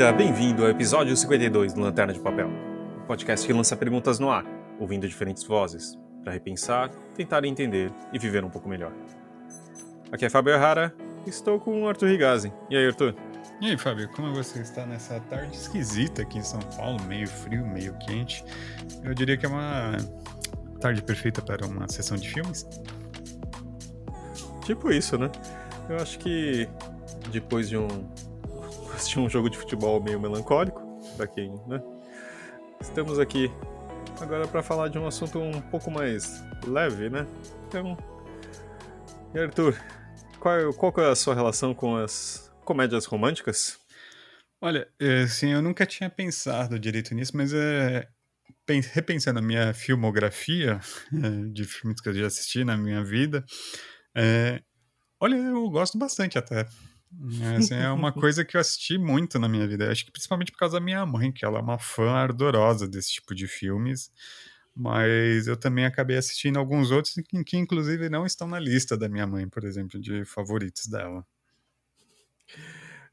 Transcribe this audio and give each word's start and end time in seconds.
Bem-vinda, 0.00 0.12
bem-vindo 0.16 0.62
ao 0.62 0.70
episódio 0.70 1.14
52 1.14 1.74
do 1.74 1.82
Lanterna 1.82 2.14
de 2.14 2.20
Papel, 2.20 2.48
o 3.02 3.06
podcast 3.06 3.46
que 3.46 3.52
lança 3.52 3.76
perguntas 3.76 4.18
no 4.18 4.30
ar, 4.30 4.46
ouvindo 4.78 5.06
diferentes 5.06 5.44
vozes, 5.44 5.98
para 6.24 6.32
repensar, 6.32 6.88
tentar 7.14 7.44
entender 7.44 7.92
e 8.10 8.18
viver 8.18 8.42
um 8.42 8.48
pouco 8.48 8.66
melhor. 8.66 8.94
Aqui 10.10 10.24
é 10.24 10.30
Fábio 10.30 10.54
Errara, 10.54 10.94
estou 11.26 11.60
com 11.60 11.82
o 11.82 11.86
Arthur 11.86 12.08
Rigazzi. 12.08 12.50
E 12.70 12.78
aí, 12.78 12.86
Arthur? 12.86 13.14
E 13.60 13.66
aí, 13.66 13.76
Fábio, 13.76 14.08
como 14.12 14.32
você 14.32 14.62
está 14.62 14.86
nessa 14.86 15.20
tarde 15.20 15.54
esquisita 15.54 16.22
aqui 16.22 16.38
em 16.38 16.42
São 16.42 16.60
Paulo, 16.78 16.98
meio 17.02 17.28
frio, 17.28 17.66
meio 17.66 17.94
quente? 17.98 18.42
Eu 19.04 19.12
diria 19.12 19.36
que 19.36 19.44
é 19.44 19.50
uma 19.50 19.98
tarde 20.80 21.02
perfeita 21.02 21.42
para 21.42 21.66
uma 21.66 21.86
sessão 21.88 22.16
de 22.16 22.26
filmes. 22.26 22.66
Tipo 24.64 24.90
isso, 24.90 25.18
né? 25.18 25.30
Eu 25.90 25.96
acho 25.96 26.18
que 26.18 26.66
depois 27.30 27.68
de 27.68 27.76
um 27.76 27.86
assistir 29.00 29.18
um 29.18 29.30
jogo 29.30 29.48
de 29.48 29.56
futebol 29.56 30.02
meio 30.02 30.20
melancólico, 30.20 30.82
para 31.16 31.26
quem, 31.26 31.50
né? 31.66 31.82
Estamos 32.80 33.18
aqui 33.18 33.50
agora 34.20 34.46
para 34.46 34.62
falar 34.62 34.88
de 34.88 34.98
um 34.98 35.06
assunto 35.06 35.38
um 35.38 35.60
pouco 35.62 35.90
mais 35.90 36.44
leve, 36.66 37.08
né? 37.08 37.26
Então, 37.66 37.96
e 39.34 39.38
Arthur, 39.38 39.74
qual, 40.38 40.74
qual 40.74 40.92
é 40.98 41.10
a 41.10 41.16
sua 41.16 41.34
relação 41.34 41.72
com 41.72 41.96
as 41.96 42.52
comédias 42.62 43.06
românticas? 43.06 43.78
Olha, 44.60 44.86
assim, 45.24 45.52
eu 45.52 45.62
nunca 45.62 45.86
tinha 45.86 46.10
pensado 46.10 46.78
direito 46.78 47.14
nisso, 47.14 47.34
mas 47.34 47.54
é, 47.54 48.06
repensando 48.92 49.38
a 49.38 49.42
minha 49.42 49.72
filmografia 49.72 50.78
de 51.52 51.64
filmes 51.64 52.02
que 52.02 52.08
eu 52.10 52.14
já 52.14 52.26
assisti 52.26 52.64
na 52.64 52.76
minha 52.76 53.02
vida, 53.02 53.42
é, 54.14 54.60
olha, 55.18 55.36
eu 55.36 55.70
gosto 55.70 55.96
bastante 55.96 56.36
até. 56.38 56.66
É, 57.42 57.56
assim, 57.56 57.74
é 57.74 57.90
uma 57.90 58.12
coisa 58.12 58.44
que 58.44 58.56
eu 58.56 58.60
assisti 58.60 58.96
muito 58.96 59.38
na 59.38 59.48
minha 59.48 59.66
vida. 59.66 59.90
Acho 59.90 60.04
que 60.04 60.12
principalmente 60.12 60.52
por 60.52 60.58
causa 60.58 60.78
da 60.78 60.84
minha 60.84 61.04
mãe, 61.04 61.32
que 61.32 61.44
ela 61.44 61.58
é 61.58 61.62
uma 61.62 61.78
fã 61.78 62.10
ardorosa 62.12 62.86
desse 62.88 63.12
tipo 63.14 63.34
de 63.34 63.48
filmes. 63.48 64.12
Mas 64.74 65.46
eu 65.46 65.56
também 65.56 65.84
acabei 65.84 66.16
assistindo 66.16 66.58
alguns 66.58 66.90
outros 66.90 67.14
que, 67.14 67.44
que 67.44 67.56
inclusive 67.56 68.08
não 68.08 68.24
estão 68.24 68.46
na 68.46 68.58
lista 68.58 68.96
da 68.96 69.08
minha 69.08 69.26
mãe, 69.26 69.48
por 69.48 69.64
exemplo, 69.64 70.00
de 70.00 70.24
favoritos 70.24 70.86
dela. 70.86 71.26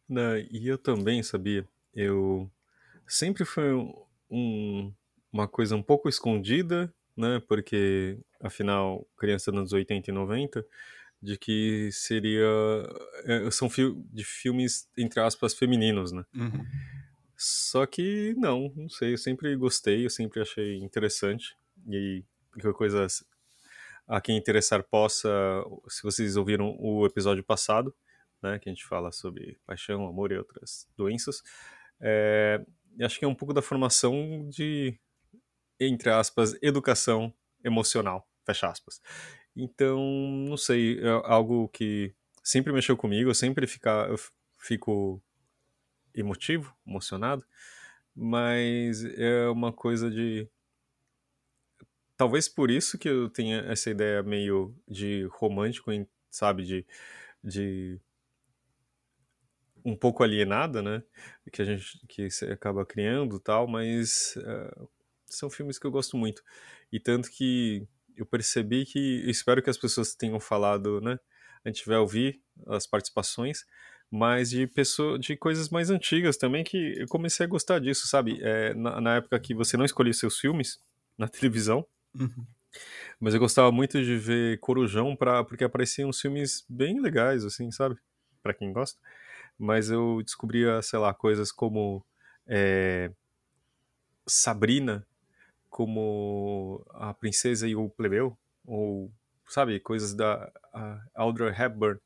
Não, 0.08 0.38
e 0.38 0.68
eu 0.68 0.78
também 0.78 1.22
sabia. 1.23 1.68
Eu 1.94 2.50
sempre 3.06 3.44
foi 3.44 3.73
um, 4.30 4.94
uma 5.31 5.48
coisa 5.48 5.75
um 5.75 5.84
pouco 5.84 6.08
escondida, 6.08 6.94
né? 7.16 7.42
Porque, 7.48 8.18
afinal, 8.40 9.06
criança 9.18 9.52
nos 9.52 9.73
80 9.73 10.09
e 10.09 10.14
90, 10.14 10.66
de 11.21 11.37
que 11.37 11.89
seria. 11.91 12.47
É, 13.25 13.51
são 13.51 13.69
fi 13.69 13.93
de 14.11 14.23
filmes, 14.23 14.89
entre 14.97 15.19
aspas, 15.19 15.53
femininos, 15.53 16.11
né? 16.11 16.23
Uhum. 16.35 16.65
Só 17.35 17.85
que 17.85 18.33
não, 18.37 18.71
não 18.75 18.89
sei, 18.89 19.13
eu 19.13 19.17
sempre 19.17 19.55
gostei, 19.55 20.05
eu 20.05 20.09
sempre 20.09 20.41
achei 20.41 20.77
interessante. 20.77 21.55
E 21.88 22.23
que 22.59 22.73
coisas 22.73 23.23
a 24.07 24.21
quem 24.21 24.38
interessar 24.38 24.83
possa, 24.83 25.29
se 25.89 26.01
vocês 26.01 26.38
ouviram 26.38 26.75
o 26.79 27.05
episódio 27.05 27.43
passado, 27.43 27.93
né, 28.41 28.57
que 28.57 28.69
a 28.69 28.73
gente 28.73 28.85
fala 28.85 29.11
sobre 29.11 29.59
paixão, 29.65 30.07
amor 30.07 30.31
e 30.31 30.38
outras 30.38 30.88
doenças, 30.95 31.43
é, 31.99 32.63
acho 33.01 33.19
que 33.19 33.25
é 33.25 33.27
um 33.27 33.35
pouco 33.35 33.53
da 33.53 33.61
formação 33.61 34.47
de, 34.49 34.97
entre 35.79 36.09
aspas, 36.09 36.56
educação 36.61 37.33
emocional, 37.63 38.27
fecha 38.45 38.67
aspas. 38.67 39.01
Então, 39.59 40.00
não 40.47 40.56
sei, 40.56 41.00
é 41.00 41.09
algo 41.25 41.68
que 41.69 42.13
sempre 42.44 42.72
mexeu 42.72 42.95
comigo, 42.95 43.31
eu 43.31 43.34
sempre 43.34 43.66
fica, 43.66 44.07
eu 44.07 44.16
fico 44.59 45.19
emotivo, 46.13 46.75
emocionado, 46.85 47.44
mas 48.16 49.03
é 49.03 49.47
uma 49.50 49.73
coisa 49.73 50.12
de 50.12 50.47
talvez 52.16 52.47
por 52.47 52.69
isso 52.69 53.00
que 53.00 53.09
eu 53.09 53.29
tenha 53.29 53.59
essa 53.62 53.90
ideia 53.90 54.22
meio 54.22 54.75
de 54.88 55.25
romântico, 55.31 55.91
sabe, 56.29 56.63
de, 56.63 56.85
de 57.44 58.00
um 59.84 59.95
pouco 59.95 60.24
alienada, 60.24 60.84
né, 60.84 61.01
que 61.51 61.63
a 61.63 61.66
gente 61.66 62.00
que 62.07 62.28
acaba 62.51 62.85
criando, 62.85 63.39
tal, 63.39 63.68
mas 63.68 64.35
uh, 64.38 64.89
são 65.25 65.50
filmes 65.50 65.79
que 65.79 65.88
eu 65.88 65.91
gosto 65.91 66.16
muito. 66.16 66.44
E 66.91 67.00
tanto 67.00 67.31
que 67.31 67.88
eu 68.17 68.25
percebi 68.25 68.85
que 68.85 69.23
eu 69.23 69.29
espero 69.29 69.61
que 69.61 69.69
as 69.69 69.78
pessoas 69.78 70.16
tenham 70.16 70.39
falado, 70.39 71.00
né, 71.01 71.19
a 71.63 71.69
gente 71.69 71.85
vai 71.85 71.97
ouvir 71.97 72.41
as 72.67 72.88
participações 72.88 73.66
mas 74.09 74.50
de 74.50 74.67
pessoa, 74.67 75.19
de 75.19 75.35
coisas 75.35 75.69
mais 75.69 75.89
antigas 75.89 76.38
também 76.38 76.63
que 76.63 76.95
eu 76.97 77.07
comecei 77.07 77.45
a 77.45 77.50
gostar 77.50 77.79
disso, 77.79 78.07
sabe? 78.07 78.39
É, 78.41 78.73
na, 78.73 79.01
na, 79.01 79.16
época 79.17 79.39
que 79.39 79.53
você 79.53 79.75
não 79.75 79.85
escolhia 79.85 80.13
seus 80.13 80.39
filmes 80.39 80.79
na 81.17 81.27
televisão, 81.27 81.85
uhum. 82.16 82.45
mas 83.19 83.33
eu 83.33 83.39
gostava 83.39 83.72
muito 83.72 84.01
de 84.01 84.17
ver 84.17 84.59
Corujão 84.59 85.16
pra, 85.16 85.44
porque 85.44 85.63
apareciam 85.63 86.11
filmes 86.13 86.66
bem 86.69 87.01
legais, 87.01 87.44
assim, 87.44 87.69
sabe? 87.72 87.97
Para 88.41 88.53
quem 88.53 88.72
gosta. 88.72 88.97
Mas 89.59 89.89
eu 89.89 90.22
descobria, 90.23 90.81
sei 90.81 91.00
lá, 91.00 91.13
coisas 91.13 91.51
como 91.51 92.06
é, 92.45 93.11
Sabrina, 94.25 95.06
como 95.69 96.85
A 96.91 97.13
Princesa 97.13 97.67
e 97.67 97.75
o 97.75 97.89
Plebeu, 97.89 98.38
ou, 98.66 99.11
sabe, 99.47 99.79
coisas 99.79 100.13
da 100.13 100.51
Audrey 101.16 101.50
Hepburn 101.50 102.00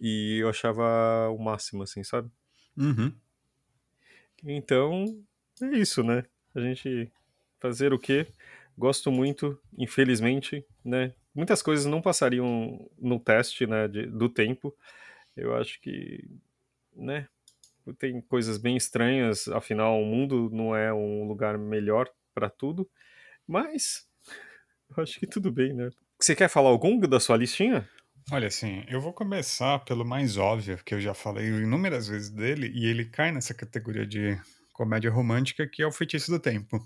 e 0.00 0.38
eu 0.40 0.48
achava 0.48 1.28
o 1.30 1.38
máximo, 1.38 1.82
assim, 1.82 2.02
sabe? 2.02 2.30
Uhum. 2.76 3.12
Então, 4.44 5.04
é 5.62 5.76
isso, 5.76 6.02
né? 6.02 6.24
A 6.54 6.60
gente 6.60 7.10
fazer 7.60 7.92
o 7.92 7.98
quê? 7.98 8.26
Gosto 8.76 9.10
muito, 9.10 9.58
infelizmente, 9.78 10.64
né? 10.84 11.14
Muitas 11.34 11.62
coisas 11.62 11.86
não 11.86 12.02
passariam 12.02 12.90
no 12.98 13.18
teste, 13.18 13.66
né, 13.66 13.88
de, 13.88 14.06
do 14.06 14.28
tempo. 14.28 14.74
Eu 15.36 15.56
acho 15.56 15.80
que, 15.80 16.24
né, 16.94 17.28
tem 17.98 18.20
coisas 18.20 18.56
bem 18.58 18.76
estranhas, 18.76 19.48
afinal 19.48 20.00
o 20.00 20.06
mundo 20.06 20.48
não 20.52 20.74
é 20.74 20.92
um 20.92 21.26
lugar 21.26 21.58
melhor 21.58 22.08
para 22.34 22.50
tudo, 22.50 22.90
mas 23.46 24.06
eu 24.96 25.02
acho 25.02 25.18
que 25.18 25.26
tudo 25.26 25.52
bem, 25.52 25.72
né? 25.72 25.88
Você 26.20 26.34
quer 26.34 26.48
falar 26.48 26.70
algum 26.70 26.98
da 27.00 27.20
sua 27.20 27.36
listinha? 27.36 27.88
Olha, 28.32 28.48
assim, 28.48 28.84
eu 28.88 29.00
vou 29.00 29.12
começar 29.12 29.78
pelo 29.80 30.04
mais 30.04 30.36
óbvio, 30.36 30.78
que 30.84 30.94
eu 30.94 31.00
já 31.00 31.12
falei 31.12 31.46
inúmeras 31.46 32.08
vezes 32.08 32.30
dele, 32.30 32.72
e 32.74 32.86
ele 32.86 33.04
cai 33.04 33.30
nessa 33.30 33.52
categoria 33.52 34.06
de 34.06 34.38
comédia 34.72 35.10
romântica, 35.10 35.66
que 35.66 35.82
é 35.82 35.86
o 35.86 35.92
Feitiço 35.92 36.30
do 36.30 36.38
Tempo. 36.38 36.82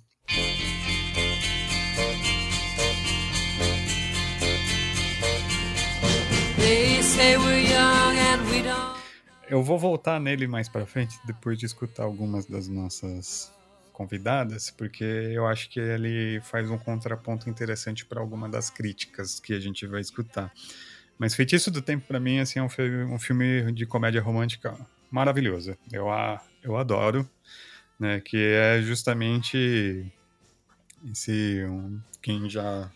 Eu 9.48 9.62
vou 9.62 9.78
voltar 9.78 10.20
nele 10.20 10.46
mais 10.46 10.68
para 10.68 10.84
frente, 10.84 11.18
depois 11.24 11.58
de 11.58 11.64
escutar 11.64 12.02
algumas 12.02 12.44
das 12.44 12.68
nossas 12.68 13.50
convidadas, 13.98 14.70
porque 14.70 15.02
eu 15.02 15.44
acho 15.44 15.68
que 15.68 15.80
ele 15.80 16.40
faz 16.42 16.70
um 16.70 16.78
contraponto 16.78 17.50
interessante 17.50 18.06
para 18.06 18.20
alguma 18.20 18.48
das 18.48 18.70
críticas 18.70 19.40
que 19.40 19.52
a 19.52 19.58
gente 19.58 19.84
vai 19.88 20.00
escutar. 20.00 20.52
Mas 21.18 21.34
Feitiço 21.34 21.68
do 21.68 21.82
Tempo, 21.82 22.06
para 22.06 22.20
mim, 22.20 22.38
assim, 22.38 22.60
é 22.60 22.62
um, 22.62 22.68
um, 23.14 23.18
filme 23.18 23.72
de 23.72 23.84
comédia 23.86 24.22
romântica 24.22 24.72
maravilhoso. 25.10 25.76
Eu, 25.92 26.08
a, 26.08 26.40
eu 26.62 26.76
adoro, 26.76 27.28
né? 27.98 28.20
Que 28.20 28.36
é 28.54 28.80
justamente 28.82 30.06
esse... 31.10 31.64
Um, 31.64 32.00
quem 32.22 32.48
já 32.48 32.88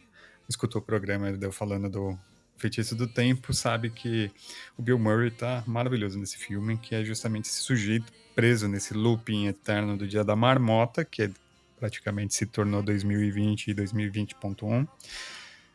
escutou 0.49 0.81
o 0.81 0.85
programa 0.85 1.31
eu 1.31 1.51
falando 1.51 1.91
do 1.91 2.19
Feitiço 2.63 2.95
do 2.95 3.09
Tempo 3.09 3.53
sabe 3.53 3.91
que 3.91 4.31
o 4.79 4.83
Bill 4.83 4.97
Murray 4.97 5.33
tá 5.33 5.65
maravilhoso 5.67 6.17
nesse 6.17 6.39
filme, 6.39 6.79
que 6.79 6.95
é 6.95 7.05
justamente 7.05 7.47
esse 7.47 7.61
sujeito 7.61 8.13
preso 8.37 8.69
nesse 8.69 8.95
looping 8.95 9.49
eterno 9.49 9.97
do 9.97 10.07
Dia 10.07 10.23
da 10.23 10.37
Marmota, 10.37 11.05
que 11.05 11.23
é, 11.23 11.31
praticamente 11.81 12.35
se 12.35 12.47
tornou 12.47 12.81
2020 12.81 13.69
e 13.69 13.75
2020.1. 13.75 14.87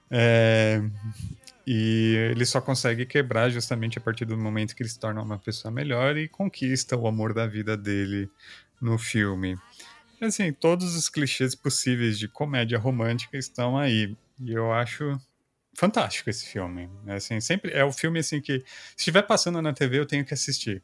É, 0.10 0.82
e 1.68 2.16
ele 2.32 2.46
só 2.46 2.62
consegue 2.62 3.06
quebrar 3.06 3.50
justamente 3.50 3.98
a 3.98 4.02
partir 4.02 4.24
do 4.24 4.38
momento 4.38 4.74
que 4.74 4.82
ele 4.82 4.90
se 4.90 4.98
torna 4.98 5.22
uma 5.22 5.38
pessoa 5.38 5.70
melhor 5.70 6.16
e 6.16 6.30
conquista 6.30 6.96
o 6.96 7.06
amor 7.06 7.34
da 7.34 7.46
vida 7.46 7.76
dele 7.76 8.30
no 8.82 8.98
filme. 8.98 9.58
Assim, 10.22 10.54
todos 10.54 10.96
os 10.96 11.10
clichês 11.10 11.54
possíveis 11.54 12.18
de 12.18 12.30
comédia 12.30 12.80
romântica 12.80 13.38
estão 13.38 13.78
aí. 13.78 14.16
E 14.40 14.54
eu 14.54 14.72
acho 14.72 15.20
fantástico 15.78 16.30
esse 16.30 16.46
filme. 16.46 16.90
Assim, 17.08 17.40
sempre 17.40 17.72
é 17.72 17.86
o 17.86 17.92
filme 17.92 18.20
assim 18.20 18.42
que 18.42 18.60
se 18.60 18.98
estiver 18.98 19.22
passando 19.22 19.62
na 19.62 19.72
TV 19.72 20.00
eu 20.00 20.06
tenho 20.06 20.26
que 20.26 20.34
assistir. 20.34 20.82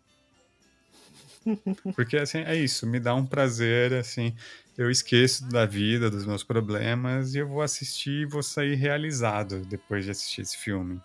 Porque 1.96 2.18
assim, 2.18 2.40
é 2.40 2.56
isso, 2.56 2.86
me 2.88 3.00
dá 3.00 3.14
um 3.16 3.26
prazer 3.26 3.94
assim, 3.94 4.34
eu 4.78 4.90
esqueço 4.90 5.50
da 5.50 5.66
vida, 5.66 6.10
dos 6.10 6.26
meus 6.26 6.44
problemas 6.44 7.34
e 7.34 7.40
eu 7.40 7.48
vou 7.48 7.62
assistir 7.62 8.22
e 8.22 8.26
vou 8.26 8.44
sair 8.44 8.76
realizado 8.76 9.66
depois 9.66 10.06
de 10.06 10.12
assistir 10.12 10.42
esse 10.42 10.58
filme. 10.58 11.02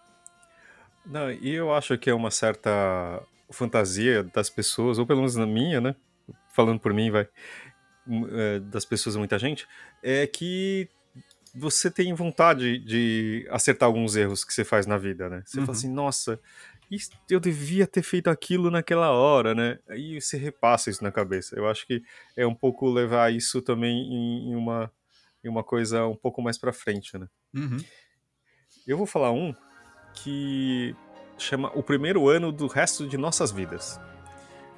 Não, 1.07 1.33
e 1.33 1.49
eu 1.55 1.75
acho 1.75 1.97
que 1.97 2.11
é 2.11 2.15
uma 2.15 2.31
certa 2.31 3.23
fantasia 3.51 4.23
das 4.23 4.51
pessoas, 4.51 4.99
ou 4.99 5.07
pelo 5.07 5.21
menos 5.21 5.35
na 5.35 5.47
minha, 5.47 5.81
né? 5.81 5.97
falando 6.59 6.81
por 6.81 6.93
mim, 6.93 7.09
vai, 7.09 7.29
é, 8.33 8.59
das 8.59 8.85
pessoas, 8.85 9.15
muita 9.15 9.39
gente, 9.39 9.67
é 10.03 10.27
que 10.27 10.89
você 11.55 11.91
tem 11.91 12.15
vontade 12.15 12.79
de 12.79 13.47
acertar 13.51 13.87
alguns 13.87 14.17
erros 14.17 14.45
que 14.45 14.53
você 14.53 14.65
faz 14.65 14.87
na 14.87 14.97
vida, 14.97 15.29
né? 15.29 15.43
Você 15.45 15.59
uhum. 15.59 15.67
fala 15.67 15.79
assim, 15.79 15.93
nossa, 15.93 16.41
eu 17.29 17.39
devia 17.39 17.87
ter 17.87 18.03
feito 18.03 18.29
aquilo 18.29 18.71
naquela 18.71 19.11
hora, 19.11 19.55
né? 19.55 19.79
Aí 19.89 20.21
você 20.21 20.37
repassa 20.37 20.91
isso 20.91 21.05
na 21.05 21.13
cabeça. 21.13 21.57
Eu 21.57 21.69
acho 21.69 21.87
que 21.87 22.03
é 22.37 22.47
um 22.47 22.55
pouco 22.55 22.89
levar 22.89 23.33
isso 23.33 23.61
também 23.61 24.51
em, 24.51 24.55
uma, 24.57 24.91
em 25.45 25.49
uma 25.49 25.63
coisa 25.63 26.07
um 26.07 26.17
pouco 26.17 26.41
mais 26.41 26.57
para 26.57 26.73
frente, 26.73 27.19
né? 27.19 27.29
Uhum. 27.55 27.79
Eu 28.87 28.97
vou 28.97 29.07
falar 29.07 29.33
um 29.33 29.55
que 30.15 30.97
chama 31.37 31.71
O 31.75 31.83
Primeiro 31.83 32.29
Ano 32.29 32.51
do 32.51 32.67
Resto 32.67 33.07
de 33.07 33.19
Nossas 33.19 33.51
Vidas. 33.51 34.01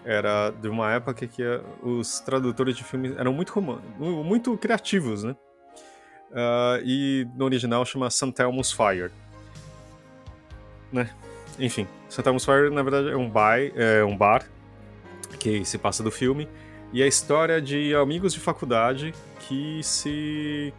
Era 0.05 0.51
de 0.51 0.69
uma 0.69 0.93
época 0.93 1.27
que 1.27 1.43
os 1.83 2.21
tradutores 2.21 2.77
de 2.77 2.83
filmes 2.83 3.17
eram 3.17 3.33
muito, 3.33 3.53
muito 3.99 4.57
criativos, 4.57 5.23
né? 5.23 5.37
Uh, 6.31 6.81
e 6.85 7.29
no 7.35 7.45
original 7.45 7.85
chama 7.85 8.09
St. 8.11 8.41
Elmo's 8.41 8.73
Fire. 8.73 9.11
Né? 10.93 11.11
Enfim, 11.59 11.87
St. 12.09 12.27
Elmo's 12.27 12.45
Fire 12.45 12.71
na 12.71 12.83
verdade 12.83 13.11
é 13.11 13.17
um, 13.17 13.29
bar, 13.29 13.59
é 13.75 14.05
um 14.05 14.17
bar 14.17 14.45
que 15.39 15.65
se 15.65 15.79
passa 15.79 16.03
do 16.03 16.11
filme 16.11 16.49
e 16.93 17.03
é 17.03 17.05
a 17.05 17.09
história 17.09 17.61
de 17.61 17.95
amigos 17.95 18.33
de 18.33 18.41
faculdade 18.41 19.15
que 19.41 19.81
se 19.83 20.73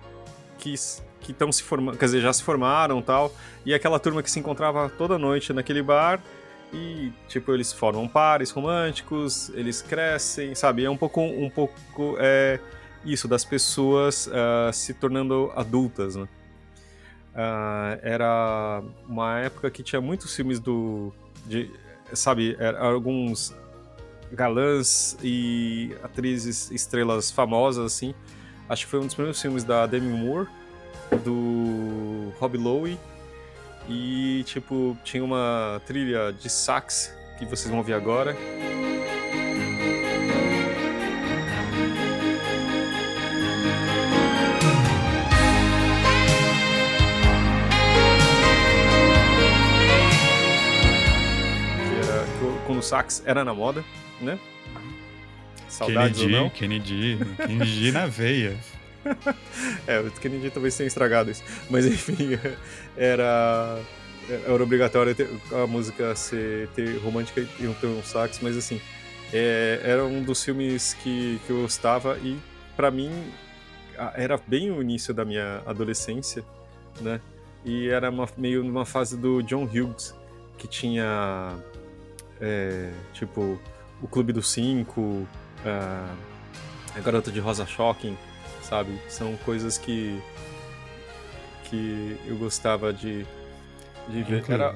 que 0.57 0.75
que 1.21 1.31
estão 1.31 1.51
se 1.51 1.61
formando, 1.61 1.97
quer 1.97 2.05
dizer, 2.05 2.19
já 2.19 2.33
se 2.33 2.41
formaram 2.41 2.99
tal, 2.99 3.31
e 3.63 3.73
aquela 3.75 3.99
turma 3.99 4.23
que 4.23 4.31
se 4.31 4.39
encontrava 4.39 4.89
toda 4.89 5.19
noite 5.19 5.53
naquele 5.53 5.83
bar 5.83 6.19
e 6.73 7.11
tipo 7.27 7.53
eles 7.53 7.71
formam 7.71 8.07
pares 8.07 8.49
românticos, 8.49 9.49
eles 9.49 9.81
crescem, 9.81 10.55
sabe? 10.55 10.83
É 10.83 10.89
um 10.89 10.97
pouco 10.97 11.21
um 11.21 11.49
pouco 11.49 12.17
é, 12.19 12.59
isso, 13.05 13.27
das 13.27 13.43
pessoas 13.43 14.27
uh, 14.27 14.71
se 14.73 14.93
tornando 14.93 15.51
adultas, 15.55 16.15
né? 16.15 16.27
Uh, 17.33 17.99
era 18.01 18.83
uma 19.07 19.39
época 19.39 19.71
que 19.71 19.81
tinha 19.81 20.01
muitos 20.01 20.35
filmes 20.35 20.59
do. 20.59 21.13
De, 21.45 21.71
sabe, 22.13 22.57
alguns 22.77 23.55
galãs 24.31 25.17
e 25.23 25.95
atrizes, 26.03 26.71
estrelas 26.71 27.31
famosas, 27.31 27.85
assim. 27.85 28.13
Acho 28.69 28.85
que 28.85 28.91
foi 28.91 28.99
um 28.99 29.05
dos 29.05 29.15
primeiros 29.15 29.41
filmes 29.41 29.63
da 29.63 29.85
Demi 29.85 30.11
Moore, 30.11 30.47
do 31.23 32.31
Rob 32.39 32.57
Lowe. 32.57 32.99
E, 33.89 34.43
tipo, 34.45 34.97
tinha 35.03 35.23
uma 35.23 35.81
trilha 35.85 36.31
de 36.31 36.49
sax 36.49 37.13
que 37.37 37.45
vocês 37.45 37.69
vão 37.69 37.79
ouvir 37.79 37.93
agora. 37.93 38.35
Sax 52.91 53.23
era 53.25 53.45
na 53.45 53.53
moda, 53.53 53.83
né? 54.19 54.37
Saudades 55.69 56.19
Kennedy, 56.19 56.35
ou 56.35 56.41
não? 56.41 56.49
Kennedy, 56.49 57.17
Kennedy 57.37 57.91
na 57.93 58.05
veia. 58.05 58.57
é, 59.87 59.99
o 60.01 60.11
Kennedy 60.11 60.49
talvez 60.49 60.75
tenha 60.75 60.87
estragado 60.87 61.31
isso. 61.31 61.41
Mas 61.69 61.85
enfim, 61.85 62.37
era, 62.97 63.79
era 64.29 64.63
obrigatório 64.63 65.15
ter, 65.15 65.29
a 65.53 65.65
música 65.65 66.13
ser, 66.15 66.67
ter 66.75 66.97
romântica 66.97 67.39
e 67.39 67.47
ter 67.79 67.87
um 67.87 68.03
sax, 68.03 68.39
mas 68.41 68.57
assim, 68.57 68.81
é, 69.31 69.79
era 69.83 70.03
um 70.03 70.21
dos 70.21 70.43
filmes 70.43 70.93
que, 70.95 71.39
que 71.47 71.51
eu 71.51 71.61
gostava 71.61 72.17
e 72.17 72.37
para 72.75 72.91
mim 72.91 73.09
era 74.15 74.37
bem 74.37 74.69
o 74.69 74.81
início 74.81 75.13
da 75.13 75.23
minha 75.23 75.61
adolescência, 75.65 76.43
né? 76.99 77.21
E 77.63 77.87
era 77.87 78.09
uma, 78.09 78.27
meio 78.35 78.63
numa 78.63 78.85
fase 78.85 79.15
do 79.15 79.41
John 79.43 79.63
Hughes, 79.63 80.13
que 80.57 80.67
tinha 80.67 81.55
é, 82.41 82.91
tipo 83.13 83.59
o 84.01 84.07
Clube 84.07 84.33
dos 84.33 84.51
Cinco, 84.51 85.27
a, 85.65 86.13
a 86.95 86.99
Garota 86.99 87.31
de 87.31 87.39
Rosa 87.39 87.65
Shocking, 87.65 88.17
sabe? 88.61 88.99
São 89.07 89.37
coisas 89.37 89.77
que 89.77 90.21
que 91.65 92.17
eu 92.27 92.35
gostava 92.35 92.91
de, 92.91 93.25
de 94.09 94.23
ver. 94.23 94.43
Era, 94.49 94.75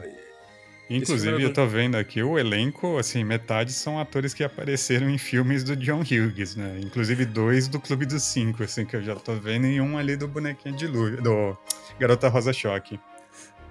Inclusive, 0.90 1.42
eu 1.42 1.52
tô 1.52 1.66
vendo 1.66 1.96
aqui 1.96 2.22
o 2.22 2.38
elenco, 2.38 2.98
assim, 2.98 3.24
metade 3.24 3.74
são 3.74 4.00
atores 4.00 4.36
que 4.36 4.44
apareceram 4.44 5.10
em 5.10 5.18
filmes 5.18 5.64
do 5.64 5.76
John 5.76 6.02
Hughes, 6.02 6.56
né? 6.56 6.80
Inclusive 6.80 7.26
dois 7.26 7.68
do 7.68 7.80
Clube 7.80 8.06
dos 8.06 8.22
Cinco, 8.22 8.64
assim, 8.64 8.86
que 8.86 8.96
eu 8.96 9.02
já 9.02 9.16
tô 9.16 9.34
vendo, 9.34 9.66
e 9.66 9.82
um 9.82 9.98
ali 9.98 10.16
do 10.16 10.28
Bonequinho 10.28 10.76
de 10.76 10.86
Luz, 10.86 11.20
do 11.24 11.58
Garota 12.00 12.30
Rosa 12.30 12.54
Choque. 12.54 13.00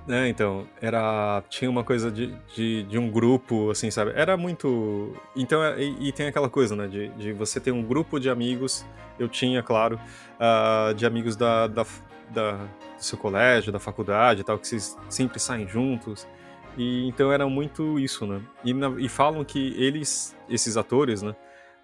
É, 0.08 0.28
então, 0.28 0.66
era. 0.82 1.42
Tinha 1.48 1.70
uma 1.70 1.82
coisa 1.82 2.10
de, 2.10 2.34
de, 2.54 2.82
de, 2.82 2.98
um 2.98 3.10
grupo, 3.10 3.70
assim, 3.70 3.90
sabe? 3.90 4.12
Era 4.14 4.36
muito. 4.36 5.14
Então, 5.34 5.64
é, 5.64 5.82
e, 5.82 6.08
e, 6.08 6.12
tem 6.12 6.26
aquela 6.26 6.48
coisa, 6.48 6.76
né? 6.76 6.86
De, 6.86 7.08
de 7.10 7.32
você 7.32 7.58
ter 7.58 7.72
um 7.72 7.82
grupo 7.82 8.20
de 8.20 8.28
amigos, 8.28 8.84
eu 9.18 9.28
tinha, 9.28 9.62
claro, 9.62 9.98
uh, 10.38 10.92
de 10.94 11.06
amigos 11.06 11.36
da, 11.36 11.66
da, 11.66 11.86
da, 12.30 12.52
do 12.52 12.68
seu 12.98 13.16
colégio, 13.16 13.72
da 13.72 13.78
faculdade 13.78 14.42
e 14.42 14.44
tal, 14.44 14.58
que 14.58 14.68
vocês 14.68 14.96
sempre 15.08 15.38
saem 15.40 15.66
juntos. 15.66 16.26
E 16.76 17.06
então 17.08 17.32
era 17.32 17.48
muito 17.48 17.98
isso, 17.98 18.26
né? 18.26 18.42
E, 18.62 18.74
na, 18.74 18.88
e 18.98 19.08
falam 19.08 19.42
que 19.42 19.74
eles, 19.82 20.36
esses 20.50 20.76
atores, 20.76 21.22
né? 21.22 21.34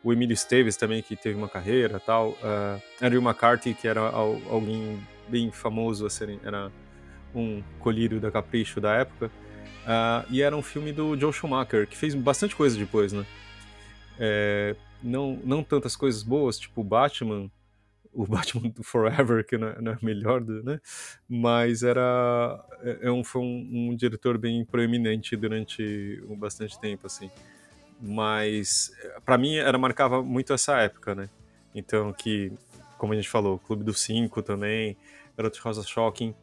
O 0.03 0.13
Emílio 0.13 0.35
Esteves 0.35 0.77
também, 0.77 1.03
que 1.03 1.17
teve 1.17 1.39
uma 1.39 1.49
carreira 1.49 1.99
tal. 1.99 2.31
Uh, 2.31 2.83
Andrew 3.01 3.23
McCarthy, 3.23 3.73
que 3.73 3.89
era 3.89 4.01
alguém 4.01 5.01
bem 5.27 5.51
famoso, 5.51 6.05
assim, 6.05 6.39
era 6.45 6.71
um 7.35 7.63
colírio 7.79 8.21
da 8.21 8.31
Capricho 8.31 8.81
da 8.81 8.95
época. 8.95 9.31
Uh, 9.81 10.27
e 10.31 10.43
era 10.43 10.57
um 10.57 10.63
filme 10.63 10.93
do 10.93 11.19
Joe 11.19 11.33
Schumacher, 11.33 11.87
que 11.87 11.97
fez 11.97 12.15
bastante 12.15 12.55
coisa 12.55 12.79
depois, 12.79 13.13
né? 13.13 13.25
É, 14.19 14.77
não, 15.03 15.41
não 15.45 15.63
tantas 15.63 15.97
coisas 15.97 16.23
boas, 16.23 16.59
tipo 16.59 16.85
Batman, 16.85 17.51
o 18.13 18.27
Batman 18.29 18.69
do 18.69 18.83
Forever, 18.83 19.45
que 19.45 19.57
não 19.57 19.69
é, 19.69 19.81
não 19.81 19.93
é 19.93 19.99
melhor, 20.03 20.43
né? 20.45 20.81
Mas 21.29 21.83
era 21.83 22.63
é, 22.83 23.09
é 23.09 23.11
um, 23.11 23.25
foi 23.25 23.41
um, 23.41 23.91
um, 23.91 23.97
diretor 23.97 24.37
bem 24.37 24.65
proeminente 24.65 25.35
durante 25.37 26.23
bastante 26.37 26.79
tempo, 26.79 27.07
assim. 27.07 27.31
Mas 28.01 28.93
para 29.25 29.39
mim 29.39 29.57
era 29.57 29.79
marcava 29.79 30.23
muito 30.23 30.53
essa 30.53 30.79
época, 30.79 31.15
né? 31.15 31.29
Então 31.75 32.13
que, 32.13 32.53
como 32.99 33.13
a 33.13 33.17
gente 33.17 33.29
falou, 33.29 33.59
Clube 33.59 33.85
dos 33.85 34.01
Cinco 34.01 34.43
também, 34.43 34.97
Garoto 35.37 35.61
Rosa 35.63 35.83
Shocking, 35.83 36.35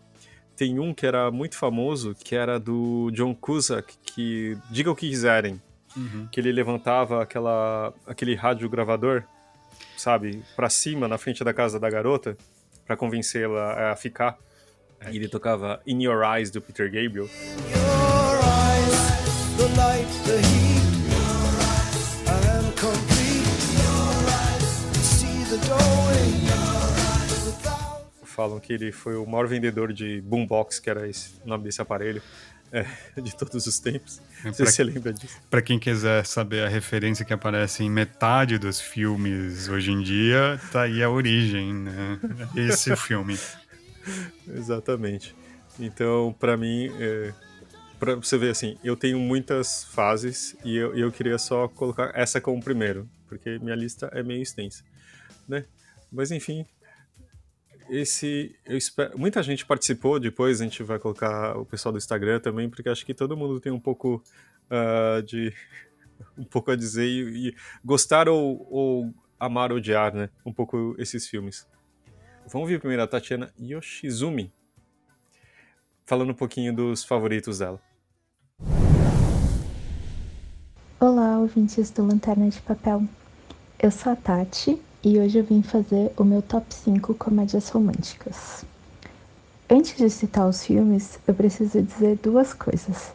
tem 0.57 0.79
um 0.79 0.91
que 0.91 1.05
era 1.05 1.29
muito 1.29 1.55
famoso, 1.55 2.15
que 2.15 2.35
era 2.35 2.59
do 2.59 3.11
John 3.13 3.35
Cusack, 3.35 3.93
que 4.03 4.57
diga 4.71 4.89
o 4.89 4.95
que 4.95 5.07
quiserem, 5.07 5.61
uhum. 5.95 6.27
que 6.31 6.39
ele 6.39 6.51
levantava 6.51 7.21
aquela, 7.21 7.93
aquele 8.07 8.33
rádio 8.33 8.67
gravador, 8.67 9.23
sabe, 9.95 10.43
para 10.55 10.67
cima 10.67 11.07
na 11.07 11.19
frente 11.19 11.43
da 11.43 11.53
casa 11.53 11.79
da 11.79 11.87
garota, 11.89 12.35
para 12.87 12.97
convencê-la 12.97 13.91
a 13.91 13.95
ficar. 13.95 14.35
É. 14.99 15.11
E 15.11 15.17
ele 15.17 15.27
tocava 15.27 15.79
In 15.85 16.01
Your 16.01 16.23
Eyes 16.23 16.49
do 16.49 16.59
Peter 16.59 16.87
Gabriel. 16.87 17.29
Eyes, 17.29 18.97
the 19.57 19.67
light, 19.77 20.06
falam 28.37 28.59
que 28.59 28.71
ele 28.71 28.91
foi 28.91 29.15
o 29.15 29.25
maior 29.25 29.47
vendedor 29.47 29.91
de 29.91 30.21
boombox, 30.21 30.79
que 30.79 30.91
era 30.91 31.09
esse, 31.09 31.31
o 31.43 31.47
nome 31.47 31.63
desse 31.63 31.81
aparelho, 31.81 32.21
é, 32.71 32.85
de 33.19 33.35
todos 33.35 33.65
os 33.65 33.79
tempos. 33.79 34.21
Não 34.43 34.53
sei 34.53 34.67
se 34.67 34.73
você 34.73 34.83
lembra 34.83 35.11
disso. 35.11 35.41
Para 35.49 35.59
quem 35.59 35.79
quiser 35.79 36.23
saber 36.23 36.63
a 36.63 36.69
referência 36.69 37.25
que 37.25 37.33
aparece 37.33 37.83
em 37.83 37.89
metade 37.89 38.59
dos 38.59 38.79
filmes 38.79 39.67
hoje 39.67 39.91
em 39.91 40.03
dia, 40.03 40.61
tá 40.71 40.83
aí 40.83 41.01
a 41.01 41.09
origem, 41.09 41.73
né? 41.73 42.19
Esse 42.55 42.95
filme. 42.95 43.39
Exatamente. 44.47 45.35
Então, 45.79 46.35
para 46.39 46.55
mim, 46.55 46.91
é, 46.99 47.33
para 47.97 48.13
você 48.13 48.37
ver 48.37 48.51
assim, 48.51 48.77
eu 48.83 48.95
tenho 48.95 49.17
muitas 49.17 49.83
fases 49.83 50.55
e 50.63 50.77
eu, 50.77 50.95
eu 50.95 51.11
queria 51.11 51.39
só 51.39 51.67
colocar 51.67 52.11
essa 52.13 52.39
como 52.39 52.63
primeiro, 52.63 53.09
porque 53.27 53.57
minha 53.57 53.75
lista 53.75 54.11
é 54.13 54.21
meio 54.21 54.43
extensa, 54.43 54.83
né? 55.47 55.65
Mas 56.11 56.29
enfim, 56.31 56.65
esse 57.89 58.55
eu 58.65 58.77
espero, 58.77 59.17
muita 59.17 59.41
gente 59.41 59.65
participou 59.65 60.19
depois 60.19 60.61
a 60.61 60.63
gente 60.63 60.83
vai 60.83 60.99
colocar 60.99 61.57
o 61.57 61.65
pessoal 61.65 61.91
do 61.91 61.97
Instagram 61.97 62.39
também 62.39 62.69
porque 62.69 62.89
acho 62.89 63.05
que 63.05 63.13
todo 63.13 63.37
mundo 63.37 63.59
tem 63.59 63.71
um 63.71 63.79
pouco 63.79 64.23
uh, 64.69 65.21
de 65.23 65.53
um 66.37 66.43
pouco 66.43 66.71
a 66.71 66.75
dizer 66.75 67.05
e, 67.05 67.49
e 67.49 67.55
gostar 67.83 68.27
ou, 68.27 68.67
ou, 68.69 69.13
amar 69.39 69.71
ou 69.71 69.77
odiar 69.77 70.13
né 70.13 70.29
um 70.45 70.53
pouco 70.53 70.95
esses 70.97 71.27
filmes. 71.27 71.67
Vamos 72.47 72.69
ver 72.69 72.79
primeiro 72.79 73.03
a 73.03 73.07
Tatiana 73.07 73.53
Yoshizumi 73.59 74.51
falando 76.05 76.31
um 76.31 76.35
pouquinho 76.35 76.73
dos 76.73 77.03
favoritos 77.03 77.59
dela. 77.59 77.81
Olá 80.99 81.37
ouvintes 81.37 81.91
do 81.91 82.05
Lanterna 82.05 82.49
de 82.49 82.61
Papel. 82.61 83.03
Eu 83.79 83.91
sou 83.91 84.13
a 84.13 84.15
Tati 84.15 84.81
e 85.07 85.17
hoje 85.17 85.37
eu 85.37 85.43
vim 85.45 85.61
fazer 85.61 86.11
o 86.17 86.23
meu 86.25 86.41
top 86.41 86.65
5 86.75 87.13
comédias 87.13 87.69
românticas. 87.69 88.65
Antes 89.69 89.95
de 89.95 90.09
citar 90.09 90.45
os 90.49 90.65
filmes, 90.65 91.17
eu 91.25 91.33
preciso 91.33 91.81
dizer 91.81 92.19
duas 92.21 92.53
coisas. 92.53 93.13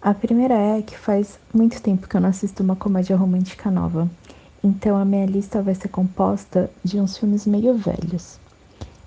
A 0.00 0.14
primeira 0.14 0.54
é 0.54 0.80
que 0.80 0.96
faz 0.96 1.38
muito 1.52 1.82
tempo 1.82 2.08
que 2.08 2.16
eu 2.16 2.22
não 2.22 2.30
assisto 2.30 2.62
uma 2.62 2.74
comédia 2.74 3.14
romântica 3.18 3.70
nova, 3.70 4.10
então 4.64 4.96
a 4.96 5.04
minha 5.04 5.26
lista 5.26 5.60
vai 5.60 5.74
ser 5.74 5.88
composta 5.88 6.70
de 6.82 6.98
uns 6.98 7.18
filmes 7.18 7.46
meio 7.46 7.74
velhos. 7.74 8.40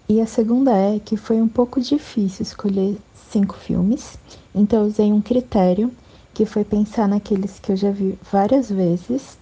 E 0.07 0.21
a 0.21 0.27
segunda 0.27 0.71
é 0.71 0.99
que 0.99 1.17
foi 1.17 1.41
um 1.41 1.47
pouco 1.47 1.81
difícil 1.81 2.43
escolher 2.43 2.95
cinco 3.31 3.55
filmes, 3.55 4.19
então 4.53 4.81
eu 4.81 4.85
usei 4.85 5.11
um 5.11 5.19
critério 5.19 5.91
que 6.31 6.45
foi 6.45 6.63
pensar 6.63 7.07
naqueles 7.07 7.57
que 7.57 7.71
eu 7.71 7.75
já 7.75 7.89
vi 7.89 8.19
várias 8.31 8.69
vezes 8.69 9.38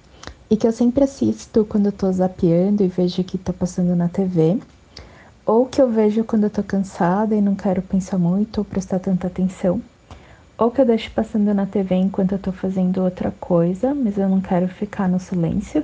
e 0.49 0.55
que 0.55 0.65
eu 0.65 0.71
sempre 0.71 1.03
assisto 1.03 1.65
quando 1.65 1.87
eu 1.87 1.91
tô 1.91 2.11
zapeando 2.11 2.83
e 2.83 2.87
vejo 2.87 3.23
que 3.23 3.37
tá 3.37 3.51
passando 3.51 3.95
na 3.95 4.07
TV, 4.07 4.59
ou 5.45 5.65
que 5.65 5.81
eu 5.81 5.89
vejo 5.89 6.23
quando 6.23 6.45
eu 6.45 6.49
tô 6.49 6.63
cansada 6.63 7.35
e 7.35 7.41
não 7.41 7.55
quero 7.55 7.81
pensar 7.81 8.17
muito 8.17 8.59
ou 8.59 8.65
prestar 8.65 8.99
tanta 8.99 9.27
atenção, 9.27 9.81
ou 10.57 10.71
que 10.71 10.79
eu 10.79 10.85
deixo 10.85 11.11
passando 11.11 11.53
na 11.53 11.65
TV 11.65 11.95
enquanto 11.95 12.31
eu 12.31 12.39
tô 12.39 12.51
fazendo 12.51 13.03
outra 13.03 13.31
coisa, 13.39 13.93
mas 13.93 14.17
eu 14.17 14.29
não 14.29 14.41
quero 14.41 14.67
ficar 14.69 15.09
no 15.09 15.19
silêncio, 15.19 15.83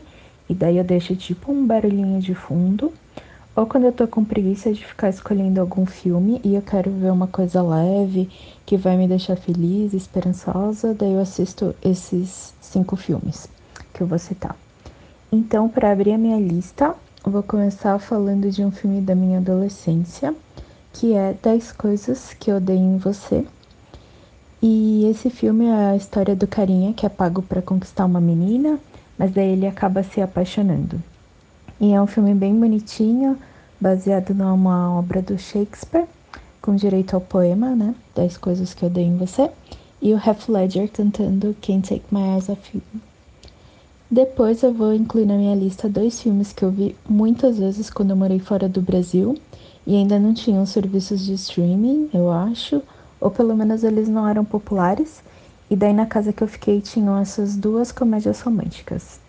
e 0.50 0.53
daí 0.53 0.77
eu 0.77 0.84
deixo 0.84 1.15
tipo 1.15 1.51
um 1.51 1.65
barulhinho 1.65 2.20
de 2.20 2.34
fundo 2.34 2.91
ou 3.55 3.67
quando 3.67 3.84
eu 3.84 3.91
tô 3.91 4.08
com 4.08 4.25
preguiça 4.25 4.74
de 4.74 4.84
ficar 4.84 5.10
escolhendo 5.10 5.62
algum 5.62 5.86
filme 5.86 6.41
e 6.43 6.55
eu 6.55 6.62
quero 6.62 6.89
ver 6.89 7.12
uma 7.12 7.27
coisa 7.27 7.62
leve 7.62 8.29
que 8.65 8.75
vai 8.75 8.98
me 8.98 9.08
deixar 9.08 9.36
feliz, 9.36 9.93
esperançosa, 9.93 10.93
daí 10.93 11.13
eu 11.13 11.20
assisto 11.20 11.75
esses 11.84 12.53
cinco 12.60 12.96
filmes 12.96 13.48
que 13.93 14.01
eu 14.01 14.07
vou 14.07 14.19
citar. 14.19 14.55
Então, 15.31 15.69
para 15.69 15.91
abrir 15.91 16.13
a 16.13 16.17
minha 16.17 16.39
lista, 16.39 16.95
vou 17.23 17.41
começar 17.41 17.97
falando 18.00 18.50
de 18.51 18.63
um 18.63 18.71
filme 18.71 19.01
da 19.01 19.15
minha 19.15 19.39
adolescência, 19.39 20.35
que 20.91 21.13
é 21.13 21.33
10 21.41 21.71
Coisas 21.71 22.33
que 22.33 22.51
Eu 22.51 22.57
Odeio 22.57 22.79
em 22.79 22.97
Você. 22.97 23.45
E 24.62 25.05
esse 25.05 25.29
filme 25.29 25.65
é 25.65 25.91
a 25.91 25.95
história 25.95 26.35
do 26.35 26.47
carinha 26.47 26.93
que 26.93 27.05
é 27.05 27.09
pago 27.09 27.41
para 27.41 27.62
conquistar 27.62 28.05
uma 28.05 28.21
menina, 28.21 28.79
mas 29.17 29.31
daí 29.31 29.50
ele 29.50 29.67
acaba 29.67 30.03
se 30.03 30.21
apaixonando. 30.21 31.01
E 31.79 31.91
é 31.93 32.01
um 32.01 32.07
filme 32.07 32.33
bem 32.33 32.57
bonitinho, 32.57 33.38
baseado 33.79 34.33
numa 34.33 34.97
obra 34.97 35.21
do 35.21 35.38
Shakespeare, 35.38 36.07
com 36.62 36.75
direito 36.75 37.13
ao 37.13 37.21
poema, 37.21 37.75
né? 37.75 37.93
10 38.15 38.38
coisas 38.38 38.73
que 38.73 38.88
dei 38.88 39.03
em 39.03 39.17
você. 39.17 39.50
E 40.01 40.13
o 40.13 40.17
Heath 40.17 40.47
Ledger 40.47 40.89
cantando 40.89 41.55
Can't 41.62 41.89
Take 41.89 42.05
My 42.12 42.35
Eyes 42.35 42.47
Off 42.47 42.62
You. 42.73 42.81
Depois 44.13 44.62
eu 44.62 44.72
vou 44.72 44.93
incluir 44.93 45.25
na 45.25 45.36
minha 45.36 45.55
lista 45.55 45.89
dois 45.89 46.22
filmes 46.22 46.53
que 46.53 46.63
eu 46.63 46.70
vi 46.70 46.96
muitas 47.10 47.58
vezes 47.58 47.89
quando 47.89 48.12
eu 48.12 48.15
morei 48.15 48.38
fora 48.38 48.70
do 48.70 48.79
Brasil 48.79 49.36
e 49.88 49.96
ainda 49.96 50.20
não 50.20 50.36
tinham 50.36 50.67
serviços 50.67 51.25
de 51.25 51.34
streaming, 51.34 52.12
eu 52.13 52.29
acho, 52.29 52.79
ou 53.20 53.32
pelo 53.32 53.58
menos 53.58 53.84
eles 53.84 54.08
não 54.08 54.27
eram 54.27 54.46
populares. 54.46 55.24
E 55.67 55.75
daí 55.75 55.93
na 55.93 56.05
casa 56.05 56.32
que 56.32 56.43
eu 56.43 56.48
fiquei 56.48 56.79
tinham 56.79 57.17
essas 57.17 57.58
duas 57.58 57.91
comédias 57.91 58.39
românticas, 58.41 59.20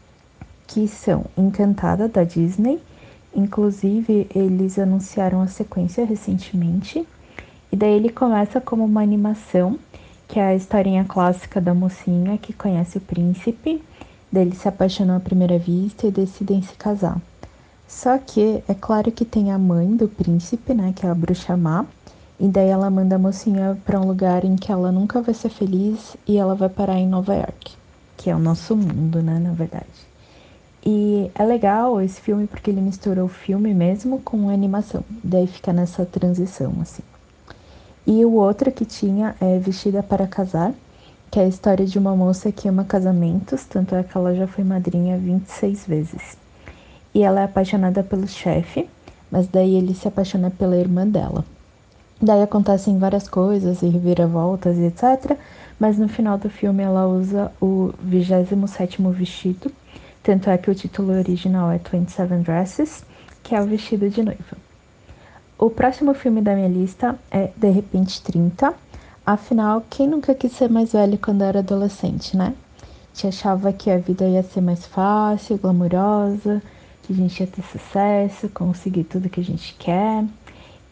que 0.67 0.87
são 0.87 1.25
Encantada 1.35 2.07
da 2.07 2.23
Disney. 2.23 2.79
Inclusive, 3.35 4.26
eles 4.35 4.79
anunciaram 4.79 5.41
a 5.41 5.47
sequência 5.47 6.05
recentemente. 6.05 7.09
E 7.73 7.76
daí 7.76 7.95
ele 7.95 8.11
começa 8.11 8.61
como 8.61 8.85
uma 8.85 9.00
animação, 9.00 9.79
que 10.29 10.38
é 10.38 10.49
a 10.49 10.55
historinha 10.55 11.07
clássica 11.07 11.59
da 11.59 11.73
mocinha 11.73 12.37
que 12.37 12.53
conhece 12.53 12.99
o 12.99 13.00
príncipe, 13.00 13.83
deles 14.35 14.59
se 14.59 14.69
apaixonam 14.69 15.17
à 15.17 15.21
primeira 15.21 15.59
vista 15.59 16.07
e 16.07 16.11
decidem 16.11 16.61
se 16.61 16.75
casar. 16.75 17.19
Só 17.88 18.19
que 18.19 18.62
é 18.69 18.75
claro 18.75 19.12
que 19.12 19.25
tem 19.25 19.53
a 19.53 19.59
mãe 19.59 19.97
do 19.97 20.09
príncipe, 20.09 20.75
né, 20.75 20.93
que 20.95 21.07
é 21.07 21.09
a 21.09 21.14
bruxa 21.14 21.57
má, 21.57 21.87
e 22.41 22.49
daí 22.49 22.69
ela 22.69 22.91
manda 22.91 23.14
a 23.14 23.19
mocinha 23.19 23.79
para 23.85 24.00
um 24.00 24.07
lugar 24.07 24.45
em 24.45 24.57
que 24.57 24.73
ela 24.73 24.91
nunca 24.91 25.23
vai 25.23 25.33
ser 25.33 25.50
feliz 25.50 26.17
e 26.26 26.37
ela 26.37 26.55
vai 26.55 26.69
parar 26.69 26.99
em 26.99 27.07
Nova 27.07 27.35
York, 27.35 27.73
que 28.17 28.29
é 28.29 28.35
o 28.35 28.38
nosso 28.41 28.75
mundo, 28.75 29.23
né, 29.23 29.38
na 29.38 29.53
verdade. 29.53 29.87
E 30.85 31.31
é 31.35 31.45
legal 31.45 32.00
esse 32.00 32.21
filme 32.21 32.47
porque 32.47 32.71
ele 32.71 32.81
misturou 32.81 33.26
o 33.26 33.29
filme 33.29 33.73
mesmo 33.73 34.21
com 34.21 34.50
animação. 34.50 35.03
Daí 35.23 35.47
fica 35.47 35.73
nessa 35.73 36.05
transição, 36.05 36.75
assim. 36.83 37.03
E 38.07 38.23
o 38.25 38.33
outro 38.33 38.71
que 38.71 38.85
tinha 38.85 39.35
é 39.41 39.59
Vestida 39.59 40.03
para 40.03 40.26
Casar, 40.26 40.75
que 41.35 41.41
é 41.41 41.43
a 41.43 41.49
história 41.49 41.85
de 41.85 41.99
uma 41.99 42.14
moça 42.14 42.53
que 42.53 42.69
ama 42.69 42.85
casamentos, 42.85 43.64
tanto 43.64 43.93
é 43.97 44.05
que 44.05 44.17
ela 44.17 44.33
já 44.37 44.47
foi 44.47 44.62
madrinha 44.62 45.19
26 45.19 45.85
vezes. 45.85 46.38
E 47.12 47.25
ela 47.25 47.41
é 47.41 47.45
apaixonada 47.45 48.05
pelo 48.05 48.29
chefe, 48.29 48.88
mas 49.33 49.49
daí 49.49 49.75
ele 49.75 49.95
se 49.95 50.07
apaixona 50.07 50.49
pela 50.49 50.76
irmã 50.76 51.05
dela. 51.05 51.45
Daí 52.23 52.41
acontecem 52.41 52.99
várias 52.99 53.26
coisas 53.26 53.83
e 53.83 53.88
reviravoltas 53.88 54.76
e 54.76 54.85
etc. 54.85 55.37
Mas 55.76 55.99
no 55.99 56.07
final 56.07 56.38
do 56.38 56.49
filme 56.49 56.85
ela 56.85 57.05
usa 57.09 57.50
o 57.61 57.93
27 58.00 59.03
vestido 59.11 59.73
tanto 60.23 60.49
é 60.49 60.57
que 60.57 60.71
o 60.71 60.75
título 60.75 61.14
original 61.14 61.69
é 61.73 61.79
27 61.79 62.33
Dresses, 62.45 63.05
que 63.43 63.57
é 63.57 63.61
o 63.61 63.67
vestido 63.67 64.09
de 64.09 64.23
noiva. 64.23 64.57
O 65.59 65.69
próximo 65.69 66.14
filme 66.14 66.41
da 66.41 66.55
minha 66.55 66.69
lista 66.69 67.19
é 67.29 67.50
De 67.57 67.71
Repente 67.71 68.23
30. 68.23 68.84
Afinal, 69.26 69.83
quem 69.88 70.07
nunca 70.07 70.35
quis 70.35 70.52
ser 70.52 70.69
mais 70.69 70.93
velho 70.93 71.16
quando 71.16 71.40
era 71.40 71.61
adolescente, 71.61 72.37
né? 72.37 72.54
Te 73.14 73.26
achava 73.26 73.73
que 73.73 73.90
a 73.90 73.97
vida 73.97 74.28
ia 74.28 74.43
ser 74.43 74.61
mais 74.61 74.85
fácil, 74.85 75.57
glamurosa, 75.57 76.62
que 77.02 77.14
a 77.14 77.16
gente 77.16 77.40
ia 77.40 77.47
ter 77.47 77.62
sucesso, 77.62 78.50
conseguir 78.50 79.04
tudo 79.04 79.31
que 79.31 79.40
a 79.40 79.45
gente 79.45 79.75
quer. 79.78 80.26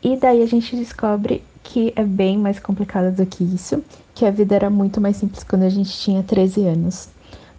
E 0.02 0.16
daí 0.16 0.42
a 0.42 0.46
gente 0.46 0.74
descobre 0.74 1.44
que 1.62 1.92
é 1.94 2.04
bem 2.04 2.38
mais 2.38 2.58
complicado 2.58 3.14
do 3.14 3.26
que 3.26 3.44
isso, 3.44 3.84
que 4.14 4.24
a 4.24 4.30
vida 4.30 4.54
era 4.54 4.70
muito 4.70 4.98
mais 4.98 5.16
simples 5.18 5.44
quando 5.44 5.64
a 5.64 5.68
gente 5.68 5.92
tinha 5.92 6.22
13 6.22 6.66
anos. 6.66 7.10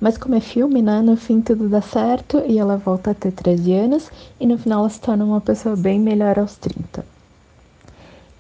Mas 0.02 0.18
como 0.18 0.34
é 0.34 0.40
filme, 0.40 0.82
né? 0.82 1.04
No 1.04 1.16
fim 1.16 1.40
tudo 1.40 1.70
dá 1.70 1.82
certo 1.82 2.42
e 2.48 2.58
ela 2.58 2.78
volta 2.78 3.12
a 3.12 3.14
ter 3.14 3.32
13 3.32 3.74
anos 3.74 4.10
e 4.40 4.48
no 4.48 4.58
final 4.58 4.80
ela 4.80 4.90
se 4.90 5.00
torna 5.00 5.24
uma 5.24 5.40
pessoa 5.40 5.76
bem 5.76 6.00
melhor 6.00 6.40
aos 6.40 6.58
30. 6.58 7.13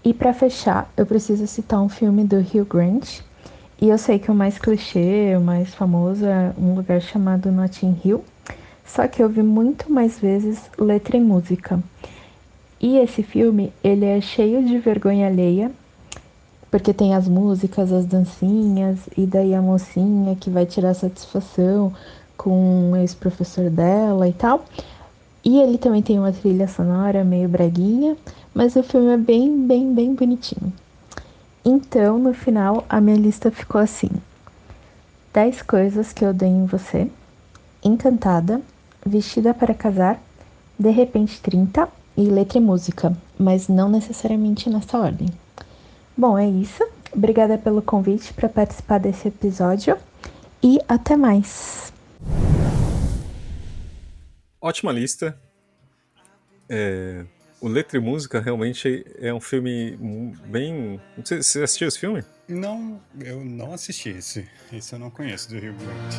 E 0.03 0.13
para 0.13 0.33
fechar, 0.33 0.91
eu 0.97 1.05
preciso 1.05 1.47
citar 1.47 1.81
um 1.81 1.89
filme 1.89 2.23
do 2.23 2.37
Hugh 2.37 2.65
Grant. 2.65 3.21
E 3.81 3.89
eu 3.89 3.97
sei 3.97 4.19
que 4.19 4.29
o 4.29 4.35
mais 4.35 4.57
clichê, 4.57 5.35
o 5.37 5.41
mais 5.41 5.73
famoso 5.73 6.25
é 6.25 6.53
um 6.57 6.75
lugar 6.75 7.01
chamado 7.01 7.51
Notting 7.51 7.99
Hill. 8.03 8.23
Só 8.85 9.07
que 9.07 9.23
eu 9.23 9.29
vi 9.29 9.41
muito 9.41 9.91
mais 9.91 10.19
vezes 10.19 10.59
letra 10.77 11.17
e 11.17 11.21
música. 11.21 11.79
E 12.79 12.97
esse 12.97 13.23
filme, 13.23 13.71
ele 13.83 14.05
é 14.05 14.19
cheio 14.19 14.63
de 14.63 14.77
vergonha 14.77 15.27
alheia 15.27 15.71
porque 16.73 16.91
tem 16.91 17.13
as 17.13 17.27
músicas, 17.27 17.93
as 17.93 18.03
dancinhas, 18.03 18.97
e 19.15 19.27
daí 19.27 19.53
a 19.53 19.61
mocinha 19.61 20.35
que 20.35 20.49
vai 20.49 20.65
tirar 20.65 20.95
satisfação 20.95 21.93
com 22.35 22.89
o 22.89 22.95
ex-professor 22.95 23.69
dela 23.69 24.27
e 24.27 24.33
tal. 24.33 24.65
E 25.43 25.59
ele 25.59 25.77
também 25.77 26.01
tem 26.01 26.17
uma 26.17 26.31
trilha 26.31 26.67
sonora 26.67 27.23
meio 27.23 27.49
breguinha, 27.49 28.15
mas 28.53 28.75
o 28.75 28.83
filme 28.83 29.13
é 29.13 29.17
bem, 29.17 29.67
bem, 29.67 29.93
bem 29.93 30.15
bonitinho. 30.15 30.71
Então, 31.65 32.17
no 32.17 32.33
final, 32.33 32.85
a 32.89 33.01
minha 33.01 33.17
lista 33.17 33.51
ficou 33.51 33.81
assim: 33.81 34.09
10 35.33 35.61
coisas 35.63 36.13
que 36.13 36.23
eu 36.23 36.29
odeio 36.29 36.55
em 36.55 36.65
você, 36.65 37.09
Encantada, 37.83 38.61
Vestida 39.05 39.53
para 39.53 39.73
Casar, 39.73 40.21
De 40.79 40.89
Repente 40.89 41.41
30 41.41 41.89
e 42.15 42.21
Letra 42.23 42.57
e 42.57 42.61
Música, 42.61 43.15
mas 43.37 43.67
não 43.67 43.89
necessariamente 43.89 44.69
nessa 44.69 44.97
ordem. 44.97 45.27
Bom, 46.15 46.37
é 46.37 46.47
isso. 46.47 46.85
Obrigada 47.13 47.57
pelo 47.57 47.81
convite 47.81 48.33
para 48.33 48.47
participar 48.47 48.99
desse 48.99 49.27
episódio 49.27 49.97
e 50.61 50.79
até 50.87 51.17
mais. 51.17 51.91
Ótima 54.63 54.93
lista. 54.93 55.37
É, 56.69 57.25
o 57.59 57.67
Letra 57.67 57.97
e 57.97 58.01
Música 58.01 58.39
realmente 58.39 59.05
é 59.19 59.33
um 59.33 59.41
filme 59.41 59.99
bem. 60.45 61.01
Você 61.17 61.61
assistiu 61.61 61.89
esse 61.89 61.99
filme? 61.99 62.23
Não, 62.47 63.01
eu 63.19 63.43
não 63.43 63.73
assisti 63.73 64.11
esse. 64.11 64.49
Esse 64.71 64.93
eu 64.93 64.99
não 64.99 65.09
conheço 65.09 65.49
do 65.49 65.59
Rio 65.59 65.73
Grande. 65.73 66.17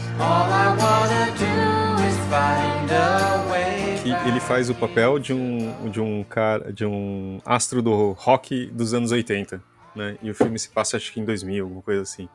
E 4.04 4.28
ele 4.28 4.40
faz 4.40 4.68
o 4.68 4.74
papel 4.74 5.18
de 5.18 5.32
um, 5.32 5.90
de 5.90 6.02
um 6.02 6.22
cara, 6.22 6.70
de 6.70 6.84
um 6.84 7.40
astro 7.46 7.80
do 7.80 8.12
rock 8.12 8.66
dos 8.66 8.92
anos 8.92 9.10
80 9.10 9.74
né? 9.96 10.18
E 10.20 10.30
o 10.30 10.34
filme 10.34 10.58
se 10.58 10.68
passa 10.68 10.98
acho 10.98 11.10
que 11.14 11.18
em 11.18 11.24
2000, 11.24 11.64
alguma 11.64 11.80
coisa 11.80 12.02
assim. 12.02 12.28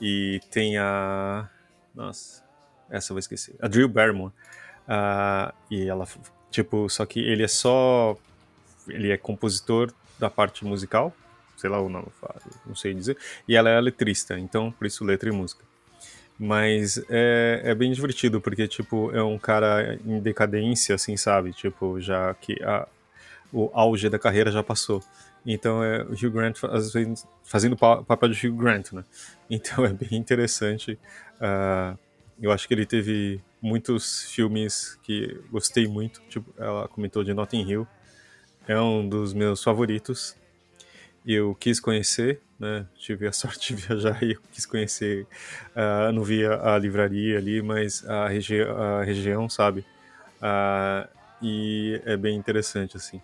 E 0.00 0.40
tem 0.50 0.78
a. 0.78 1.46
Nossa, 1.94 2.42
essa 2.88 3.12
eu 3.12 3.14
vou 3.14 3.18
esquecer. 3.18 3.54
A 3.60 3.68
Drew 3.68 3.86
Barrymore. 3.86 4.32
Uh, 4.88 5.52
e 5.70 5.88
ela, 5.88 6.06
tipo, 6.50 6.88
só 6.88 7.06
que 7.06 7.20
ele 7.20 7.42
é 7.42 7.48
só. 7.48 8.16
Ele 8.88 9.10
é 9.10 9.16
compositor 9.16 9.92
da 10.18 10.28
parte 10.28 10.64
musical, 10.64 11.14
sei 11.56 11.70
lá 11.70 11.80
o 11.80 11.88
nome, 11.88 12.08
não 12.66 12.74
sei 12.74 12.94
dizer. 12.94 13.16
E 13.46 13.54
ela 13.54 13.70
é 13.70 13.80
letrista, 13.80 14.38
então 14.38 14.72
por 14.72 14.86
isso 14.86 15.04
letra 15.04 15.28
e 15.28 15.32
música. 15.32 15.64
Mas 16.38 16.98
é, 17.08 17.60
é 17.64 17.74
bem 17.74 17.92
divertido, 17.92 18.40
porque, 18.40 18.66
tipo, 18.66 19.14
é 19.14 19.22
um 19.22 19.38
cara 19.38 19.98
em 20.04 20.18
decadência, 20.18 20.94
assim, 20.94 21.16
sabe? 21.16 21.52
Tipo, 21.52 22.00
já 22.00 22.34
que 22.34 22.60
a, 22.64 22.88
o 23.52 23.70
auge 23.72 24.08
da 24.08 24.18
carreira 24.18 24.50
já 24.50 24.62
passou. 24.62 25.02
Então 25.44 25.82
é 25.82 26.02
o 26.04 26.12
Hugh 26.12 26.30
Grant 26.30 26.56
fazendo 27.44 27.74
o 27.74 28.04
papel 28.04 28.28
de 28.28 28.46
Hugh 28.46 28.56
Grant, 28.56 28.92
né? 28.92 29.04
Então 29.50 29.84
é 29.86 29.92
bem 29.92 30.18
interessante. 30.18 30.98
Uh, 31.40 31.98
eu 32.40 32.50
acho 32.50 32.66
que 32.66 32.74
ele 32.74 32.86
teve 32.86 33.40
muitos 33.62 34.24
filmes 34.24 34.98
que 35.04 35.40
gostei 35.50 35.86
muito. 35.86 36.20
Tipo, 36.28 36.52
ela 36.58 36.88
comentou 36.88 37.22
de 37.22 37.32
Notting 37.32 37.62
Hill. 37.62 37.86
É 38.66 38.78
um 38.78 39.08
dos 39.08 39.32
meus 39.32 39.62
favoritos. 39.62 40.36
Eu 41.24 41.54
quis 41.54 41.78
conhecer, 41.78 42.40
né? 42.58 42.84
Tive 42.96 43.28
a 43.28 43.32
sorte 43.32 43.74
de 43.74 43.86
viajar 43.86 44.20
e 44.22 44.32
eu 44.32 44.40
quis 44.50 44.66
conhecer. 44.66 45.26
Uh, 45.76 46.12
não 46.12 46.24
via 46.24 46.60
a 46.60 46.76
livraria 46.76 47.38
ali, 47.38 47.62
mas 47.62 48.04
a, 48.08 48.26
regi 48.26 48.60
a 48.60 49.04
região, 49.04 49.48
sabe? 49.48 49.86
Uh, 50.38 51.08
e 51.40 52.02
é 52.04 52.16
bem 52.16 52.36
interessante, 52.36 52.96
assim. 52.96 53.22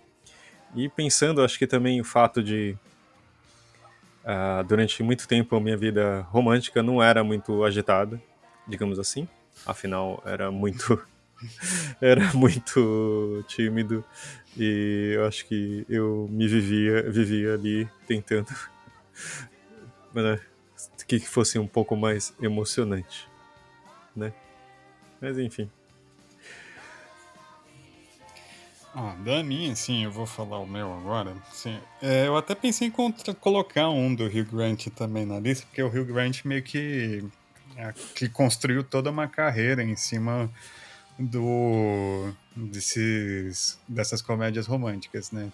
E 0.77 0.89
pensando, 0.89 1.43
acho 1.43 1.59
que 1.59 1.67
também 1.67 2.01
o 2.01 2.05
fato 2.05 2.43
de. 2.43 2.77
Uh, 4.25 4.63
durante 4.65 5.03
muito 5.03 5.27
tempo 5.27 5.57
a 5.57 5.61
minha 5.61 5.77
vida 5.77 6.21
romântica 6.31 6.83
não 6.83 7.03
era 7.03 7.25
muito 7.25 7.65
agitada, 7.65 8.21
digamos 8.67 8.99
assim. 8.99 9.27
Afinal, 9.67 10.23
era 10.25 10.51
muito. 10.51 11.01
era 12.01 12.33
muito 12.35 13.45
tímido 13.47 14.05
e 14.57 15.13
eu 15.15 15.25
acho 15.27 15.47
que 15.47 15.87
eu 15.89 16.29
me 16.31 16.49
vivia, 16.49 17.09
vivia 17.09 17.55
ali 17.55 17.89
tentando 18.09 18.53
né, 20.13 20.41
que 21.07 21.21
fosse 21.21 21.59
um 21.59 21.67
pouco 21.67 21.97
mais 21.97 22.35
emocionante, 22.41 23.29
né? 24.17 24.33
Mas 25.21 25.39
enfim. 25.39 25.71
Ah, 28.95 29.15
da 29.25 29.45
minha, 29.45 29.77
sim, 29.77 30.05
eu 30.05 30.11
vou 30.11 30.27
falar 30.27 30.59
o 30.59 30.67
meu 30.67 30.93
agora. 30.93 31.37
Sim, 31.53 31.79
é, 32.03 32.27
eu 32.27 32.37
até 32.37 32.55
pensei 32.55 32.89
em 32.89 33.35
colocar 33.35 33.91
um 33.91 34.13
do 34.13 34.25
Hugh 34.25 34.51
Grant 34.51 34.89
também 34.89 35.25
na 35.25 35.39
lista, 35.39 35.67
porque 35.67 35.83
o 35.83 35.87
Hugh 35.87 36.07
Grant 36.07 36.45
meio 36.45 36.63
que, 36.63 37.25
que 38.15 38.29
construiu 38.29 38.83
toda 38.83 39.11
uma 39.11 39.29
carreira 39.29 39.83
em 39.83 39.97
cima 39.97 40.51
do 41.19 42.33
desses, 42.55 43.79
dessas 43.89 44.23
comédias 44.23 44.67
românticas, 44.67 45.31
né? 45.31 45.51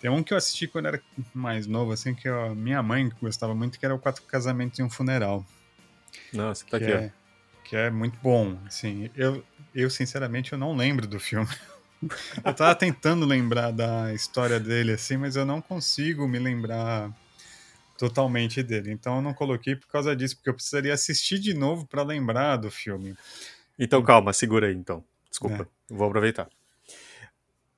Tem 0.00 0.10
um 0.10 0.22
que 0.22 0.32
eu 0.32 0.38
assisti 0.38 0.66
quando 0.66 0.86
era 0.86 1.00
mais 1.32 1.66
novo, 1.66 1.92
assim, 1.92 2.14
que 2.14 2.28
a 2.28 2.54
minha 2.54 2.82
mãe 2.82 3.10
gostava 3.20 3.54
muito, 3.54 3.78
que 3.78 3.84
era 3.84 3.94
o 3.94 3.98
Quatro 3.98 4.22
Casamentos 4.24 4.78
e 4.78 4.82
um 4.82 4.90
Funeral. 4.90 5.46
Nossa, 6.32 6.64
tá 6.64 6.78
que 6.78 6.84
aqui, 6.84 6.92
é, 6.92 7.12
Que 7.64 7.76
é 7.76 7.90
muito 7.90 8.18
bom, 8.22 8.58
assim. 8.66 9.10
Eu, 9.14 9.44
eu, 9.74 9.88
sinceramente, 9.88 10.52
eu 10.52 10.58
não 10.58 10.74
lembro 10.74 11.06
do 11.06 11.20
filme. 11.20 11.48
eu 12.44 12.54
tava 12.54 12.74
tentando 12.74 13.24
lembrar 13.24 13.70
da 13.70 14.12
história 14.12 14.58
dele, 14.58 14.92
assim, 14.92 15.16
mas 15.16 15.36
eu 15.36 15.46
não 15.46 15.60
consigo 15.60 16.26
me 16.26 16.38
lembrar 16.38 17.10
totalmente 18.02 18.64
dele. 18.64 18.90
Então 18.90 19.16
eu 19.16 19.22
não 19.22 19.32
coloquei 19.32 19.76
por 19.76 19.86
causa 19.86 20.16
disso, 20.16 20.34
porque 20.34 20.50
eu 20.50 20.54
precisaria 20.54 20.92
assistir 20.92 21.38
de 21.38 21.54
novo 21.54 21.86
para 21.86 22.02
lembrar 22.02 22.56
do 22.56 22.68
filme. 22.68 23.14
Então 23.78 24.02
calma, 24.02 24.32
segura 24.32 24.66
aí 24.66 24.74
então. 24.74 25.04
Desculpa, 25.30 25.62
é. 25.62 25.94
vou 25.94 26.08
aproveitar. 26.08 26.48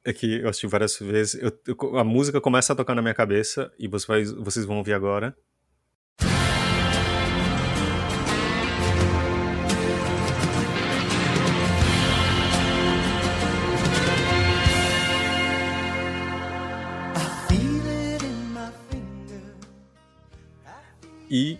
É 0.02 0.14
que 0.14 0.40
eu 0.40 0.48
assisti 0.48 0.66
várias 0.66 0.98
vezes. 0.98 1.34
Eu, 1.34 1.52
eu, 1.66 1.98
a 1.98 2.04
música 2.04 2.40
começa 2.40 2.72
a 2.72 2.76
tocar 2.76 2.94
na 2.94 3.02
minha 3.02 3.12
cabeça 3.12 3.70
e 3.78 3.86
você 3.86 4.06
vai, 4.06 4.24
vocês 4.24 4.64
vão 4.64 4.78
ouvir 4.78 4.94
agora. 4.94 5.36
E 21.34 21.58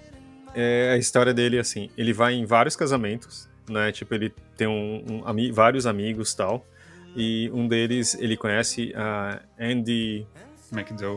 é, 0.55 0.93
a 0.93 0.97
história 0.97 1.35
dele, 1.35 1.59
assim, 1.59 1.91
ele 1.99 2.13
vai 2.13 2.35
em 2.35 2.45
vários 2.45 2.77
casamentos, 2.77 3.49
né? 3.69 3.91
Tipo, 3.91 4.15
ele 4.15 4.33
tem 4.57 4.69
um, 4.69 5.25
um 5.27 5.53
vários 5.53 5.85
amigos 5.85 6.33
tal. 6.33 6.65
E 7.17 7.51
um 7.53 7.67
deles, 7.67 8.15
ele 8.21 8.37
conhece 8.37 8.93
a 8.95 9.43
Andy 9.59 10.25
McDowell. 10.73 11.17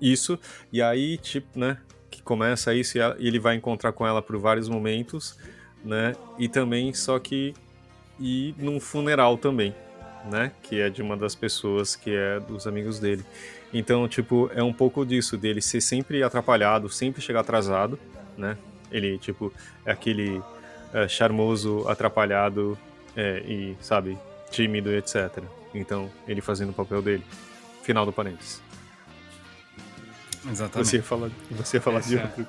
Isso. 0.00 0.36
E 0.72 0.82
aí, 0.82 1.16
tipo, 1.18 1.56
né? 1.56 1.78
Que 2.10 2.20
começa 2.20 2.74
isso 2.74 2.98
e 2.98 3.00
ele 3.28 3.38
vai 3.38 3.54
encontrar 3.54 3.92
com 3.92 4.04
ela 4.04 4.20
por 4.20 4.36
vários 4.36 4.68
momentos, 4.68 5.38
né? 5.84 6.14
E 6.36 6.48
também, 6.48 6.92
só 6.92 7.16
que. 7.20 7.54
E 8.18 8.56
num 8.58 8.80
funeral 8.80 9.38
também, 9.38 9.72
né? 10.30 10.52
Que 10.62 10.80
é 10.80 10.90
de 10.90 11.02
uma 11.02 11.16
das 11.16 11.34
pessoas 11.34 11.96
que 11.96 12.14
é 12.14 12.40
dos 12.40 12.66
amigos 12.66 12.98
dele. 12.98 13.24
Então, 13.72 14.08
tipo, 14.08 14.50
é 14.54 14.62
um 14.62 14.72
pouco 14.72 15.04
disso, 15.04 15.36
dele 15.36 15.60
ser 15.60 15.80
sempre 15.80 16.22
atrapalhado, 16.22 16.88
sempre 16.88 17.20
chegar 17.20 17.40
atrasado, 17.40 17.98
né? 18.36 18.56
Ele, 18.90 19.18
tipo, 19.18 19.52
é 19.84 19.92
aquele 19.92 20.40
é, 20.92 21.08
charmoso, 21.08 21.86
atrapalhado 21.88 22.78
é, 23.16 23.38
e, 23.40 23.76
sabe, 23.80 24.16
tímido, 24.50 24.90
etc. 24.94 25.42
Então, 25.74 26.10
ele 26.26 26.40
fazendo 26.40 26.70
o 26.70 26.74
papel 26.74 27.02
dele. 27.02 27.24
Final 27.82 28.06
do 28.06 28.12
parênteses. 28.12 28.62
Exatamente. 30.50 30.88
Você 30.88 30.96
ia 30.96 31.02
falar, 31.02 31.30
você 31.50 31.76
ia 31.76 31.80
falar 31.80 31.98
esse 32.00 32.08
de 32.10 32.18
é, 32.18 32.22
outro. 32.22 32.46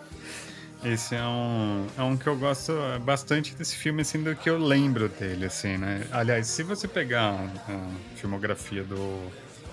Esse 0.84 1.16
é 1.16 1.24
um, 1.24 1.88
é 1.98 2.02
um 2.04 2.16
que 2.16 2.28
eu 2.28 2.38
gosto 2.38 2.74
bastante 3.04 3.56
desse 3.56 3.76
filme, 3.76 4.02
assim, 4.04 4.22
do 4.22 4.36
que 4.36 4.50
eu 4.50 4.58
lembro 4.58 5.10
dele, 5.10 5.46
assim, 5.46 5.78
né? 5.78 6.06
Aliás, 6.12 6.48
se 6.48 6.64
você 6.64 6.88
pegar 6.88 7.34
a 7.34 8.16
filmografia 8.16 8.84
do 8.84 8.96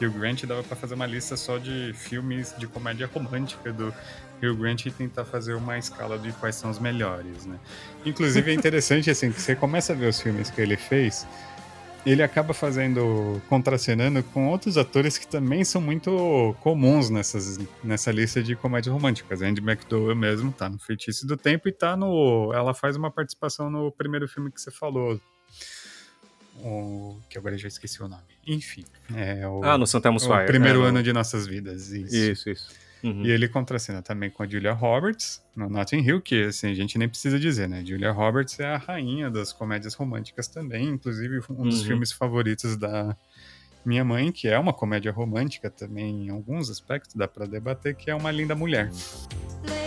Hugh 0.00 0.18
Grant 0.18 0.44
dava 0.44 0.62
para 0.62 0.76
fazer 0.76 0.94
uma 0.94 1.06
lista 1.06 1.36
só 1.36 1.58
de 1.58 1.92
filmes 1.94 2.54
de 2.58 2.66
comédia 2.66 3.08
romântica 3.12 3.72
do 3.72 3.94
Hugh 4.42 4.56
Grant 4.56 4.86
e 4.86 4.90
tentar 4.90 5.24
fazer 5.24 5.54
uma 5.54 5.78
escala 5.78 6.18
de 6.18 6.32
quais 6.32 6.56
são 6.56 6.70
os 6.70 6.78
melhores, 6.78 7.46
né? 7.46 7.58
Inclusive 8.04 8.50
é 8.50 8.54
interessante 8.54 9.10
assim 9.10 9.30
que 9.30 9.40
você 9.40 9.54
começa 9.54 9.92
a 9.92 9.96
ver 9.96 10.08
os 10.08 10.20
filmes 10.20 10.50
que 10.50 10.60
ele 10.60 10.76
fez, 10.76 11.26
ele 12.04 12.22
acaba 12.22 12.52
fazendo 12.52 13.40
contracenando 13.48 14.22
com 14.22 14.48
outros 14.48 14.76
atores 14.76 15.16
que 15.16 15.26
também 15.26 15.64
são 15.64 15.80
muito 15.80 16.54
comuns 16.60 17.08
nessas, 17.08 17.58
nessa 17.82 18.12
lista 18.12 18.42
de 18.42 18.54
comédias 18.54 18.92
românticas. 18.92 19.40
Andy 19.40 19.60
McDowell 19.60 20.14
mesmo 20.14 20.52
tá 20.52 20.68
no 20.68 20.78
Feitiço 20.78 21.26
do 21.26 21.36
Tempo 21.36 21.68
e 21.68 21.72
tá 21.72 21.96
no 21.96 22.52
ela 22.54 22.74
faz 22.74 22.96
uma 22.96 23.10
participação 23.10 23.70
no 23.70 23.90
primeiro 23.90 24.28
filme 24.28 24.50
que 24.50 24.60
você 24.60 24.70
falou, 24.70 25.18
o, 26.62 27.18
que 27.28 27.38
agora 27.38 27.54
eu 27.54 27.58
já 27.58 27.68
esqueci 27.68 28.02
o 28.02 28.08
nome. 28.08 28.22
Enfim. 28.46 28.84
É 29.14 29.46
o, 29.46 29.64
ah, 29.64 29.78
no 29.78 29.86
Santa 29.86 30.10
O 30.10 30.46
primeiro 30.46 30.84
é, 30.84 30.88
ano 30.88 30.98
no... 30.98 31.02
de 31.02 31.12
nossas 31.12 31.46
vidas. 31.46 31.90
Isso, 31.90 32.16
isso. 32.16 32.50
isso. 32.50 32.83
Uhum. 33.04 33.22
E 33.22 33.30
ele 33.30 33.46
contracena 33.46 34.00
também 34.00 34.30
com 34.30 34.42
a 34.42 34.46
Julia 34.46 34.72
Roberts, 34.72 35.42
no 35.54 35.68
Notting 35.68 35.98
Hill, 35.98 36.22
que 36.22 36.44
assim, 36.44 36.70
a 36.70 36.74
gente 36.74 36.96
nem 36.96 37.06
precisa 37.06 37.38
dizer, 37.38 37.68
né? 37.68 37.84
Julia 37.84 38.10
Roberts 38.10 38.58
é 38.58 38.66
a 38.66 38.78
rainha 38.78 39.30
das 39.30 39.52
comédias 39.52 39.92
românticas 39.92 40.48
também, 40.48 40.88
inclusive 40.88 41.40
um 41.50 41.64
dos 41.64 41.80
uhum. 41.80 41.86
filmes 41.86 42.10
favoritos 42.10 42.78
da 42.78 43.14
minha 43.84 44.02
mãe, 44.02 44.32
que 44.32 44.48
é 44.48 44.58
uma 44.58 44.72
comédia 44.72 45.12
romântica 45.12 45.68
também, 45.68 46.26
em 46.26 46.30
alguns 46.30 46.70
aspectos, 46.70 47.14
dá 47.14 47.28
para 47.28 47.44
debater, 47.44 47.94
que 47.94 48.10
é 48.10 48.14
Uma 48.14 48.30
Linda 48.30 48.54
Mulher. 48.54 48.90
Uhum. 48.90 49.83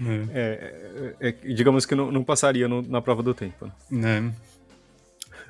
É. 0.00 1.14
É, 1.20 1.28
é, 1.28 1.32
digamos 1.32 1.84
que 1.84 1.94
não, 1.94 2.12
não 2.12 2.22
passaria 2.24 2.68
no, 2.68 2.82
na 2.82 3.00
prova 3.00 3.22
do 3.22 3.34
tempo. 3.34 3.70
Né? 3.90 4.32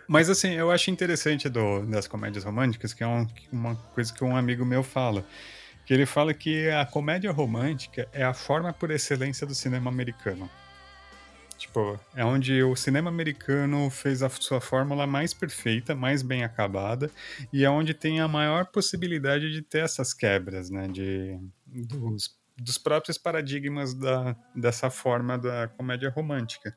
Mas 0.06 0.30
assim, 0.30 0.52
eu 0.52 0.70
acho 0.70 0.90
interessante 0.90 1.48
do, 1.48 1.84
das 1.86 2.06
comédias 2.06 2.44
românticas, 2.44 2.94
que 2.94 3.04
é 3.04 3.06
um, 3.06 3.26
uma 3.52 3.76
coisa 3.94 4.12
que 4.12 4.24
um 4.24 4.36
amigo 4.36 4.64
meu 4.64 4.82
fala. 4.82 5.24
Que 5.84 5.94
ele 5.94 6.06
fala 6.06 6.32
que 6.34 6.68
a 6.70 6.84
comédia 6.86 7.30
romântica 7.30 8.08
é 8.12 8.22
a 8.22 8.34
forma 8.34 8.72
por 8.72 8.90
excelência 8.90 9.46
do 9.46 9.54
cinema 9.54 9.90
americano. 9.90 10.48
Tipo, 11.58 11.98
é 12.14 12.24
onde 12.24 12.62
o 12.62 12.76
cinema 12.76 13.10
americano 13.10 13.90
fez 13.90 14.22
a 14.22 14.28
sua 14.28 14.60
fórmula 14.60 15.08
mais 15.08 15.34
perfeita, 15.34 15.92
mais 15.92 16.22
bem 16.22 16.44
acabada, 16.44 17.10
e 17.52 17.64
é 17.64 17.70
onde 17.70 17.92
tem 17.92 18.20
a 18.20 18.28
maior 18.28 18.66
possibilidade 18.66 19.50
de 19.50 19.60
ter 19.60 19.80
essas 19.80 20.14
quebras, 20.14 20.70
né? 20.70 20.86
De, 20.86 21.36
dos 21.66 22.37
dos 22.58 22.78
próprios 22.78 23.16
paradigmas 23.16 23.94
da, 23.94 24.36
dessa 24.54 24.90
forma 24.90 25.38
da 25.38 25.68
comédia 25.68 26.10
romântica. 26.10 26.76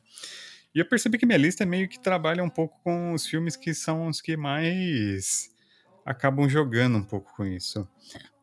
E 0.73 0.79
eu 0.79 0.85
percebi 0.85 1.17
que 1.17 1.25
minha 1.25 1.37
lista 1.37 1.65
meio 1.65 1.89
que 1.89 1.99
trabalha 1.99 2.43
um 2.43 2.49
pouco 2.49 2.79
com 2.83 3.13
os 3.13 3.25
filmes 3.25 3.55
que 3.55 3.73
são 3.73 4.07
os 4.07 4.21
que 4.21 4.37
mais 4.37 5.49
acabam 6.05 6.47
jogando 6.47 6.97
um 6.97 7.03
pouco 7.03 7.33
com 7.35 7.45
isso. 7.45 7.87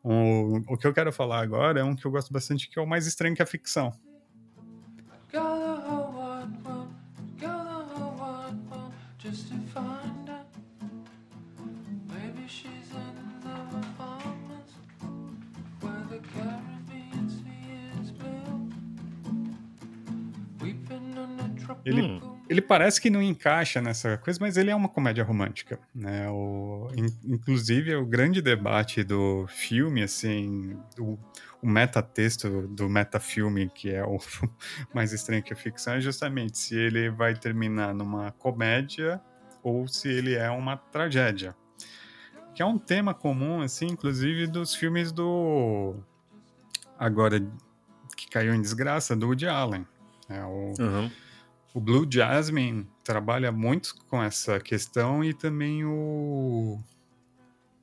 O, 0.03 0.61
o 0.73 0.77
que 0.77 0.85
eu 0.85 0.93
quero 0.93 1.11
falar 1.11 1.41
agora 1.41 1.79
é 1.79 1.83
um 1.83 1.95
que 1.95 2.05
eu 2.05 2.11
gosto 2.11 2.31
bastante, 2.31 2.69
que 2.69 2.77
é 2.77 2.81
o 2.81 2.87
mais 2.87 3.07
estranho 3.07 3.35
que 3.35 3.41
a 3.41 3.45
ficção. 3.45 3.91
Ele, 21.89 22.03
hum. 22.03 22.37
ele 22.47 22.61
parece 22.61 23.01
que 23.01 23.09
não 23.09 23.21
encaixa 23.21 23.81
nessa 23.81 24.17
coisa, 24.17 24.39
mas 24.39 24.57
ele 24.57 24.69
é 24.69 24.75
uma 24.75 24.87
comédia 24.87 25.23
romântica, 25.23 25.79
né? 25.93 26.29
O, 26.29 26.87
in, 26.95 27.07
inclusive, 27.33 27.95
o 27.95 28.05
grande 28.05 28.41
debate 28.41 29.03
do 29.03 29.47
filme, 29.47 30.03
assim, 30.03 30.77
o, 30.99 31.17
o 31.61 31.67
metatexto 31.67 32.67
do 32.67 32.87
metafilme, 32.87 33.69
que 33.69 33.89
é 33.89 34.03
o 34.03 34.19
mais 34.93 35.11
estranho 35.11 35.41
que 35.41 35.51
a 35.51 35.55
ficção, 35.55 35.95
é 35.95 36.01
justamente 36.01 36.59
se 36.59 36.75
ele 36.75 37.09
vai 37.09 37.33
terminar 37.33 37.93
numa 37.93 38.31
comédia 38.33 39.19
ou 39.63 39.87
se 39.87 40.07
ele 40.07 40.35
é 40.35 40.49
uma 40.51 40.77
tragédia. 40.77 41.55
Que 42.53 42.61
é 42.61 42.65
um 42.65 42.77
tema 42.77 43.15
comum, 43.15 43.61
assim, 43.61 43.87
inclusive 43.87 44.45
dos 44.45 44.75
filmes 44.75 45.11
do... 45.11 45.95
Agora, 46.97 47.39
que 48.15 48.29
caiu 48.29 48.53
em 48.53 48.61
desgraça, 48.61 49.15
do 49.15 49.27
Woody 49.27 49.47
Allen. 49.47 49.87
É 50.29 50.43
o... 50.43 50.73
Uhum 50.79 51.09
o 51.73 51.79
Blue 51.79 52.07
Jasmine 52.09 52.87
trabalha 53.03 53.51
muito 53.51 53.95
com 54.09 54.21
essa 54.21 54.59
questão 54.59 55.23
e 55.23 55.33
também 55.33 55.85
o. 55.85 56.79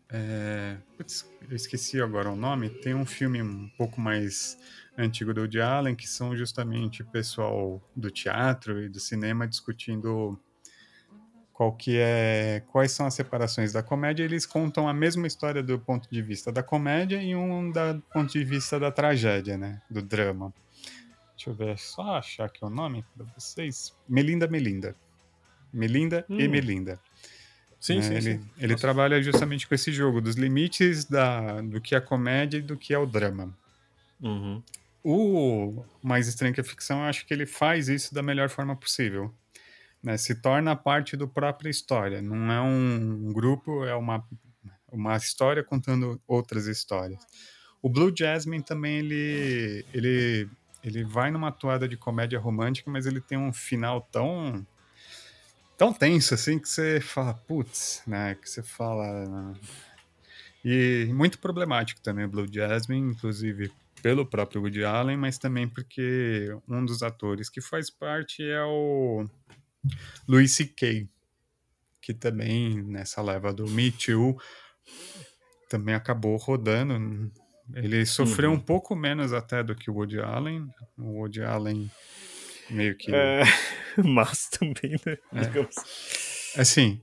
É, 0.09 0.77
putz, 0.97 1.29
eu 1.49 1.57
esqueci 1.57 2.01
agora 2.01 2.31
o 2.31 2.37
nome. 2.37 2.71
Tem 2.71 2.95
um 2.95 3.07
filme 3.07 3.43
um 3.43 3.69
pouco 3.77 4.01
mais 4.01 4.59
antigo 4.97 5.33
do 5.35 5.43
Woody 5.43 5.61
Allen 5.61 5.95
que 5.95 6.09
são 6.09 6.37
justamente 6.37 7.03
o 7.03 7.07
pessoal 7.07 7.83
do 7.95 8.11
teatro 8.11 8.83
e 8.83 8.89
do 8.89 8.99
cinema 8.99 9.47
discutindo 9.47 10.39
qual 11.53 11.73
que 11.73 11.97
é 11.97 12.63
quais 12.71 12.93
são 12.93 13.07
as 13.07 13.15
separações 13.15 13.73
da 13.73 13.83
comédia. 13.83 14.25
Eles 14.25 14.45
contam 14.45 14.89
a 14.89 14.95
mesma 14.95 15.27
história 15.27 15.63
do 15.63 15.79
ponto 15.79 16.09
de 16.11 16.23
vista 16.23 16.53
da 16.53 16.63
comédia 16.63 17.23
e 17.23 17.35
um 17.35 17.71
do 17.71 18.03
ponto 18.13 18.33
de 18.33 18.45
vista 18.45 18.79
da 18.79 18.91
tragédia, 18.91 19.57
né, 19.57 19.81
do 19.91 20.03
drama. 20.03 20.53
Deixa 21.37 21.51
eu 21.51 21.55
ver, 21.55 21.79
só 21.79 22.17
achar 22.17 22.47
aqui 22.47 22.65
o 22.65 22.71
nome 22.71 23.05
para 23.15 23.27
vocês. 23.37 23.95
Melinda 24.09 24.49
Melinda. 24.49 24.97
Melinda 25.71 26.25
hum. 26.31 26.41
e 26.41 26.49
Melinda. 26.49 26.99
Sim, 27.79 27.97
né? 27.97 28.03
sim, 28.03 28.15
ele, 28.15 28.39
sim. 28.39 28.51
Ele 28.59 28.75
trabalha 28.75 29.23
justamente 29.23 29.69
com 29.69 29.75
esse 29.75 29.93
jogo 29.93 30.21
dos 30.23 30.35
limites 30.35 31.05
da, 31.05 31.61
do 31.61 31.79
que 31.79 31.95
é 31.95 32.01
comédia 32.01 32.59
e 32.59 32.63
do 32.63 32.77
que 32.77 32.95
é 32.95 32.99
o 32.99 33.05
drama. 33.05 33.57
Uhum. 34.21 34.63
O 35.05 35.85
Mais 36.03 36.27
Estranho 36.27 36.55
que 36.55 36.61
a 36.61 36.65
Ficção, 36.65 37.01
eu 37.01 37.05
acho 37.05 37.27
que 37.27 37.35
ele 37.35 37.45
faz 37.45 37.89
isso 37.89 38.15
da 38.15 38.23
melhor 38.23 38.49
forma 38.49 38.75
possível. 38.75 39.33
Né? 40.03 40.17
Se 40.17 40.35
torna 40.35 40.75
parte 40.75 41.17
do 41.19 41.29
própria 41.29 41.69
história. 41.69 42.23
Não 42.23 42.51
é 42.51 42.61
um 42.63 43.31
grupo, 43.31 43.85
é 43.85 43.95
uma, 43.95 44.27
uma 44.91 45.17
história 45.17 45.63
contando 45.63 46.21
outras 46.27 46.67
histórias. 46.67 47.23
O 47.83 47.91
Blue 47.91 48.13
Jasmine 48.17 48.65
também, 48.65 48.99
ele, 48.99 49.85
ele 49.93 50.49
ele 50.87 51.03
vai 51.03 51.33
numa 51.33 51.51
toada 51.51 51.89
de 51.89 51.97
comédia 51.97 52.39
romântica, 52.39 52.89
mas 52.89 53.07
ele 53.07 53.21
tem 53.21 53.37
um 53.37 53.53
final 53.53 54.01
tão 54.01 54.65
tão 55.77 55.93
tenso 55.93 56.33
assim 56.33 56.59
que 56.59 56.69
você 56.69 57.01
fala, 57.01 57.35
putz, 57.35 58.03
né, 58.07 58.35
que 58.37 58.49
você 58.49 58.63
fala 58.63 59.53
e 60.65 61.13
muito 61.13 61.39
problemático 61.39 62.01
também 62.01 62.25
o 62.25 62.29
Blue 62.29 62.47
Jasmine, 62.51 63.13
inclusive 63.13 63.71
pelo 64.01 64.25
próprio 64.25 64.63
Woody 64.63 64.85
Allen, 64.85 65.17
mas 65.17 65.39
também 65.39 65.69
porque 65.69 66.49
um 66.69 66.85
dos 66.85 67.03
atores 67.03 67.51
que 67.51 67.61
faz 67.61 67.91
parte 67.91 68.43
é 68.43 68.63
o 68.63 69.27
Louis 70.27 70.53
C.K., 70.53 71.09
que 72.01 72.15
também 72.15 72.83
nessa 72.83 73.21
leva 73.21 73.53
do 73.53 73.69
Me 73.69 73.91
Too 73.91 74.41
também 75.69 75.95
acabou 75.95 76.37
rodando 76.37 77.31
ele 77.75 78.07
sofreu 78.07 78.51
uhum. 78.51 78.57
um 78.57 78.61
pouco 78.61 78.95
menos 78.95 79.33
até 79.33 79.63
do 79.63 79.75
que 79.75 79.91
o 79.91 79.95
Woody 79.95 80.21
Allen. 80.21 80.69
O 80.97 81.21
Woody 81.21 81.43
Allen 81.43 81.91
meio 82.71 82.97
que. 82.97 83.15
É, 83.15 83.43
mas 84.05 84.49
também, 84.49 84.93
né? 85.05 85.19
É. 85.33 86.61
Assim, 86.61 87.01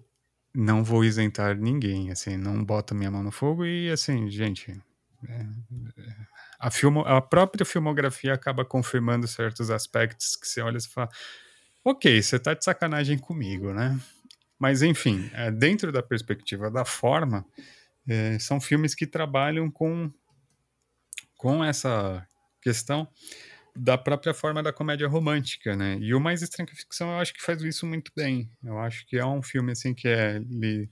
não 0.54 0.84
vou 0.84 1.04
isentar 1.04 1.58
ninguém, 1.58 2.12
assim, 2.12 2.38
não 2.38 2.64
bota 2.64 2.94
minha 2.94 3.12
mão 3.12 3.24
no 3.24 3.32
fogo 3.32 3.66
e, 3.66 3.90
assim, 3.90 4.30
gente. 4.30 4.72
É, 5.28 5.46
a, 6.60 6.70
filmo, 6.70 7.02
a 7.02 7.22
própria 7.22 7.66
filmografia 7.66 8.34
acaba 8.34 8.66
confirmando 8.66 9.28
certos 9.28 9.70
aspectos 9.70 10.36
que 10.36 10.48
você 10.48 10.62
olha 10.62 10.78
e 10.78 10.88
fala: 10.88 11.10
ok, 11.84 12.22
você 12.22 12.40
tá 12.40 12.54
de 12.54 12.64
sacanagem 12.64 13.18
comigo, 13.18 13.74
né? 13.74 14.00
Mas, 14.60 14.82
enfim, 14.82 15.30
é, 15.34 15.52
dentro 15.52 15.92
da 15.92 16.02
perspectiva 16.02 16.72
da 16.72 16.86
forma, 16.86 17.46
é, 18.08 18.38
são 18.40 18.62
filmes 18.62 18.96
que 18.96 19.06
trabalham 19.06 19.70
com 19.70 20.12
com 21.44 21.62
essa 21.62 22.26
questão 22.62 23.06
da 23.76 23.98
própria 23.98 24.34
forma 24.34 24.64
da 24.64 24.72
comédia 24.72 25.10
romântica, 25.10 25.76
né? 25.76 25.98
E 26.00 26.14
o 26.14 26.20
Mais 26.22 26.42
Estranho 26.42 26.66
que 26.66 26.74
a 26.74 26.78
Ficção 26.78 27.12
eu 27.12 27.18
acho 27.18 27.34
que 27.34 27.44
faz 27.44 27.62
isso 27.64 27.86
muito 27.86 28.14
bem. 28.16 28.50
Eu 28.64 28.80
acho 28.80 29.06
que 29.06 29.18
é 29.18 29.26
um 29.26 29.44
filme 29.44 29.74
assim 29.74 29.94
que 29.94 30.08
é 30.08 30.38
ele 30.38 30.90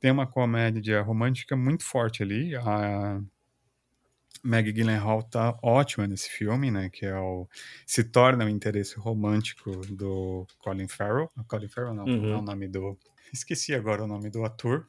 tem 0.00 0.10
uma 0.10 0.26
comédia 0.26 1.02
romântica 1.02 1.54
muito 1.54 1.84
forte 1.84 2.22
ali. 2.22 2.56
A 2.56 3.20
Maggie 4.42 4.72
Gyllenhaal 4.72 5.22
tá 5.24 5.58
ótima 5.62 6.06
nesse 6.06 6.30
filme, 6.30 6.70
né? 6.70 6.88
Que 6.88 7.04
é 7.04 7.14
o 7.14 7.46
se 7.86 8.02
torna 8.02 8.46
o 8.46 8.48
interesse 8.48 8.98
romântico 8.98 9.72
do 9.94 10.46
Colin 10.56 10.88
Farrell. 10.88 11.30
Colin 11.46 11.68
Farrell 11.68 11.92
não, 11.92 12.04
uhum. 12.06 12.22
não 12.22 12.32
é 12.32 12.36
o 12.38 12.42
nome 12.42 12.66
do 12.66 12.98
esqueci 13.30 13.74
agora 13.74 14.04
o 14.04 14.06
nome 14.06 14.30
do 14.30 14.42
ator, 14.42 14.86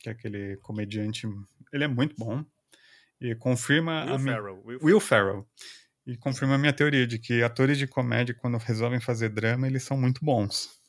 que 0.00 0.08
é 0.08 0.12
aquele 0.12 0.56
comediante. 0.62 1.28
Ele 1.70 1.84
é 1.84 1.88
muito 1.88 2.16
bom. 2.16 2.42
E 3.22 3.36
confirma 3.36 4.04
Will 4.04 4.14
a 4.14 4.18
Ferrell, 4.18 4.62
Will, 4.64 4.78
Will 4.82 5.00
Ferrell. 5.00 5.46
E 6.04 6.16
confirma 6.16 6.56
a 6.56 6.58
minha 6.58 6.72
teoria 6.72 7.06
de 7.06 7.20
que 7.20 7.40
atores 7.40 7.78
de 7.78 7.86
comédia, 7.86 8.34
quando 8.34 8.58
resolvem 8.58 9.00
fazer 9.00 9.28
drama, 9.28 9.68
eles 9.68 9.84
são 9.84 9.96
muito 9.96 10.24
bons. 10.24 10.82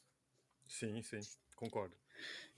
Sim, 0.67 1.00
sim, 1.04 1.19
concordo. 1.56 1.96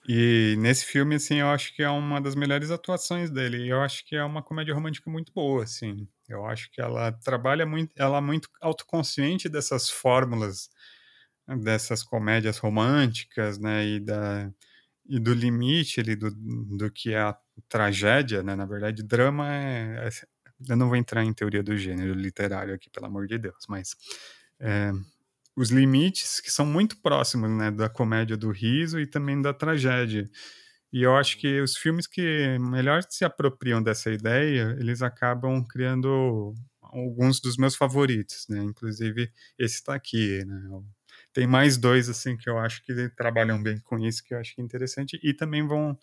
E 0.08 0.56
nesse 0.60 0.86
filme, 0.86 1.16
assim, 1.16 1.40
eu 1.40 1.48
acho 1.50 1.76
que 1.76 1.84
é 1.84 1.90
uma 1.90 2.22
das 2.22 2.36
melhores 2.36 2.72
atuações 2.72 3.30
dele. 3.30 3.68
Eu 3.68 3.82
acho 3.82 4.06
que 4.06 4.16
é 4.16 4.24
uma 4.24 4.42
comédia 4.42 4.74
romântica 4.74 5.10
muito 5.10 5.34
boa, 5.34 5.64
assim. 5.64 6.08
Eu 6.30 6.46
acho 6.46 6.72
que 6.72 6.80
ela 6.80 7.12
trabalha 7.12 7.66
muito, 7.66 7.92
ela 7.98 8.20
é 8.20 8.22
muito 8.22 8.48
autoconsciente 8.62 9.50
dessas 9.50 9.90
fórmulas, 9.90 10.70
dessas 11.64 12.04
comédias 12.04 12.58
românticas, 12.60 13.60
né, 13.60 13.86
e 13.86 14.00
da 14.00 14.52
e 15.08 15.20
do 15.20 15.34
limite 15.34 16.00
ali 16.00 16.16
do, 16.16 16.32
do 16.32 16.92
que 16.92 17.14
é 17.14 17.20
a 17.22 17.38
tragédia, 17.70 18.44
né? 18.44 18.56
Na 18.56 18.66
verdade, 18.66 19.04
drama 19.04 19.52
é, 19.52 20.08
é, 20.08 20.10
Eu 20.70 20.78
não 20.78 20.88
vou 20.88 20.96
entrar 20.98 21.24
em 21.24 21.34
teoria 21.34 21.64
do 21.64 21.78
gênero 21.78 22.14
literário 22.14 22.74
aqui, 22.74 22.90
pelo 22.90 23.06
amor 23.08 23.28
de 23.28 23.38
Deus, 23.38 23.66
mas 23.70 23.96
é, 24.60 24.92
os 25.56 25.72
limites 25.72 26.40
que 26.42 26.52
são 26.52 26.66
muito 26.66 26.98
próximos, 27.02 27.50
né? 27.52 27.72
Da 27.72 27.90
comédia 27.90 28.38
do 28.38 28.52
riso 28.52 29.00
e 29.00 29.08
também 29.08 29.42
da 29.42 29.54
tragédia. 29.54 30.30
E 30.94 31.04
eu 31.04 31.16
acho 31.16 31.38
que 31.40 31.60
os 31.62 31.76
filmes 31.78 32.08
que 32.08 32.58
melhor 32.60 33.04
se 33.10 33.26
apropriam 33.26 33.84
dessa 33.84 34.12
ideia, 34.12 34.76
eles 34.80 35.02
acabam 35.02 35.64
criando 35.68 36.54
alguns 36.82 37.42
dos 37.42 37.58
meus 37.58 37.76
favoritos, 37.76 38.46
né? 38.50 38.64
Inclusive 38.64 39.32
esse 39.60 39.76
está 39.76 39.96
aqui, 39.96 40.44
né? 40.46 40.62
tem 41.34 41.46
mais 41.48 41.78
dois 41.78 42.08
assim 42.10 42.38
que 42.38 42.50
eu 42.50 42.58
acho 42.58 42.84
que 42.84 43.10
trabalham 43.10 43.62
bem 43.62 43.78
com 43.82 44.00
isso, 44.00 44.24
que 44.24 44.34
eu 44.34 44.40
acho 44.40 44.56
que 44.56 44.62
é 44.62 44.64
interessante 44.64 45.20
e 45.22 45.34
também 45.34 45.68
vão 45.68 45.98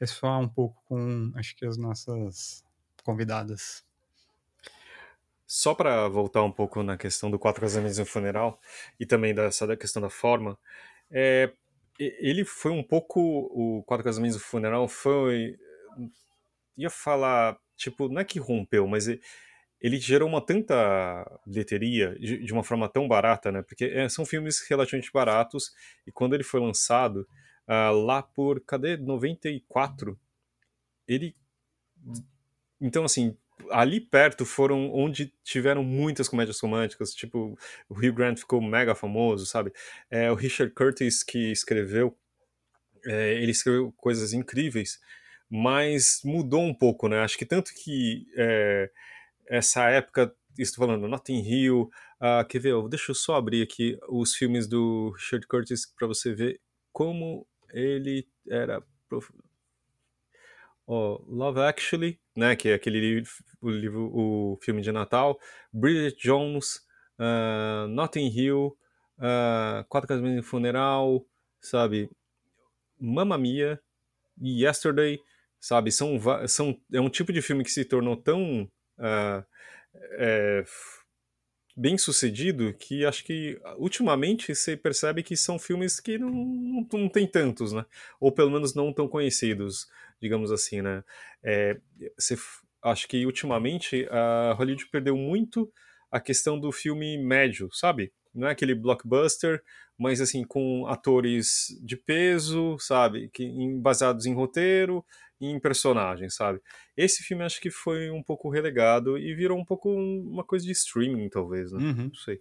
ressoar 0.00 0.38
um 0.40 0.48
pouco 0.48 0.82
com 0.86 1.32
acho 1.34 1.56
que 1.56 1.64
as 1.64 1.76
nossas 1.76 2.64
convidadas. 3.02 3.84
Só 5.46 5.74
para 5.74 6.08
voltar 6.08 6.42
um 6.42 6.50
pouco 6.50 6.82
na 6.82 6.96
questão 6.96 7.30
do 7.30 7.38
Quatro 7.38 7.60
Casamentos 7.60 7.98
e 7.98 8.02
um 8.02 8.06
Funeral 8.06 8.58
e 8.98 9.06
também 9.06 9.34
dessa 9.34 9.66
da 9.66 9.76
questão 9.76 10.00
da 10.00 10.10
forma, 10.10 10.58
é, 11.10 11.52
ele 11.98 12.44
foi 12.44 12.72
um 12.72 12.82
pouco 12.82 13.20
o 13.20 13.82
Quatro 13.84 14.04
Casamentos 14.04 14.36
e 14.36 14.40
um 14.40 14.42
Funeral 14.42 14.88
foi 14.88 15.56
ia 16.76 16.90
falar 16.90 17.56
tipo 17.76 18.08
não 18.08 18.20
é 18.20 18.24
que 18.24 18.38
rompeu, 18.38 18.86
mas 18.86 19.06
ele 19.80 19.98
gerou 19.98 20.26
uma 20.26 20.40
tanta 20.40 21.40
bilheteria 21.46 22.18
de, 22.18 22.38
de, 22.38 22.52
uma 22.54 22.64
forma 22.64 22.88
tão 22.88 23.06
barata, 23.06 23.52
né? 23.52 23.60
Porque 23.62 23.84
é, 23.84 24.08
são 24.08 24.24
filmes 24.24 24.66
relativamente 24.66 25.12
baratos 25.12 25.74
e 26.06 26.10
quando 26.10 26.32
ele 26.34 26.42
foi 26.42 26.58
lançado 26.58 27.28
uh, 27.68 27.92
lá 27.92 28.22
por 28.22 28.60
cadê 28.60 28.96
94, 28.96 30.18
ele 31.06 31.34
então 32.80 33.04
assim 33.04 33.36
ali 33.70 34.00
perto 34.00 34.44
foram 34.44 34.92
onde 34.92 35.32
tiveram 35.42 35.82
muitas 35.84 36.28
comédias 36.28 36.60
românticas, 36.60 37.14
tipo 37.14 37.56
o 37.88 37.94
Hugh 37.94 38.12
Grant 38.12 38.38
ficou 38.38 38.60
mega 38.60 38.94
famoso, 38.94 39.46
sabe? 39.46 39.72
É, 40.10 40.30
o 40.30 40.34
Richard 40.34 40.74
Curtis 40.74 41.22
que 41.22 41.52
escreveu, 41.52 42.16
é, 43.06 43.34
ele 43.34 43.52
escreveu 43.52 43.92
coisas 43.96 44.32
incríveis, 44.32 45.00
mas 45.48 46.20
mudou 46.24 46.62
um 46.62 46.74
pouco, 46.74 47.08
né? 47.08 47.20
Acho 47.20 47.38
que 47.38 47.46
tanto 47.46 47.72
que 47.74 48.26
é, 48.36 48.90
essa 49.48 49.88
época, 49.88 50.34
estou 50.58 50.86
falando 50.86 51.08
Notting 51.08 51.40
Hill, 51.40 51.90
uh, 52.20 52.46
quer 52.48 52.58
ver, 52.58 52.74
deixa 52.88 53.10
eu 53.10 53.14
só 53.14 53.36
abrir 53.36 53.62
aqui 53.62 53.98
os 54.08 54.34
filmes 54.34 54.66
do 54.66 55.10
Richard 55.10 55.46
Curtis 55.46 55.86
para 55.86 56.06
você 56.06 56.34
ver 56.34 56.60
como 56.92 57.46
ele 57.74 58.26
era 58.48 58.82
prof... 59.08 59.30
oh, 60.86 61.22
Love 61.26 61.60
Actually, 61.60 62.20
né, 62.36 62.56
que 62.56 62.68
é 62.68 62.74
aquele 62.74 63.00
livro, 63.00 63.30
o 63.60 63.70
livro, 63.70 64.10
o 64.14 64.58
filme 64.62 64.80
de 64.80 64.92
Natal, 64.92 65.38
Bridget 65.72 66.16
Jones, 66.16 66.76
uh, 67.18 67.88
Notting 67.88 68.28
Hill, 68.28 68.76
uh, 69.18 69.84
Quatro 69.88 70.08
Casamentos 70.08 70.44
e 70.44 70.48
Funeral, 70.48 71.26
sabe? 71.60 72.10
Mamma 72.98 73.36
Mia 73.36 73.80
e 74.40 74.64
Yesterday, 74.64 75.20
sabe? 75.60 75.90
São, 75.90 76.18
são, 76.46 76.80
é 76.92 77.00
um 77.00 77.10
tipo 77.10 77.32
de 77.32 77.42
filme 77.42 77.64
que 77.64 77.70
se 77.70 77.84
tornou 77.84 78.16
tão 78.16 78.70
uh, 78.98 79.44
é, 80.12 80.64
bem 81.76 81.98
sucedido 81.98 82.72
que 82.74 83.04
acho 83.04 83.24
que 83.24 83.60
ultimamente 83.76 84.54
você 84.54 84.76
percebe 84.76 85.22
que 85.22 85.36
são 85.36 85.58
filmes 85.58 85.98
que 85.98 86.16
não, 86.18 86.30
não, 86.30 86.86
não 86.92 87.08
tem 87.08 87.26
tantos, 87.26 87.72
né? 87.72 87.84
Ou 88.20 88.30
pelo 88.30 88.50
menos 88.50 88.74
não 88.74 88.92
tão 88.92 89.08
conhecidos, 89.08 89.88
digamos 90.20 90.52
assim, 90.52 90.82
né? 90.82 91.02
É, 91.42 91.78
você, 92.16 92.36
acho 92.82 93.08
que 93.08 93.26
ultimamente 93.26 94.06
a 94.10 94.54
Hollywood 94.56 94.86
perdeu 94.86 95.16
muito 95.16 95.70
a 96.10 96.20
questão 96.20 96.60
do 96.60 96.70
filme 96.70 97.18
médio, 97.18 97.68
sabe? 97.72 98.12
Não 98.32 98.48
é 98.48 98.52
aquele 98.52 98.74
blockbuster, 98.74 99.62
mas 99.98 100.20
assim, 100.20 100.44
com 100.44 100.86
atores 100.86 101.76
de 101.82 101.96
peso, 101.96 102.76
sabe? 102.78 103.30
Que, 103.32 103.48
baseados 103.80 104.26
em 104.26 104.34
roteiro, 104.34 105.04
em 105.40 105.58
personagens, 105.58 106.34
sabe? 106.34 106.60
Esse 106.96 107.22
filme 107.22 107.44
acho 107.44 107.60
que 107.60 107.70
foi 107.70 108.10
um 108.10 108.22
pouco 108.22 108.48
relegado 108.48 109.18
e 109.18 109.34
virou 109.34 109.58
um 109.58 109.64
pouco 109.64 109.90
uma 109.90 110.44
coisa 110.44 110.64
de 110.64 110.72
streaming, 110.72 111.28
talvez, 111.28 111.72
né? 111.72 111.78
Uhum. 111.78 112.04
Não 112.04 112.14
sei. 112.14 112.40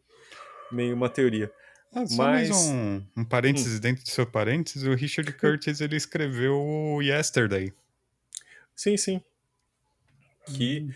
Meio 0.71 0.95
uma 0.95 1.09
teoria. 1.09 1.51
Ah, 1.93 2.05
só 2.07 2.23
Mas... 2.23 2.49
mais 2.49 2.65
um, 2.67 3.03
um 3.17 3.25
parênteses 3.25 3.77
hum. 3.77 3.81
dentro 3.81 4.03
do 4.03 4.09
seu 4.09 4.25
parênteses, 4.25 4.83
o 4.83 4.95
Richard 4.95 5.31
Curtis 5.33 5.79
ele 5.79 5.95
escreveu 5.95 6.55
o 6.55 7.01
Yesterday. 7.01 7.71
Sim, 8.75 8.97
sim. 8.97 9.21
Que 10.45 10.87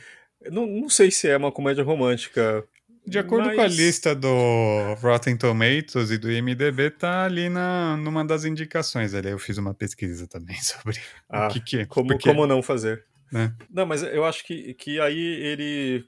hum. 0.46 0.52
não, 0.52 0.68
não 0.68 0.90
sei 0.90 1.12
se 1.12 1.30
é 1.30 1.38
uma 1.38 1.52
comédia 1.52 1.84
romântica. 1.84 2.68
De 3.08 3.18
acordo 3.18 3.48
mas... 3.48 3.56
com 3.56 3.62
a 3.62 3.68
lista 3.68 4.14
do 4.14 4.94
Rotten 5.02 5.38
Tomatoes 5.38 6.12
e 6.12 6.18
do 6.18 6.30
IMDB, 6.30 6.92
tá 6.92 7.24
ali 7.24 7.48
na, 7.48 7.96
numa 7.96 8.26
das 8.26 8.44
indicações. 8.44 9.14
Ali 9.14 9.30
eu 9.30 9.40
fiz 9.40 9.58
uma 9.58 9.74
pesquisa 9.74 10.28
também 10.28 10.58
sobre 10.62 11.00
ah, 11.30 11.48
o 11.48 11.50
que, 11.50 11.62
que 11.62 11.78
é. 11.78 11.86
Como, 11.86 12.10
porque... 12.10 12.28
como 12.28 12.46
não 12.46 12.62
fazer. 12.62 13.06
É. 13.34 13.52
Não, 13.70 13.86
mas 13.86 14.04
eu 14.04 14.26
acho 14.26 14.46
que, 14.46 14.74
que 14.74 15.00
aí 15.00 15.18
ele 15.18 16.06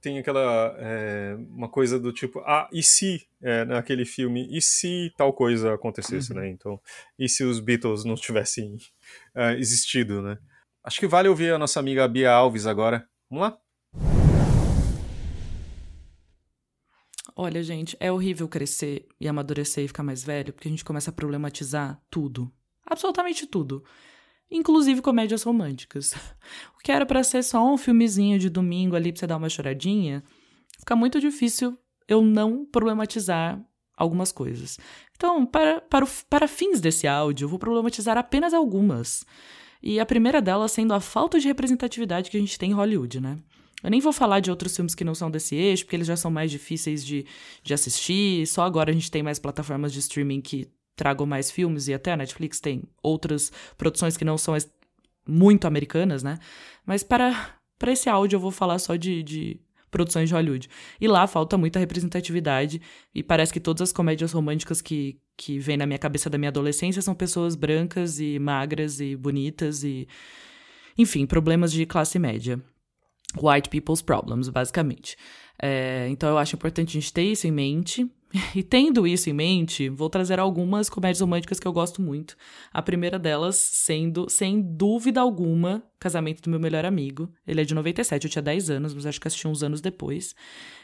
tem 0.00 0.18
aquela 0.18 0.74
é, 0.78 1.36
uma 1.50 1.68
coisa 1.68 2.00
do 2.00 2.12
tipo, 2.12 2.40
ah, 2.40 2.68
e 2.72 2.82
se 2.82 3.26
é, 3.40 3.64
naquele 3.64 4.04
filme, 4.04 4.48
e 4.50 4.60
se 4.60 5.12
tal 5.16 5.32
coisa 5.32 5.74
acontecesse, 5.74 6.32
uhum. 6.32 6.40
né? 6.40 6.48
Então, 6.48 6.80
e 7.18 7.28
se 7.28 7.44
os 7.44 7.60
Beatles 7.60 8.04
não 8.04 8.14
tivessem 8.14 8.76
uh, 9.36 9.52
existido, 9.56 10.20
né? 10.20 10.38
Acho 10.82 10.98
que 10.98 11.06
vale 11.06 11.28
ouvir 11.28 11.52
a 11.52 11.58
nossa 11.58 11.78
amiga 11.78 12.08
Bia 12.08 12.32
Alves 12.32 12.66
agora. 12.66 13.06
Vamos 13.30 13.50
lá? 13.50 14.19
Olha, 17.42 17.62
gente, 17.62 17.96
é 17.98 18.12
horrível 18.12 18.46
crescer 18.46 19.08
e 19.18 19.26
amadurecer 19.26 19.82
e 19.82 19.88
ficar 19.88 20.02
mais 20.02 20.22
velho, 20.22 20.52
porque 20.52 20.68
a 20.68 20.70
gente 20.70 20.84
começa 20.84 21.08
a 21.08 21.12
problematizar 21.12 21.98
tudo. 22.10 22.52
Absolutamente 22.84 23.46
tudo. 23.46 23.82
Inclusive 24.50 25.00
comédias 25.00 25.42
românticas. 25.42 26.12
O 26.76 26.82
que 26.82 26.92
era 26.92 27.06
para 27.06 27.22
ser 27.22 27.42
só 27.42 27.66
um 27.66 27.78
filmezinho 27.78 28.38
de 28.38 28.50
domingo 28.50 28.94
ali 28.94 29.10
pra 29.10 29.20
você 29.20 29.26
dar 29.26 29.38
uma 29.38 29.48
choradinha, 29.48 30.22
fica 30.78 30.94
muito 30.94 31.18
difícil 31.18 31.78
eu 32.06 32.20
não 32.20 32.66
problematizar 32.66 33.58
algumas 33.96 34.30
coisas. 34.32 34.78
Então, 35.16 35.46
para, 35.46 35.80
para, 35.80 36.06
para 36.28 36.46
fins 36.46 36.78
desse 36.78 37.06
áudio, 37.06 37.46
eu 37.46 37.48
vou 37.48 37.58
problematizar 37.58 38.18
apenas 38.18 38.52
algumas. 38.52 39.24
E 39.82 39.98
a 39.98 40.04
primeira 40.04 40.42
delas 40.42 40.72
sendo 40.72 40.92
a 40.92 41.00
falta 41.00 41.40
de 41.40 41.48
representatividade 41.48 42.30
que 42.30 42.36
a 42.36 42.40
gente 42.40 42.58
tem 42.58 42.72
em 42.72 42.74
Hollywood, 42.74 43.18
né? 43.18 43.38
Eu 43.82 43.90
nem 43.90 44.00
vou 44.00 44.12
falar 44.12 44.40
de 44.40 44.50
outros 44.50 44.74
filmes 44.74 44.94
que 44.94 45.04
não 45.04 45.14
são 45.14 45.30
desse 45.30 45.54
eixo, 45.54 45.84
porque 45.84 45.96
eles 45.96 46.06
já 46.06 46.16
são 46.16 46.30
mais 46.30 46.50
difíceis 46.50 47.04
de, 47.04 47.26
de 47.62 47.74
assistir. 47.74 48.46
Só 48.46 48.62
agora 48.62 48.90
a 48.90 48.94
gente 48.94 49.10
tem 49.10 49.22
mais 49.22 49.38
plataformas 49.38 49.92
de 49.92 49.98
streaming 50.00 50.40
que 50.40 50.68
tragam 50.96 51.26
mais 51.26 51.50
filmes, 51.50 51.88
e 51.88 51.94
até 51.94 52.12
a 52.12 52.16
Netflix 52.16 52.60
tem 52.60 52.82
outras 53.02 53.50
produções 53.78 54.16
que 54.18 54.24
não 54.24 54.36
são 54.36 54.54
muito 55.26 55.66
americanas, 55.66 56.22
né? 56.22 56.38
Mas 56.84 57.02
para, 57.02 57.54
para 57.78 57.92
esse 57.92 58.08
áudio 58.08 58.36
eu 58.36 58.40
vou 58.40 58.50
falar 58.50 58.78
só 58.78 58.96
de, 58.96 59.22
de 59.22 59.60
produções 59.90 60.28
de 60.28 60.34
Hollywood. 60.34 60.68
E 61.00 61.08
lá 61.08 61.26
falta 61.26 61.56
muita 61.56 61.78
representatividade, 61.78 62.82
e 63.14 63.22
parece 63.22 63.52
que 63.52 63.60
todas 63.60 63.82
as 63.82 63.92
comédias 63.92 64.32
românticas 64.32 64.82
que, 64.82 65.18
que 65.38 65.58
vêm 65.58 65.78
na 65.78 65.86
minha 65.86 65.98
cabeça 65.98 66.28
da 66.28 66.36
minha 66.36 66.50
adolescência 66.50 67.00
são 67.00 67.14
pessoas 67.14 67.56
brancas 67.56 68.20
e 68.20 68.38
magras 68.38 69.00
e 69.00 69.16
bonitas 69.16 69.82
e. 69.82 70.06
Enfim, 70.98 71.24
problemas 71.24 71.72
de 71.72 71.86
classe 71.86 72.18
média 72.18 72.60
white 73.36 73.68
people's 73.68 74.02
problems, 74.02 74.48
basicamente. 74.48 75.16
É, 75.62 76.08
então 76.08 76.28
eu 76.28 76.38
acho 76.38 76.56
importante 76.56 76.90
a 76.90 77.00
gente 77.00 77.12
ter 77.12 77.22
isso 77.22 77.46
em 77.46 77.52
mente. 77.52 78.10
E 78.54 78.62
tendo 78.62 79.08
isso 79.08 79.28
em 79.28 79.32
mente, 79.32 79.88
vou 79.88 80.08
trazer 80.08 80.38
algumas 80.38 80.88
comédias 80.88 81.20
românticas 81.20 81.58
que 81.58 81.66
eu 81.66 81.72
gosto 81.72 82.00
muito. 82.00 82.36
A 82.72 82.80
primeira 82.80 83.18
delas 83.18 83.56
sendo, 83.56 84.28
sem 84.28 84.62
dúvida 84.62 85.20
alguma, 85.20 85.82
Casamento 85.98 86.40
do 86.40 86.48
Meu 86.48 86.60
Melhor 86.60 86.84
Amigo. 86.84 87.28
Ele 87.44 87.60
é 87.60 87.64
de 87.64 87.74
97, 87.74 88.24
eu 88.24 88.30
tinha 88.30 88.42
10 88.42 88.70
anos, 88.70 88.94
mas 88.94 89.04
acho 89.04 89.20
que 89.20 89.26
assisti 89.26 89.48
uns 89.48 89.64
anos 89.64 89.80
depois. 89.80 90.34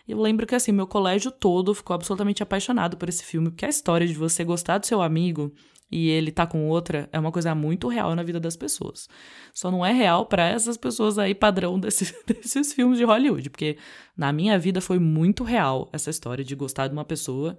E 0.09 0.13
eu 0.13 0.21
lembro 0.21 0.45
que, 0.45 0.57
assim, 0.57 0.73
meu 0.73 0.89
colégio 0.89 1.31
todo 1.31 1.73
ficou 1.73 1.95
absolutamente 1.95 2.43
apaixonado 2.43 2.97
por 2.97 3.09
esse 3.09 3.23
filme, 3.23 3.49
porque 3.49 3.65
a 3.65 3.69
história 3.71 4.07
de 4.09 4.15
você 4.15 4.43
gostar 4.43 4.79
do 4.79 4.87
seu 4.87 5.01
amigo 5.01 5.53
e 5.91 6.09
ele 6.09 6.33
tá 6.33 6.47
com 6.47 6.69
outra 6.69 7.09
é 7.13 7.19
uma 7.19 7.31
coisa 7.31 7.55
muito 7.55 7.89
real 7.89 8.15
na 8.15 8.23
vida 8.23 8.41
das 8.41 8.57
pessoas. 8.57 9.09
Só 9.55 9.71
não 9.71 9.85
é 9.85 9.93
real 9.93 10.27
para 10.27 10.49
essas 10.49 10.77
pessoas 10.77 11.19
aí 11.19 11.35
padrão 11.35 11.79
desse, 11.81 12.15
desses 12.27 12.73
filmes 12.73 12.99
de 12.99 13.05
Hollywood, 13.05 13.51
porque 13.51 13.79
na 14.17 14.33
minha 14.33 14.59
vida 14.59 14.81
foi 14.81 14.99
muito 14.99 15.45
real 15.45 15.89
essa 15.93 16.11
história 16.11 16.45
de 16.45 16.55
gostar 16.55 16.89
de 16.89 16.93
uma 16.93 17.05
pessoa 17.05 17.57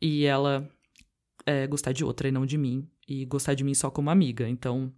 e 0.00 0.24
ela 0.24 0.68
é, 1.44 1.66
gostar 1.66 1.92
de 1.92 2.04
outra 2.04 2.28
e 2.28 2.32
não 2.32 2.44
de 2.44 2.58
mim, 2.58 2.88
e 3.08 3.24
gostar 3.24 3.54
de 3.54 3.64
mim 3.64 3.74
só 3.74 3.90
como 3.90 4.10
amiga. 4.10 4.48
Então, 4.48 4.92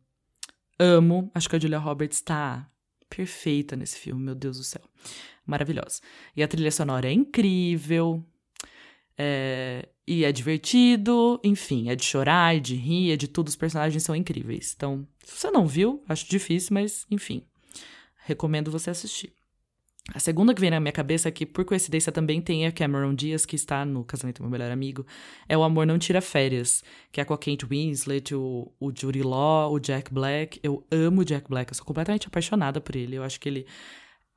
amo. 0.78 1.31
Acho 1.35 1.48
que 1.48 1.57
a 1.57 1.59
Julia 1.59 1.78
Roberts 1.78 2.20
tá 2.20 2.68
perfeita 3.09 3.76
nesse 3.76 3.98
filme, 3.98 4.22
meu 4.22 4.35
Deus 4.35 4.59
do 4.59 4.64
céu. 4.64 4.83
Maravilhosa. 5.46 6.00
E 6.37 6.42
a 6.42 6.48
trilha 6.48 6.70
sonora 6.70 7.09
é 7.09 7.12
incrível. 7.12 8.24
É, 9.18 9.88
e 10.07 10.24
é 10.24 10.31
divertido, 10.31 11.40
enfim, 11.42 11.90
é 11.90 11.96
de 11.96 12.04
chorar, 12.04 12.57
é 12.57 12.61
de 12.61 12.76
rir, 12.76 13.12
é 13.12 13.16
de 13.16 13.26
tudo, 13.26 13.48
os 13.48 13.57
personagens 13.57 14.02
são 14.02 14.14
incríveis. 14.14 14.72
Então, 14.76 15.07
se 15.24 15.37
você 15.37 15.50
não 15.50 15.66
viu, 15.66 16.02
acho 16.09 16.28
difícil, 16.31 16.72
mas 16.72 17.04
enfim, 17.11 17.42
recomendo 18.24 18.70
você 18.70 18.90
assistir. 18.90 19.33
A 20.14 20.18
segunda 20.18 20.54
que 20.54 20.61
vem 20.61 20.70
na 20.70 20.81
minha 20.81 20.92
cabeça, 20.92 21.31
que 21.31 21.44
por 21.44 21.66
coincidência 21.66 22.11
também 22.11 22.40
tem 22.40 22.66
a 22.66 22.72
Cameron 22.72 23.14
Diaz, 23.14 23.44
que 23.44 23.57
está 23.57 23.85
no 23.85 24.02
Casamento 24.04 24.38
do 24.38 24.44
Meu 24.44 24.50
Melhor 24.50 24.70
Amigo, 24.70 25.04
é 25.46 25.59
O 25.59 25.62
Amor 25.62 25.87
Não 25.87 25.98
Tira 25.98 26.22
Férias, 26.22 26.83
que 27.12 27.20
é 27.20 27.24
com 27.26 27.35
a 27.35 27.38
Kate 27.38 27.66
Winslet, 27.66 28.35
o, 28.35 28.72
o 28.81 28.90
Judy 28.90 29.22
Law, 29.22 29.70
o 29.70 29.78
Jack 29.78 30.14
Black. 30.14 30.59
Eu 30.62 30.87
amo 30.90 31.20
o 31.20 31.24
Jack 31.26 31.46
Black, 31.50 31.70
eu 31.70 31.74
sou 31.74 31.85
completamente 31.85 32.26
apaixonada 32.26 32.81
por 32.81 32.96
ele. 32.96 33.16
Eu 33.16 33.22
acho 33.22 33.38
que 33.38 33.50
ele 33.50 33.66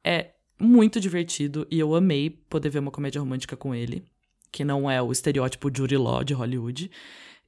é 0.04 0.32
muito 0.60 1.00
divertido 1.00 1.66
e 1.72 1.80
eu 1.80 1.96
amei 1.96 2.30
poder 2.30 2.70
ver 2.70 2.80
uma 2.80 2.92
comédia 2.92 3.22
romântica 3.22 3.56
com 3.56 3.74
ele 3.74 4.04
que 4.52 4.64
não 4.64 4.90
é 4.90 5.02
o 5.02 5.12
estereótipo 5.12 5.72
Judy 5.76 5.98
Law 5.98 6.24
de 6.24 6.34
Hollywood. 6.34 6.92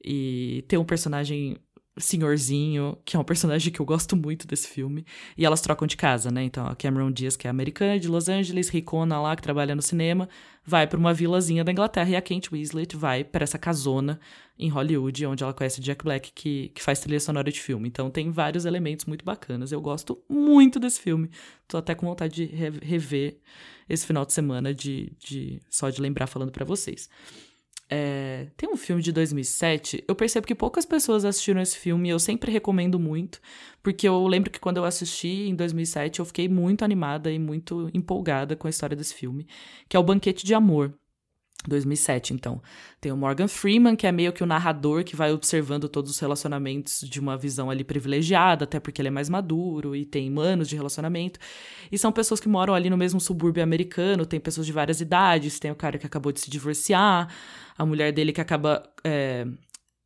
E 0.02 0.64
tem 0.68 0.78
um 0.78 0.84
personagem 0.84 1.58
senhorzinho, 1.96 2.98
que 3.04 3.16
é 3.16 3.20
um 3.20 3.24
personagem 3.24 3.72
que 3.72 3.80
eu 3.80 3.86
gosto 3.86 4.16
muito 4.16 4.46
desse 4.46 4.68
filme. 4.68 5.06
E 5.36 5.44
elas 5.44 5.60
trocam 5.60 5.86
de 5.86 5.96
casa, 5.96 6.30
né? 6.30 6.42
Então 6.42 6.66
a 6.66 6.74
Cameron 6.74 7.10
Diaz, 7.10 7.36
que 7.36 7.46
é 7.46 7.50
americana 7.50 7.98
de 7.98 8.08
Los 8.08 8.28
Angeles, 8.28 8.68
ricona 8.68 9.20
lá, 9.20 9.36
que 9.36 9.42
trabalha 9.42 9.74
no 9.74 9.82
cinema, 9.82 10.28
vai 10.64 10.86
para 10.86 10.98
uma 10.98 11.14
vilazinha 11.14 11.62
da 11.62 11.70
Inglaterra. 11.70 12.10
E 12.10 12.16
a 12.16 12.22
Kate 12.22 12.50
Winslet 12.50 12.96
vai 12.96 13.22
para 13.22 13.44
essa 13.44 13.58
casona 13.58 14.18
em 14.58 14.68
Hollywood, 14.68 15.26
onde 15.26 15.44
ela 15.44 15.54
conhece 15.54 15.80
Jack 15.80 16.04
Black, 16.04 16.32
que, 16.32 16.70
que 16.74 16.82
faz 16.82 16.98
trilha 17.00 17.20
sonora 17.20 17.50
de 17.50 17.60
filme. 17.60 17.88
Então 17.88 18.10
tem 18.10 18.30
vários 18.30 18.64
elementos 18.64 19.04
muito 19.04 19.24
bacanas. 19.24 19.70
Eu 19.70 19.80
gosto 19.80 20.20
muito 20.28 20.80
desse 20.80 21.00
filme. 21.00 21.30
Tô 21.68 21.76
até 21.76 21.94
com 21.94 22.06
vontade 22.06 22.34
de 22.34 22.44
rever 22.84 23.38
esse 23.88 24.06
final 24.06 24.24
de 24.24 24.32
semana, 24.32 24.74
de, 24.74 25.12
de 25.18 25.60
só 25.70 25.90
de 25.90 26.00
lembrar 26.00 26.26
falando 26.26 26.50
para 26.50 26.64
vocês. 26.64 27.08
É, 27.88 28.48
tem 28.56 28.68
um 28.68 28.76
filme 28.76 29.02
de 29.02 29.12
2007, 29.12 30.04
eu 30.08 30.14
percebo 30.14 30.46
que 30.46 30.54
poucas 30.54 30.86
pessoas 30.86 31.24
assistiram 31.24 31.60
esse 31.60 31.76
filme 31.76 32.08
e 32.08 32.12
eu 32.12 32.18
sempre 32.18 32.50
recomendo 32.50 32.98
muito, 32.98 33.40
porque 33.82 34.08
eu 34.08 34.26
lembro 34.26 34.50
que 34.50 34.58
quando 34.58 34.78
eu 34.78 34.84
assisti 34.86 35.48
em 35.48 35.54
2007 35.54 36.18
eu 36.18 36.24
fiquei 36.24 36.48
muito 36.48 36.82
animada 36.82 37.30
e 37.30 37.38
muito 37.38 37.90
empolgada 37.92 38.56
com 38.56 38.66
a 38.66 38.70
história 38.70 38.96
desse 38.96 39.14
filme, 39.14 39.46
que 39.88 39.96
é 39.96 40.00
o 40.00 40.02
Banquete 40.02 40.46
de 40.46 40.54
Amor. 40.54 40.94
2007, 41.66 42.34
então. 42.34 42.62
Tem 43.00 43.10
o 43.10 43.16
Morgan 43.16 43.48
Freeman, 43.48 43.96
que 43.96 44.06
é 44.06 44.12
meio 44.12 44.32
que 44.32 44.42
o 44.42 44.46
narrador 44.46 45.02
que 45.02 45.16
vai 45.16 45.32
observando 45.32 45.88
todos 45.88 46.10
os 46.10 46.18
relacionamentos 46.18 47.00
de 47.00 47.18
uma 47.18 47.36
visão 47.36 47.70
ali 47.70 47.82
privilegiada, 47.82 48.64
até 48.64 48.78
porque 48.78 49.00
ele 49.00 49.08
é 49.08 49.10
mais 49.10 49.28
maduro 49.28 49.96
e 49.96 50.04
tem 50.04 50.32
anos 50.38 50.68
de 50.68 50.76
relacionamento. 50.76 51.38
E 51.90 51.96
são 51.96 52.12
pessoas 52.12 52.40
que 52.40 52.48
moram 52.48 52.74
ali 52.74 52.90
no 52.90 52.96
mesmo 52.96 53.20
subúrbio 53.20 53.62
americano, 53.62 54.26
tem 54.26 54.38
pessoas 54.38 54.66
de 54.66 54.72
várias 54.72 55.00
idades, 55.00 55.58
tem 55.58 55.70
o 55.70 55.76
cara 55.76 55.98
que 55.98 56.06
acabou 56.06 56.32
de 56.32 56.40
se 56.40 56.50
divorciar, 56.50 57.28
a 57.76 57.86
mulher 57.86 58.12
dele 58.12 58.32
que 58.32 58.40
acaba. 58.40 58.82
É, 59.02 59.46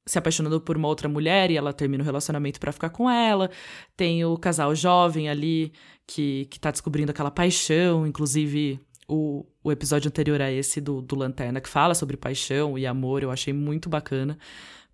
se 0.07 0.19
apaixonando 0.19 0.59
por 0.59 0.75
uma 0.75 0.89
outra 0.89 1.07
mulher 1.07 1.51
e 1.51 1.57
ela 1.59 1.71
termina 1.71 2.03
o 2.03 2.07
relacionamento 2.07 2.59
para 2.59 2.73
ficar 2.73 2.89
com 2.89 3.11
ela. 3.11 3.51
Tem 3.95 4.25
o 4.25 4.39
casal 4.39 4.75
jovem 4.75 5.29
ali 5.29 5.71
que, 6.07 6.47
que 6.47 6.59
tá 6.59 6.71
descobrindo 6.71 7.11
aquela 7.11 7.31
paixão, 7.31 8.07
inclusive 8.07 8.81
o, 9.09 9.47
o 9.65 9.73
episódio 9.73 10.09
anterior 10.09 10.41
a 10.43 10.53
esse 10.53 10.81
do, 10.81 11.01
do 11.01 11.17
Lanterna, 11.17 11.61
que 11.61 11.69
fala 11.69 11.95
sobre 11.95 12.17
paixão 12.17 12.77
e 12.79 12.87
amor, 12.87 13.23
eu 13.23 13.31
achei 13.31 13.53
muito 13.53 13.89
bacana 13.89 14.39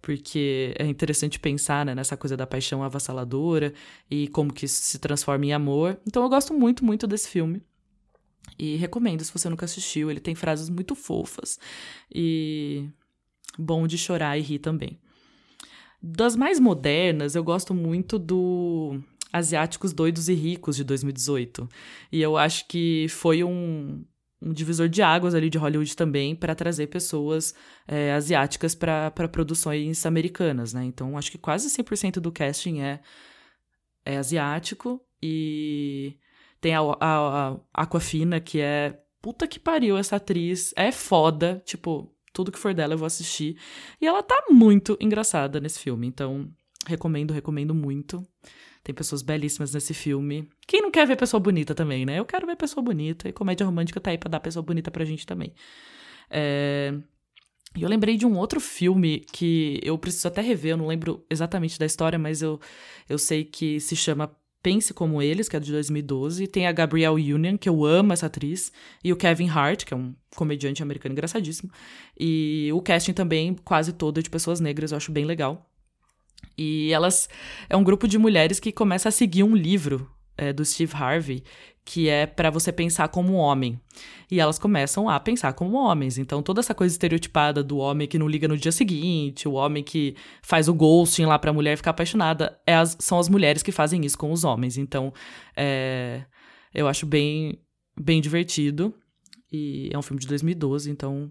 porque 0.01 0.75
é 0.79 0.85
interessante 0.85 1.41
pensar 1.41 1.87
né, 1.87 1.95
nessa 1.95 2.15
coisa 2.15 2.37
da 2.37 2.47
paixão 2.47 2.83
avassaladora 2.83 3.73
e 4.11 4.29
como 4.29 4.53
que 4.53 4.67
isso 4.67 4.83
se 4.83 4.99
transforma 4.99 5.47
em 5.47 5.55
amor. 5.55 5.99
Então 6.07 6.23
eu 6.23 6.29
gosto 6.29 6.53
muito, 6.53 6.85
muito 6.85 7.07
desse 7.07 7.27
filme. 7.27 7.63
E 8.59 8.77
recomendo 8.77 9.25
se 9.25 9.33
você 9.33 9.49
nunca 9.49 9.65
assistiu. 9.65 10.11
Ele 10.11 10.21
tem 10.21 10.35
frases 10.35 10.69
muito 10.69 10.95
fofas 10.95 11.59
e 12.15 12.87
bom 13.59 13.87
de 13.87 13.97
chorar 13.97 14.39
e 14.39 14.43
rir 14.43 14.59
também. 14.59 15.01
Das 16.03 16.37
mais 16.37 16.61
modernas, 16.61 17.35
eu 17.35 17.43
gosto 17.43 17.73
muito 17.73 18.19
do 18.19 19.01
Asiáticos 19.35 19.93
Doidos 19.93 20.29
e 20.29 20.35
Ricos 20.35 20.77
de 20.77 20.85
2018. 20.85 21.69
E 22.13 22.23
eu 22.23 22.37
acho 22.37 22.69
que 22.69 23.09
foi 23.09 23.43
um, 23.43 24.05
um 24.41 24.53
divisor 24.53 24.89
de 24.89 25.03
águas 25.03 25.35
ali 25.35 25.51
de 25.51 25.59
Hollywood 25.59 25.97
também 25.97 26.37
para 26.37 26.55
trazer 26.55 26.87
pessoas 26.87 27.53
é, 27.89 28.13
asiáticas 28.13 28.77
para 28.77 29.11
produções 29.11 30.07
americanas, 30.07 30.73
né? 30.73 30.85
Então 30.85 31.19
acho 31.19 31.33
que 31.33 31.39
quase 31.39 31.69
100% 31.69 32.21
do 32.21 32.31
casting 32.31 32.81
é, 32.81 33.01
é 34.05 34.19
asiático 34.19 35.01
e 35.21 36.17
tem 36.61 36.73
a, 36.77 36.81
a, 36.81 37.51
a 37.51 37.61
Aquafina, 37.75 38.39
que 38.41 38.61
é 38.61 39.01
puta 39.21 39.49
que 39.49 39.59
pariu 39.59 39.99
essa 39.99 40.17
atriz, 40.17 40.73
é 40.77 40.93
foda, 40.93 41.61
tipo, 41.67 42.15
tudo 42.33 42.53
que 42.53 42.59
for 42.59 42.73
dela 42.73 42.95
eu 42.95 42.99
vou 42.99 43.07
assistir. 43.07 43.59
E 44.01 44.07
ela 44.07 44.23
tá 44.23 44.45
muito 44.49 44.97
engraçada 45.01 45.59
nesse 45.59 45.81
filme, 45.81 46.07
então 46.07 46.49
recomendo, 46.87 47.33
recomendo 47.33 47.75
muito. 47.75 48.27
Tem 48.83 48.95
pessoas 48.95 49.23
belíssimas 49.23 49.73
nesse 49.73 49.95
filme. 49.95 50.49
Quem 50.67 50.83
não 50.83 50.91
quer 50.91 51.07
ver 51.07 51.17
pessoa 51.17 51.41
bonita 51.41 51.75
também, 51.75 52.05
né? 52.05 52.19
Eu 52.19 52.25
quero 52.25 52.47
ver 52.47 52.57
pessoa 52.57 52.85
bonita. 52.85 53.29
E 53.29 53.33
comédia 53.33 53.65
romântica 53.65 54.01
tá 54.01 54.11
aí 54.11 54.19
pra 54.19 54.29
dar 54.29 54.41
pessoa 54.41 54.63
bonita 54.63 54.91
pra 54.91 55.05
gente 55.05 55.27
também. 55.27 55.55
É... 56.31 56.93
E 57.77 57.83
eu 57.83 57.89
lembrei 57.89 58.17
de 58.17 58.25
um 58.27 58.37
outro 58.37 58.61
filme 58.61 59.21
que 59.33 59.81
eu 59.83 59.99
preciso 59.99 60.29
até 60.29 60.41
rever, 60.41 60.73
eu 60.73 60.77
não 60.77 60.87
lembro 60.87 61.25
exatamente 61.29 61.77
da 61.77 61.85
história, 61.85 62.17
mas 62.17 62.41
eu, 62.41 62.61
eu 63.09 63.19
sei 63.19 63.43
que 63.43 63.81
se 63.81 63.97
chama 63.97 64.31
Pense 64.63 64.95
Como 64.95 65.21
Eles, 65.21 65.49
que 65.49 65.57
é 65.57 65.61
de 65.61 65.73
2012. 65.73 66.47
Tem 66.47 66.67
a 66.67 66.73
Gabrielle 66.73 67.35
Union, 67.35 67.59
que 67.59 67.69
eu 67.69 67.85
amo 67.85 68.13
essa 68.13 68.27
atriz. 68.27 68.73
E 69.03 69.13
o 69.13 69.17
Kevin 69.17 69.49
Hart, 69.49 69.85
que 69.85 69.93
é 69.93 69.97
um 69.97 70.15
comediante 70.35 70.83
americano 70.83 71.13
engraçadíssimo. 71.13 71.71
E 72.19 72.71
o 72.73 72.81
casting 72.81 73.13
também, 73.13 73.55
quase 73.65 73.93
todo, 73.93 74.21
é 74.21 74.23
de 74.23 74.31
pessoas 74.31 74.61
negras, 74.61 74.91
eu 74.91 74.97
acho 74.97 75.13
bem 75.13 75.25
legal. 75.27 75.71
E 76.57 76.93
elas. 76.93 77.29
É 77.69 77.77
um 77.77 77.85
grupo 77.85 78.07
de 78.07 78.19
mulheres 78.19 78.61
que 78.61 78.73
começa 78.73 79.09
a 79.09 79.13
seguir 79.13 79.43
um 79.43 79.55
livro 79.55 80.11
é, 80.37 80.53
do 80.53 80.65
Steve 80.65 80.93
Harvey, 80.95 81.43
que 81.85 82.09
é 82.09 82.27
para 82.27 82.51
você 82.51 82.73
pensar 82.73 83.09
como 83.09 83.35
homem. 83.35 83.79
E 84.31 84.41
elas 84.41 84.59
começam 84.59 85.09
a 85.09 85.21
pensar 85.21 85.53
como 85.53 85.77
homens. 85.77 86.19
Então, 86.19 86.43
toda 86.43 86.61
essa 86.61 86.75
coisa 86.75 86.95
estereotipada 86.95 87.63
do 87.63 87.79
homem 87.79 88.09
que 88.09 88.19
não 88.19 88.27
liga 88.27 88.49
no 88.49 88.57
dia 88.57 88.73
seguinte, 88.73 89.47
o 89.47 89.53
homem 89.53 89.83
que 89.83 90.17
faz 90.43 90.69
o 90.69 90.75
ghosting 90.75 91.27
lá 91.27 91.39
pra 91.39 91.53
mulher 91.53 91.77
ficar 91.77 91.91
apaixonada, 91.91 92.59
é 92.67 92.75
as, 92.75 92.97
são 92.99 93.19
as 93.19 93.29
mulheres 93.29 93.63
que 93.63 93.71
fazem 93.71 94.05
isso 94.05 94.17
com 94.17 94.33
os 94.33 94.45
homens. 94.45 94.79
Então, 94.79 95.13
é, 95.57 96.25
eu 96.73 96.89
acho 96.89 97.07
bem, 97.07 97.59
bem 98.01 98.21
divertido. 98.21 98.95
E 99.53 99.91
é 99.93 99.99
um 99.99 100.03
filme 100.03 100.21
de 100.21 100.27
2012, 100.27 100.91
então 100.91 101.31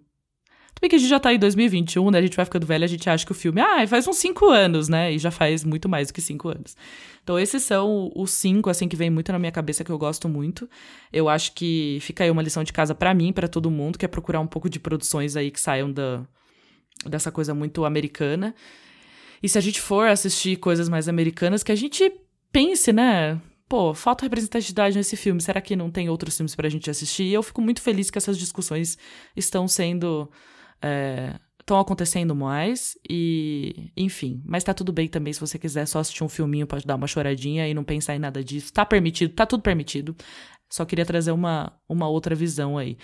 bem 0.84 0.90
que 0.90 0.98
a 0.98 1.00
gente 1.00 1.10
já 1.10 1.20
tá 1.20 1.34
em 1.34 1.40
2021, 1.40 2.12
né? 2.12 2.20
A 2.20 2.22
gente 2.22 2.36
vai 2.36 2.44
ficando 2.44 2.68
velho, 2.68 2.84
a 2.84 2.88
gente 2.88 3.10
acha 3.10 3.26
que 3.26 3.32
o 3.32 3.36
filme, 3.36 3.62
ah, 3.62 3.88
faz 3.88 4.06
uns 4.06 4.18
cinco 4.18 4.50
anos, 4.50 4.90
né? 4.90 5.14
E 5.14 5.18
já 5.18 5.32
faz 5.32 5.64
muito 5.64 5.88
mais 5.88 6.10
do 6.10 6.14
que 6.14 6.22
cinco 6.22 6.50
anos. 6.50 6.76
Então, 7.24 7.40
esses 7.40 7.64
são 7.64 8.12
os 8.14 8.32
cinco, 8.32 8.70
assim, 8.70 8.90
que 8.90 8.96
vem 8.96 9.10
muito 9.10 9.32
na 9.32 9.40
minha 9.40 9.52
cabeça, 9.52 9.84
que 9.84 9.92
eu 9.92 9.98
gosto 9.98 10.28
muito. 10.28 10.70
Eu 11.12 11.30
acho 11.30 11.54
que 11.54 12.00
fica 12.02 12.26
aí 12.26 12.30
uma 12.30 12.42
lição 12.42 12.66
de 12.66 12.74
casa 12.74 12.94
para 12.94 13.14
mim, 13.14 13.32
para 13.32 13.48
todo 13.48 13.72
mundo, 13.72 13.98
que 13.98 14.04
é 14.04 14.10
procurar 14.10 14.42
um 14.42 14.48
pouco 14.48 14.70
de 14.70 14.78
produções 14.78 15.38
aí 15.38 15.50
que 15.50 15.60
saiam 15.60 15.90
da, 15.90 16.22
dessa 17.06 17.32
coisa 17.32 17.54
muito 17.54 17.86
americana. 17.86 18.54
E 19.42 19.48
se 19.48 19.58
a 19.58 19.62
gente 19.62 19.80
for 19.80 20.10
assistir 20.10 20.58
coisas 20.58 20.90
mais 20.90 21.08
americanas, 21.08 21.64
que 21.64 21.72
a 21.72 21.76
gente 21.76 22.12
pense, 22.52 22.92
né? 22.92 23.40
Pô, 23.70 23.94
falta 23.94 24.26
representatividade 24.26 24.98
nesse 24.98 25.16
filme. 25.16 25.42
Será 25.42 25.62
que 25.62 25.78
não 25.78 25.90
tem 25.90 26.10
outros 26.10 26.36
filmes 26.36 26.56
pra 26.56 26.68
gente 26.68 26.90
assistir? 26.90 27.24
E 27.24 27.34
eu 27.34 27.42
fico 27.42 27.62
muito 27.62 27.82
feliz 27.82 28.12
que 28.12 28.18
essas 28.18 28.38
discussões 28.38 28.98
estão 29.34 29.66
sendo 29.66 30.30
estão 31.60 31.78
é, 31.78 31.82
acontecendo 31.82 32.36
mais 32.36 32.98
e 33.10 33.92
enfim, 33.96 34.42
mas 34.46 34.64
tá 34.64 34.74
tudo 34.74 34.92
bem 34.92 35.08
também 35.08 35.32
se 35.34 35.40
você 35.40 35.58
quiser 35.58 35.86
só 35.86 36.00
assistir 36.00 36.24
um 36.24 36.30
filminho 36.30 36.68
para 36.68 36.80
dar 36.86 36.96
uma 36.96 37.08
choradinha 37.08 37.68
e 37.68 37.74
não 37.74 37.84
pensar 37.84 38.16
em 38.16 38.20
nada 38.20 38.44
disso. 38.44 38.72
Tá 38.74 38.86
permitido, 38.86 39.34
tá 39.34 39.46
tudo 39.46 39.64
permitido. 39.64 40.16
Só 40.74 40.86
queria 40.86 41.06
trazer 41.06 41.32
uma, 41.32 41.72
uma 41.88 42.08
outra 42.08 42.34
visão 42.34 42.80
aí. 42.80 42.98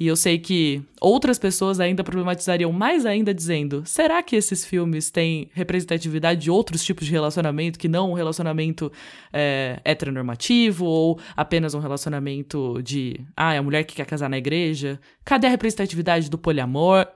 E 0.00 0.08
eu 0.08 0.16
sei 0.16 0.36
que 0.36 0.82
outras 1.00 1.38
pessoas 1.38 1.78
ainda 1.78 2.02
problematizariam 2.02 2.72
mais 2.72 3.06
ainda 3.06 3.32
dizendo: 3.32 3.84
será 3.86 4.20
que 4.20 4.34
esses 4.34 4.64
filmes 4.64 5.12
têm 5.12 5.48
representatividade 5.52 6.40
de 6.40 6.50
outros 6.50 6.84
tipos 6.84 7.06
de 7.06 7.12
relacionamento 7.12 7.78
que 7.78 7.86
não 7.86 8.10
um 8.10 8.14
relacionamento 8.14 8.90
é, 9.32 9.80
heteronormativo 9.84 10.86
ou 10.86 11.20
apenas 11.36 11.72
um 11.72 11.78
relacionamento 11.78 12.82
de 12.82 13.20
ah, 13.36 13.54
é 13.54 13.58
a 13.58 13.62
mulher 13.62 13.84
que 13.84 13.94
quer 13.94 14.06
casar 14.06 14.28
na 14.28 14.38
igreja? 14.38 14.98
Cadê 15.24 15.46
a 15.46 15.50
representatividade 15.50 16.28
do 16.28 16.36
poliamor, 16.36 17.06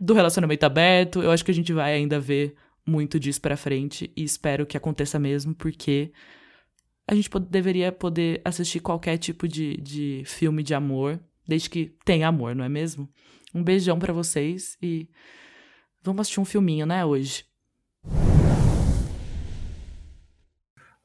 do 0.00 0.14
relacionamento 0.14 0.64
aberto? 0.64 1.22
Eu 1.22 1.30
acho 1.30 1.44
que 1.44 1.50
a 1.50 1.54
gente 1.54 1.70
vai 1.70 1.92
ainda 1.92 2.18
ver 2.18 2.54
muito 2.86 3.20
disso 3.20 3.42
para 3.42 3.58
frente 3.58 4.10
e 4.16 4.24
espero 4.24 4.64
que 4.64 4.78
aconteça 4.78 5.18
mesmo, 5.18 5.54
porque 5.54 6.12
a 7.06 7.14
gente 7.14 7.28
deveria 7.50 7.92
poder 7.92 8.40
assistir 8.44 8.80
qualquer 8.80 9.18
tipo 9.18 9.46
de, 9.46 9.76
de 9.76 10.22
filme 10.24 10.62
de 10.62 10.74
amor, 10.74 11.20
desde 11.46 11.68
que 11.68 11.94
tenha 12.04 12.28
amor, 12.28 12.54
não 12.54 12.64
é 12.64 12.68
mesmo? 12.68 13.08
Um 13.54 13.62
beijão 13.62 13.98
para 13.98 14.12
vocês 14.12 14.76
e 14.82 15.08
vamos 16.02 16.22
assistir 16.22 16.40
um 16.40 16.44
filminho, 16.44 16.86
né, 16.86 17.04
hoje. 17.04 17.44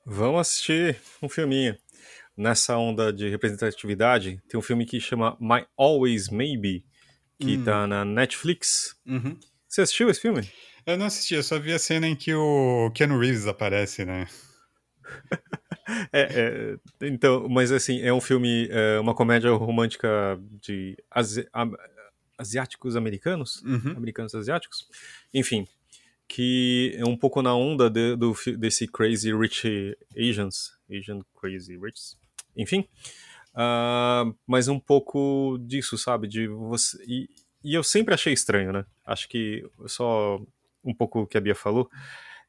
Vamos 0.05 0.41
assistir 0.41 0.97
um 1.21 1.29
filminho. 1.29 1.77
Nessa 2.35 2.77
onda 2.77 3.11
de 3.11 3.27
representatividade, 3.27 4.41
tem 4.47 4.57
um 4.57 4.63
filme 4.63 4.85
que 4.85 4.97
chama 4.97 5.37
My 5.41 5.65
Always 5.77 6.29
Maybe, 6.29 6.85
que 7.37 7.57
hum. 7.57 7.63
tá 7.65 7.85
na 7.85 8.05
Netflix. 8.05 8.95
Uhum. 9.05 9.37
Você 9.67 9.81
assistiu 9.81 10.09
esse 10.09 10.21
filme? 10.21 10.49
Eu 10.85 10.97
não 10.97 11.05
assisti, 11.05 11.35
eu 11.35 11.43
só 11.43 11.59
vi 11.59 11.73
a 11.73 11.77
cena 11.77 12.07
em 12.07 12.15
que 12.15 12.33
o 12.33 12.89
Ken 12.95 13.07
Reeves 13.07 13.45
aparece, 13.45 14.05
né? 14.05 14.25
É, 16.13 16.77
é, 17.01 17.07
então, 17.07 17.47
mas 17.49 17.71
assim, 17.71 18.01
é 18.01 18.13
um 18.13 18.21
filme, 18.21 18.67
é 18.69 18.99
uma 18.99 19.13
comédia 19.13 19.51
romântica 19.51 20.39
de 20.61 20.97
asi 21.09 21.47
asiáticos 22.37 22.95
americanos, 22.95 23.61
uhum. 23.63 23.97
americanos 23.97 24.33
asiáticos, 24.33 24.87
enfim, 25.33 25.67
que 26.25 26.95
é 26.97 27.03
um 27.03 27.17
pouco 27.17 27.41
na 27.41 27.53
onda 27.53 27.89
de, 27.89 28.15
do, 28.15 28.33
desse 28.57 28.87
Crazy 28.87 29.33
Rich 29.35 29.97
Asians, 30.17 30.71
Asian 30.89 31.19
Crazy 31.35 31.77
Rich, 31.77 32.15
enfim, 32.55 32.87
uh, 33.55 34.33
mas 34.47 34.69
um 34.69 34.79
pouco 34.79 35.57
disso, 35.59 35.97
sabe, 35.97 36.27
de 36.27 36.47
você 36.47 36.97
e, 37.05 37.29
e, 37.61 37.73
eu 37.73 37.83
sempre 37.83 38.13
achei 38.13 38.31
estranho, 38.31 38.71
né? 38.71 38.85
Acho 39.05 39.27
que 39.27 39.69
só 39.85 40.41
um 40.81 40.93
pouco 40.93 41.21
o 41.21 41.27
que 41.27 41.37
a 41.37 41.41
Bia 41.41 41.55
falou, 41.55 41.89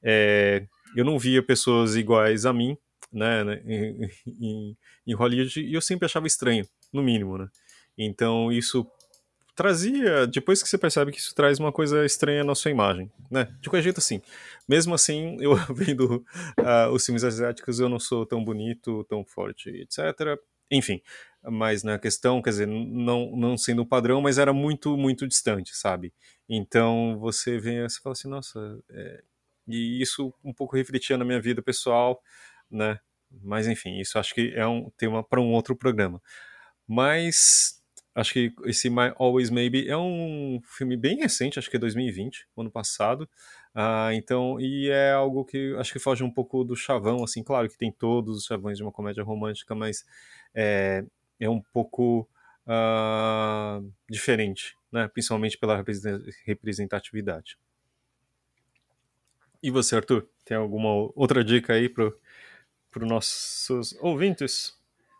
é, 0.00 0.66
eu 0.94 1.04
não 1.04 1.18
via 1.18 1.42
pessoas 1.42 1.96
iguais 1.96 2.46
a 2.46 2.52
mim 2.52 2.78
né, 3.12 3.44
né 3.44 3.62
em, 3.66 4.10
em, 4.26 4.76
em 5.06 5.14
Hollywood 5.14 5.60
e 5.60 5.74
eu 5.74 5.80
sempre 5.80 6.06
achava 6.06 6.26
estranho, 6.26 6.66
no 6.92 7.02
mínimo, 7.02 7.38
né? 7.38 7.48
Então 7.96 8.50
isso 8.50 8.86
trazia, 9.54 10.26
depois 10.26 10.62
que 10.62 10.68
você 10.70 10.78
percebe 10.78 11.12
que 11.12 11.18
isso 11.18 11.34
traz 11.34 11.58
uma 11.58 11.70
coisa 11.70 12.02
estranha 12.06 12.42
na 12.42 12.54
sua 12.54 12.70
imagem, 12.70 13.12
né? 13.30 13.44
De 13.60 13.68
qualquer 13.68 13.82
jeito 13.82 13.98
assim. 13.98 14.22
Mesmo 14.66 14.94
assim, 14.94 15.36
eu 15.44 15.54
vendo 15.74 16.24
uh, 16.58 16.90
os 16.92 17.04
filmes 17.04 17.24
asiáticos, 17.24 17.78
eu 17.78 17.88
não 17.88 17.98
sou 17.98 18.24
tão 18.24 18.42
bonito, 18.42 19.04
tão 19.04 19.22
forte, 19.22 19.68
etc. 19.68 20.40
Enfim, 20.70 21.02
mas 21.42 21.82
na 21.82 21.98
questão, 21.98 22.40
quer 22.40 22.50
dizer, 22.50 22.66
não, 22.66 23.36
não 23.36 23.58
sendo 23.58 23.82
um 23.82 23.86
padrão, 23.86 24.22
mas 24.22 24.38
era 24.38 24.52
muito, 24.52 24.96
muito 24.96 25.26
distante, 25.26 25.76
sabe? 25.76 26.12
Então 26.48 27.18
você 27.18 27.58
vê, 27.58 27.82
você 27.82 28.00
fala 28.00 28.12
assim, 28.12 28.28
nossa, 28.28 28.78
é... 28.90 29.22
e 29.68 30.00
isso 30.00 30.32
um 30.42 30.54
pouco 30.54 30.76
refletia 30.76 31.18
na 31.18 31.24
minha 31.24 31.40
vida 31.40 31.60
pessoal, 31.60 32.22
né? 32.70 32.98
Mas 33.42 33.66
enfim, 33.66 33.98
isso 34.00 34.18
acho 34.18 34.34
que 34.34 34.52
é 34.54 34.66
um 34.66 34.90
tema 34.96 35.22
para 35.22 35.40
um 35.40 35.52
outro 35.52 35.76
programa. 35.76 36.20
Mas 36.86 37.80
acho 38.14 38.32
que 38.32 38.52
esse 38.64 38.90
My 38.90 39.12
Always 39.16 39.50
Maybe 39.50 39.88
é 39.88 39.96
um 39.96 40.60
filme 40.64 40.96
bem 40.96 41.18
recente, 41.18 41.58
acho 41.58 41.70
que 41.70 41.76
é 41.76 41.80
2020, 41.80 42.46
ano 42.56 42.70
passado. 42.70 43.28
Ah, 43.74 44.10
então, 44.12 44.60
e 44.60 44.88
é 44.90 45.12
algo 45.12 45.44
que 45.44 45.74
acho 45.78 45.92
que 45.92 45.98
foge 46.00 46.24
um 46.24 46.30
pouco 46.30 46.64
do 46.64 46.74
chavão, 46.74 47.22
assim, 47.22 47.42
claro 47.42 47.68
que 47.68 47.78
tem 47.78 47.92
todos 47.92 48.36
os 48.38 48.44
chavões 48.44 48.78
de 48.78 48.82
uma 48.82 48.90
comédia 48.92 49.22
romântica, 49.22 49.74
mas 49.74 50.04
é, 50.54 51.04
é 51.38 51.48
um 51.48 51.60
pouco 51.72 52.28
uh, 52.66 53.92
diferente, 54.08 54.76
né? 54.90 55.08
principalmente 55.08 55.56
pela 55.56 55.84
representatividade. 56.44 57.56
E 59.62 59.70
você, 59.70 59.96
Arthur, 59.96 60.26
tem 60.44 60.56
alguma 60.56 61.10
outra 61.14 61.44
dica 61.44 61.74
aí 61.74 61.88
pro 61.88 62.18
para 62.90 63.04
os 63.04 63.08
nossos 63.08 63.96
ouvintes? 64.00 64.74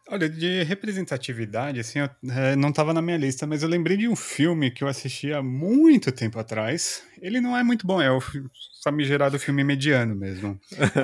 Olha, 0.08 0.28
de 0.28 0.64
representatividade, 0.64 1.78
assim, 1.78 2.00
eu, 2.00 2.10
é, 2.32 2.56
não 2.56 2.70
estava 2.70 2.92
na 2.92 3.00
minha 3.00 3.16
lista, 3.16 3.46
mas 3.46 3.62
eu 3.62 3.68
lembrei 3.68 3.96
de 3.96 4.08
um 4.08 4.16
filme 4.16 4.68
que 4.70 4.82
eu 4.82 4.88
assisti 4.88 5.32
há 5.32 5.40
muito 5.40 6.10
tempo 6.10 6.36
atrás. 6.36 7.04
Ele 7.22 7.40
não 7.40 7.56
é 7.56 7.62
muito 7.62 7.86
bom, 7.86 8.02
é 8.02 8.10
o 8.10 8.20
famigerado 8.82 9.38
filme 9.38 9.62
mediano 9.62 10.16
mesmo, 10.16 10.60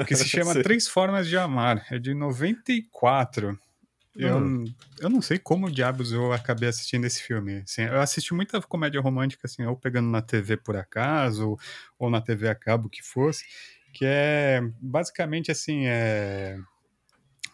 que 0.09 0.17
se 0.17 0.25
chama 0.29 0.55
Três 0.55 0.89
Formas 0.89 1.29
de 1.29 1.37
Amar, 1.37 1.87
é 1.89 2.01
de 2.01 2.15
94. 2.15 3.57
Eu, 4.17 4.39
hum. 4.39 4.65
eu 4.99 5.11
não 5.11 5.21
sei 5.21 5.39
como 5.39 5.71
diabos 5.71 6.11
eu 6.11 6.33
acabei 6.33 6.69
assistindo 6.69 7.05
esse 7.05 7.23
filme. 7.23 7.59
Assim, 7.59 7.83
eu 7.83 8.01
assisti 8.01 8.33
muita 8.35 8.61
comédia 8.63 9.01
romântica, 9.01 9.43
assim, 9.45 9.65
ou 9.65 9.77
pegando 9.77 10.09
na 10.09 10.23
TV 10.23 10.57
por 10.57 10.75
acaso, 10.75 11.51
ou, 11.51 11.61
ou 11.99 12.11
na 12.11 12.21
TV 12.21 12.49
a 12.49 12.55
cabo, 12.55 12.89
que 12.89 13.03
fosse, 13.03 13.45
que 13.97 14.05
é 14.05 14.61
basicamente 14.79 15.51
assim, 15.51 15.87
é 15.87 16.59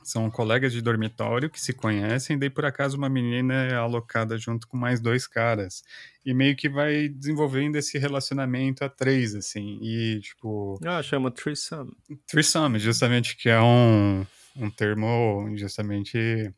são 0.02 0.28
colegas 0.28 0.72
de 0.72 0.82
dormitório 0.82 1.48
que 1.48 1.60
se 1.60 1.72
conhecem, 1.72 2.36
daí 2.36 2.50
por 2.50 2.64
acaso 2.64 2.96
uma 2.96 3.08
menina 3.08 3.54
é 3.54 3.74
alocada 3.74 4.36
junto 4.36 4.66
com 4.66 4.76
mais 4.76 5.00
dois 5.00 5.28
caras. 5.28 5.84
E 6.26 6.34
meio 6.34 6.56
que 6.56 6.68
vai 6.68 7.08
desenvolvendo 7.08 7.76
esse 7.76 7.96
relacionamento 7.98 8.84
a 8.84 8.88
três, 8.88 9.36
assim. 9.36 9.78
E, 9.80 10.18
tipo. 10.20 10.80
Ah, 10.84 11.00
chama 11.04 11.30
threesome. 11.30 11.92
Threesome, 12.26 12.80
justamente, 12.80 13.36
que 13.36 13.48
é 13.48 13.60
um, 13.60 14.26
um 14.56 14.68
termo, 14.68 15.48
justamente, 15.54 16.52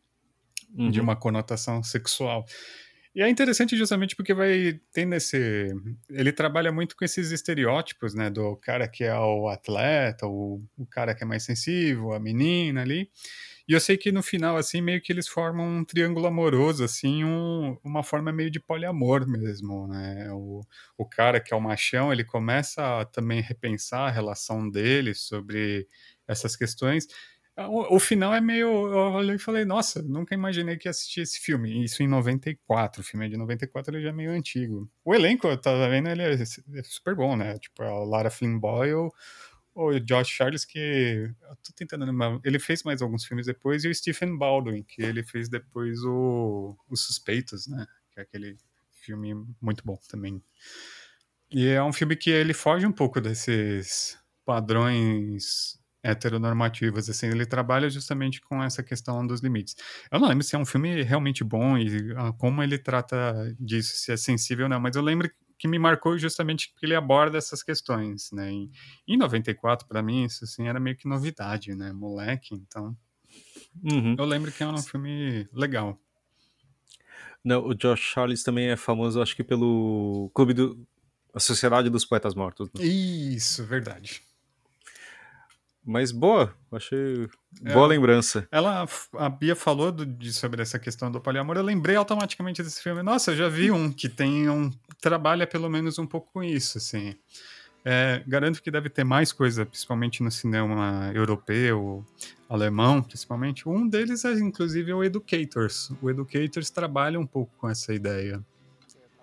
uhum. 0.75 0.91
de 0.91 0.99
uma 0.99 1.15
conotação 1.15 1.83
sexual. 1.83 2.47
E 3.15 3.23
é 3.23 3.29
interessante 3.29 3.77
justamente 3.77 4.17
porque 4.17 4.35
vai 4.35 4.81
tendo 4.93 5.15
esse. 5.15 5.73
Ele 6.11 6.33
trabalha 6.33 6.73
muito 6.73 6.97
com 6.97 7.05
esses 7.05 7.31
estereótipos, 7.31 8.13
né? 8.13 8.29
Do 8.29 8.57
cara 8.57 8.89
que 8.89 9.05
é 9.05 9.17
o 9.17 9.49
atleta, 9.49 10.27
o, 10.27 10.61
o 10.77 10.85
cara 10.87 11.15
que 11.15 11.23
é 11.23 11.27
mais 11.27 11.45
sensível, 11.45 12.13
a 12.13 12.19
menina 12.19 12.83
ali. 12.83 13.09
E 13.69 13.73
eu 13.73 13.81
sei 13.81 13.97
que 13.97 14.13
no 14.13 14.23
final, 14.23 14.57
assim, 14.57 14.81
meio 14.83 15.01
que 15.01 15.13
eles 15.13 15.29
formam 15.29 15.67
um 15.79 15.85
triângulo 15.85 16.27
amoroso, 16.27 16.85
assim, 16.85 17.25
um, 17.25 17.79
uma 17.85 18.03
forma 18.03 18.33
meio 18.33 18.51
de 18.51 18.61
poliamor 18.61 19.27
mesmo, 19.29 19.87
né? 19.89 20.31
O, 20.33 20.61
o 20.99 21.07
cara 21.09 21.41
que 21.41 21.55
é 21.55 21.57
o 21.57 21.61
machão, 21.61 22.13
ele 22.13 22.25
começa 22.25 23.01
a 23.01 23.05
também 23.07 23.41
repensar 23.41 24.09
a 24.09 24.11
relação 24.11 24.69
dele 24.69 25.15
sobre 25.15 25.87
essas 26.29 26.57
questões. 26.57 27.07
O, 27.57 28.01
final 28.01 28.35
é 28.35 28.41
meio. 28.41 28.67
Eu 28.67 29.13
olhei 29.13 29.37
e 29.37 29.39
falei, 29.39 29.65
nossa, 29.65 30.03
nunca 30.03 30.35
imaginei 30.35 30.77
que 30.77 30.89
ia 30.89 30.91
assistir 30.91 31.21
esse 31.21 31.39
filme. 31.39 31.85
Isso 31.85 32.03
em 32.03 32.09
94. 32.09 33.01
O 33.01 33.05
filme 33.05 33.27
é 33.27 33.29
de 33.29 33.37
94, 33.37 33.95
ele 33.95 34.03
já 34.03 34.09
é 34.09 34.13
meio 34.13 34.33
antigo. 34.33 34.91
O 35.05 35.15
elenco, 35.15 35.47
eu 35.47 35.57
tava 35.57 35.89
vendo, 35.89 36.09
ele 36.09 36.23
é, 36.23 36.35
é 36.35 36.83
super 36.83 37.15
bom, 37.15 37.37
né? 37.37 37.57
Tipo, 37.59 37.85
a 37.85 38.05
Lara 38.05 38.29
Flynn 38.29 38.59
Boyle, 38.59 39.09
o 39.73 40.01
Josh 40.01 40.29
Charles, 40.31 40.65
que. 40.65 41.31
Eu 41.43 41.57
tô 41.57 41.73
tentando 41.77 42.05
lembrar. 42.05 42.41
Ele 42.45 42.59
fez 42.59 42.83
mais 42.83 43.01
alguns 43.01 43.25
filmes 43.25 43.47
depois, 43.47 43.85
e 43.85 43.89
o 43.89 43.95
Stephen 43.95 44.37
Baldwin, 44.37 44.83
que 44.83 45.03
ele 45.03 45.23
fez 45.23 45.49
depois 45.49 46.03
o 46.03 46.77
Os 46.91 47.03
Suspeitos, 47.03 47.69
né? 47.69 47.87
Que 48.13 48.19
é 48.19 48.23
aquele 48.25 48.57
filme 48.91 49.33
muito 49.61 49.85
bom 49.85 49.99
também. 50.09 50.43
E 51.53 51.69
é 51.69 51.83
um 51.83 51.93
filme 51.93 52.17
que 52.17 52.31
ele 52.31 52.53
foge 52.53 52.85
um 52.85 52.93
pouco 52.93 53.21
desses 53.21 54.19
padrões 54.45 55.79
heteronormativas, 56.05 57.09
assim, 57.09 57.29
ele 57.29 57.47
trabalha 57.47 57.89
justamente 57.89 58.41
com 58.43 58.63
essa 58.63 58.83
questão 58.83 59.27
dos 59.27 59.41
limites. 59.41 59.75
Eu 60.13 60.21
não 60.21 60.29
lembro 60.29 60.45
se 60.45 60.55
é 60.55 60.59
um 60.59 60.67
filme 60.67 61.03
realmente 61.03 61.43
bom 61.43 61.79
e 61.79 62.13
ah, 62.17 62.33
como 62.33 62.63
ele 62.63 62.79
trata 62.79 63.57
disso, 63.59 63.97
se 63.97 64.13
é 64.13 64.17
sensível 64.17 64.67
ou 64.67 64.69
não, 64.69 64.79
mas 64.79 64.95
eu 64.95 65.03
lembro 65.03 65.31
que 65.59 65.67
me 65.67 65.79
marcou 65.79 66.19
justamente 66.19 66.75
que 66.77 66.85
ele 66.85 66.95
aborda 66.95 67.39
essas 67.39 67.63
questões, 67.63 68.31
né? 68.33 68.51
Em, 68.51 68.71
em 69.09 69.17
94, 69.17 69.89
para 69.89 70.03
mim, 70.03 70.25
isso 70.25 70.45
assim, 70.45 70.69
era 70.69 70.79
meio 70.79 70.97
que 70.97 71.09
novidade, 71.09 71.75
né? 71.75 71.91
Moleque, 71.93 72.55
então... 72.55 72.95
Uhum. 73.83 74.15
Eu 74.19 74.25
lembro 74.25 74.53
que 74.53 74.63
é 74.63 74.69
um 74.69 74.79
filme 74.79 75.49
legal. 75.53 75.99
Não, 77.43 77.67
o 77.67 77.75
Josh 77.75 78.01
Charles 78.01 78.43
também 78.43 78.69
é 78.69 78.77
famoso, 78.77 79.23
acho 79.23 79.35
que 79.35 79.43
pelo 79.43 80.31
Clube 80.35 80.53
do... 80.53 80.87
A 81.33 81.41
Sociedade 81.41 81.91
dos 81.91 82.05
Poetas 82.05 82.35
Mortos. 82.35 82.69
Né? 82.73 82.85
Isso, 82.85 83.65
verdade. 83.65 84.23
Mas 85.87 86.11
boa, 86.11 86.55
achei 86.73 87.29
boa 87.61 87.87
é, 87.87 87.89
lembrança. 87.89 88.49
Ela, 88.51 88.87
a 89.19 89.29
Bia 89.29 89.55
falou 89.55 89.93
do, 89.93 90.07
de, 90.07 90.33
sobre 90.33 90.63
essa 90.63 90.79
questão 90.79 91.11
do 91.11 91.21
poliamor, 91.21 91.57
eu 91.57 91.63
lembrei 91.63 91.95
automaticamente 91.95 92.63
desse 92.63 92.83
filme. 92.83 93.03
Nossa, 93.03 93.33
eu 93.33 93.37
já 93.37 93.49
vi 93.49 93.71
um 93.71 93.93
que 93.93 94.09
tem 94.09 94.49
um 94.49 94.71
trabalha 95.01 95.47
pelo 95.47 95.69
menos 95.69 95.99
um 95.99 96.07
pouco 96.07 96.33
com 96.33 96.43
isso, 96.43 96.79
assim. 96.79 97.15
É, 97.85 98.25
garanto 98.27 98.63
que 98.63 98.71
deve 98.71 98.89
ter 98.89 99.05
mais 99.05 99.31
coisa, 99.31 99.67
principalmente 99.67 100.23
no 100.23 100.31
cinema 100.31 101.13
europeu, 101.15 102.03
alemão, 102.49 103.03
principalmente. 103.03 103.69
Um 103.69 103.87
deles 103.87 104.25
é, 104.25 104.33
inclusive, 104.33 104.91
o 104.95 105.05
Educators. 105.05 105.93
O 106.01 106.09
Educators 106.09 106.71
trabalha 106.71 107.21
um 107.21 107.27
pouco 107.27 107.53
com 107.59 107.69
essa 107.69 107.93
ideia. 107.93 108.43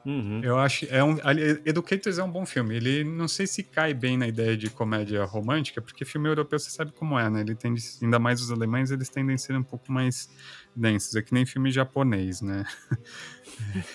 Uhum. 0.06 0.42
Eu 0.44 0.58
acho. 0.58 0.86
É 0.90 1.04
um, 1.04 1.18
Educators 1.66 2.18
é 2.18 2.24
um 2.24 2.32
bom 2.32 2.46
filme. 2.46 2.76
Ele 2.76 3.04
não 3.04 3.28
sei 3.28 3.46
se 3.46 3.64
cai 3.64 3.94
bem 3.94 4.18
na 4.18 4.28
ideia 4.28 4.58
de 4.58 4.70
comédia 4.70 5.24
romântica, 5.26 5.82
porque 5.82 6.04
filme 6.04 6.28
europeu 6.28 6.58
você 6.58 6.70
sabe 6.70 6.92
como 6.92 7.18
é, 7.18 7.30
né? 7.30 7.42
Ele 7.42 7.56
tende, 7.56 7.82
ainda 8.02 8.18
mais 8.18 8.42
os 8.42 8.52
alemães, 8.52 8.92
eles 8.92 9.10
tendem 9.10 9.36
a 9.36 9.38
ser 9.38 9.56
um 9.56 9.64
pouco 9.64 9.92
mais 9.92 10.30
densos. 10.76 11.16
É 11.16 11.22
que 11.22 11.34
nem 11.34 11.46
filme 11.46 11.72
japonês, 11.72 12.42
né? 12.42 12.66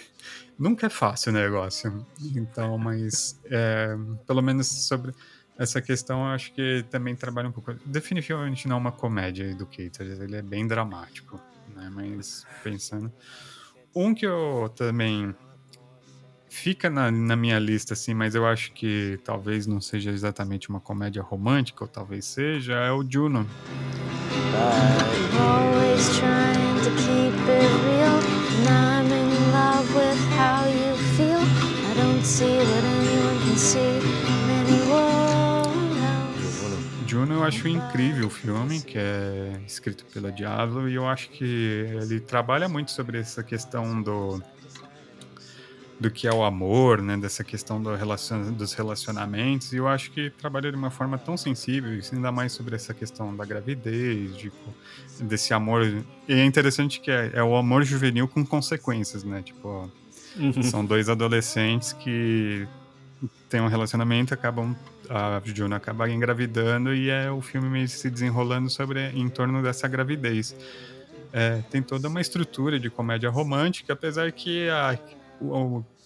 Nunca 0.58 0.86
é 0.86 0.90
fácil 0.90 1.32
o 1.32 1.34
negócio. 1.34 2.06
Então, 2.34 2.78
mas 2.78 3.40
é, 3.46 3.96
pelo 4.26 4.40
menos 4.42 4.66
sobre 4.66 5.12
essa 5.58 5.82
questão, 5.82 6.20
eu 6.20 6.34
acho 6.34 6.52
que 6.52 6.84
também 6.90 7.16
trabalha 7.16 7.48
um 7.48 7.52
pouco. 7.52 7.74
Definitivamente 7.84 8.68
não 8.68 8.76
é 8.76 8.78
uma 8.78 8.92
comédia 8.92 9.44
Educators, 9.44 10.20
ele 10.20 10.36
é 10.36 10.42
bem 10.42 10.66
dramático, 10.66 11.40
né? 11.74 11.90
Mas 11.92 12.46
pensando. 12.62 13.12
Um 13.94 14.14
que 14.14 14.26
eu 14.26 14.70
também 14.76 15.34
fica 16.56 16.88
na, 16.88 17.10
na, 17.10 17.36
minha 17.36 17.58
lista, 17.58 17.92
assim, 17.92 18.14
mas 18.14 18.34
eu 18.34 18.46
acho 18.46 18.72
que 18.72 19.20
talvez 19.22 19.66
não 19.66 19.80
seja 19.80 20.10
exatamente 20.10 20.70
uma 20.70 20.80
comédia 20.80 21.22
romântica, 21.22 21.84
ou 21.84 21.88
talvez 21.88 22.24
seja, 22.24 22.72
é 22.74 22.90
o 22.90 23.04
Juno. 23.08 23.46
Juno 37.06 37.34
eu 37.34 37.44
acho 37.44 37.68
incrível 37.68 38.26
o 38.26 38.30
filme, 38.30 38.80
que 38.80 38.98
é 38.98 39.60
escrito 39.66 40.04
pela 40.06 40.32
Diablo, 40.32 40.88
e 40.88 40.94
eu 40.94 41.06
acho 41.06 41.28
que 41.30 41.44
ele 41.44 42.18
trabalha 42.18 42.68
muito 42.68 42.90
sobre 42.90 43.18
essa 43.18 43.42
questão 43.42 44.02
do 44.02 44.42
do 45.98 46.10
que 46.10 46.28
é 46.28 46.32
o 46.32 46.44
amor, 46.44 47.00
né, 47.00 47.16
dessa 47.16 47.42
questão 47.42 47.82
do 47.82 47.94
relacion, 47.94 48.52
dos 48.52 48.74
relacionamentos, 48.74 49.72
e 49.72 49.76
eu 49.76 49.88
acho 49.88 50.10
que 50.10 50.30
trabalha 50.30 50.70
de 50.70 50.76
uma 50.76 50.90
forma 50.90 51.16
tão 51.16 51.36
sensível, 51.36 51.98
ainda 52.12 52.30
mais 52.30 52.52
sobre 52.52 52.76
essa 52.76 52.92
questão 52.92 53.34
da 53.34 53.44
gravidez, 53.44 54.36
de, 54.36 54.52
desse 55.20 55.54
amor. 55.54 55.82
E 56.28 56.34
é 56.34 56.44
interessante 56.44 57.00
que 57.00 57.10
é, 57.10 57.30
é 57.34 57.42
o 57.42 57.56
amor 57.56 57.82
juvenil 57.82 58.28
com 58.28 58.44
consequências, 58.44 59.24
né? 59.24 59.42
Tipo, 59.42 59.90
uhum. 60.38 60.62
são 60.62 60.84
dois 60.84 61.08
adolescentes 61.08 61.94
que 61.94 62.68
têm 63.48 63.62
um 63.62 63.68
relacionamento, 63.68 64.34
acabam 64.34 64.76
a 65.08 65.40
Juna 65.44 65.76
acaba 65.76 66.10
engravidando 66.10 66.92
e 66.92 67.10
é 67.10 67.30
o 67.30 67.40
filme 67.40 67.68
meio 67.68 67.88
se 67.88 68.10
desenrolando 68.10 68.68
sobre 68.68 69.10
em 69.10 69.28
torno 69.28 69.62
dessa 69.62 69.86
gravidez. 69.88 70.54
É, 71.32 71.62
tem 71.70 71.82
toda 71.82 72.08
uma 72.08 72.20
estrutura 72.20 72.78
de 72.78 72.88
comédia 72.90 73.30
romântica, 73.30 73.92
apesar 73.92 74.32
que 74.32 74.68
a 74.68 74.98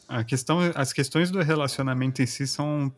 a 0.09 0.25
questão, 0.25 0.59
as 0.75 0.93
questões 0.93 1.31
do 1.31 1.41
relacionamento 1.41 2.21
em 2.21 2.27
si 2.27 2.47
são 2.47 2.93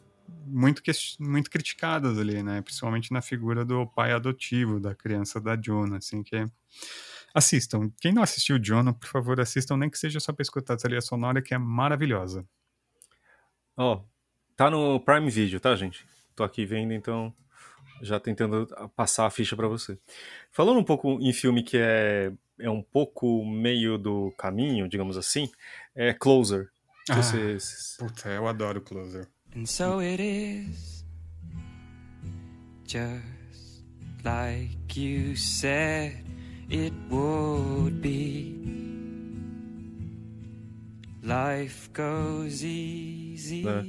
muito, 0.47 0.83
muito 1.21 1.51
criticadas 1.51 2.19
ali, 2.19 2.43
né? 2.43 2.63
Principalmente 2.63 3.13
na 3.13 3.21
figura 3.21 3.65
do 3.65 3.87
pai 3.87 4.13
adotivo 4.13 4.81
da 4.81 4.95
criança 4.95 5.41
da 5.41 5.57
Jonah, 5.57 5.99
assim, 5.99 6.23
que 6.23 6.37
é... 6.37 6.47
Assistam. 7.35 7.91
Quem 7.99 8.13
não 8.13 8.23
assistiu 8.23 8.59
Jonah, 8.59 8.93
por 8.93 9.09
favor, 9.09 9.41
assistam, 9.41 9.79
nem 9.79 9.89
que 9.89 9.99
seja 9.99 10.21
só 10.21 10.35
pra 10.35 10.43
escutar 10.43 10.75
a 10.75 10.77
trilha 10.77 11.01
sonora, 11.01 11.41
que 11.41 11.55
é 11.55 11.59
maravilhosa. 11.59 12.47
Ó, 13.75 13.95
oh, 13.95 14.05
tá 14.55 14.71
no 14.71 15.01
Prime 15.01 15.31
Video, 15.31 15.59
tá, 15.59 15.75
gente? 15.75 16.07
Tô 16.37 16.45
aqui 16.45 16.67
vendo, 16.67 16.93
então 16.93 17.35
já 18.03 18.19
tentando 18.21 18.67
passar 18.95 19.27
a 19.27 19.31
ficha 19.31 19.57
para 19.57 19.69
você. 19.69 19.99
Falando 20.51 20.79
um 20.79 20.85
pouco 20.85 21.19
em 21.21 21.33
filme 21.33 21.63
que 21.63 21.79
é, 21.79 22.33
é 22.59 22.69
um 22.69 22.83
pouco 22.83 23.45
meio 23.47 23.97
do 23.97 24.33
caminho, 24.37 24.89
digamos 24.89 25.17
assim, 25.17 25.51
é 25.95 26.13
Closer. 26.13 26.69
Ah, 27.11 27.23
você... 27.23 27.59
Puta, 27.99 28.29
eu 28.29 28.47
adoro 28.47 28.81
Closer. 28.81 29.29
And 29.57 29.67
so 29.67 30.01
it 30.01 30.23
is 30.23 31.05
just 32.87 33.85
like 34.25 34.99
you 34.99 35.37
said 35.37 36.25
it 36.71 36.95
would 37.11 38.01
be. 38.01 38.61
Life 41.23 41.91
goes 41.93 42.63
easy. 42.65 43.63
Né? 43.63 43.85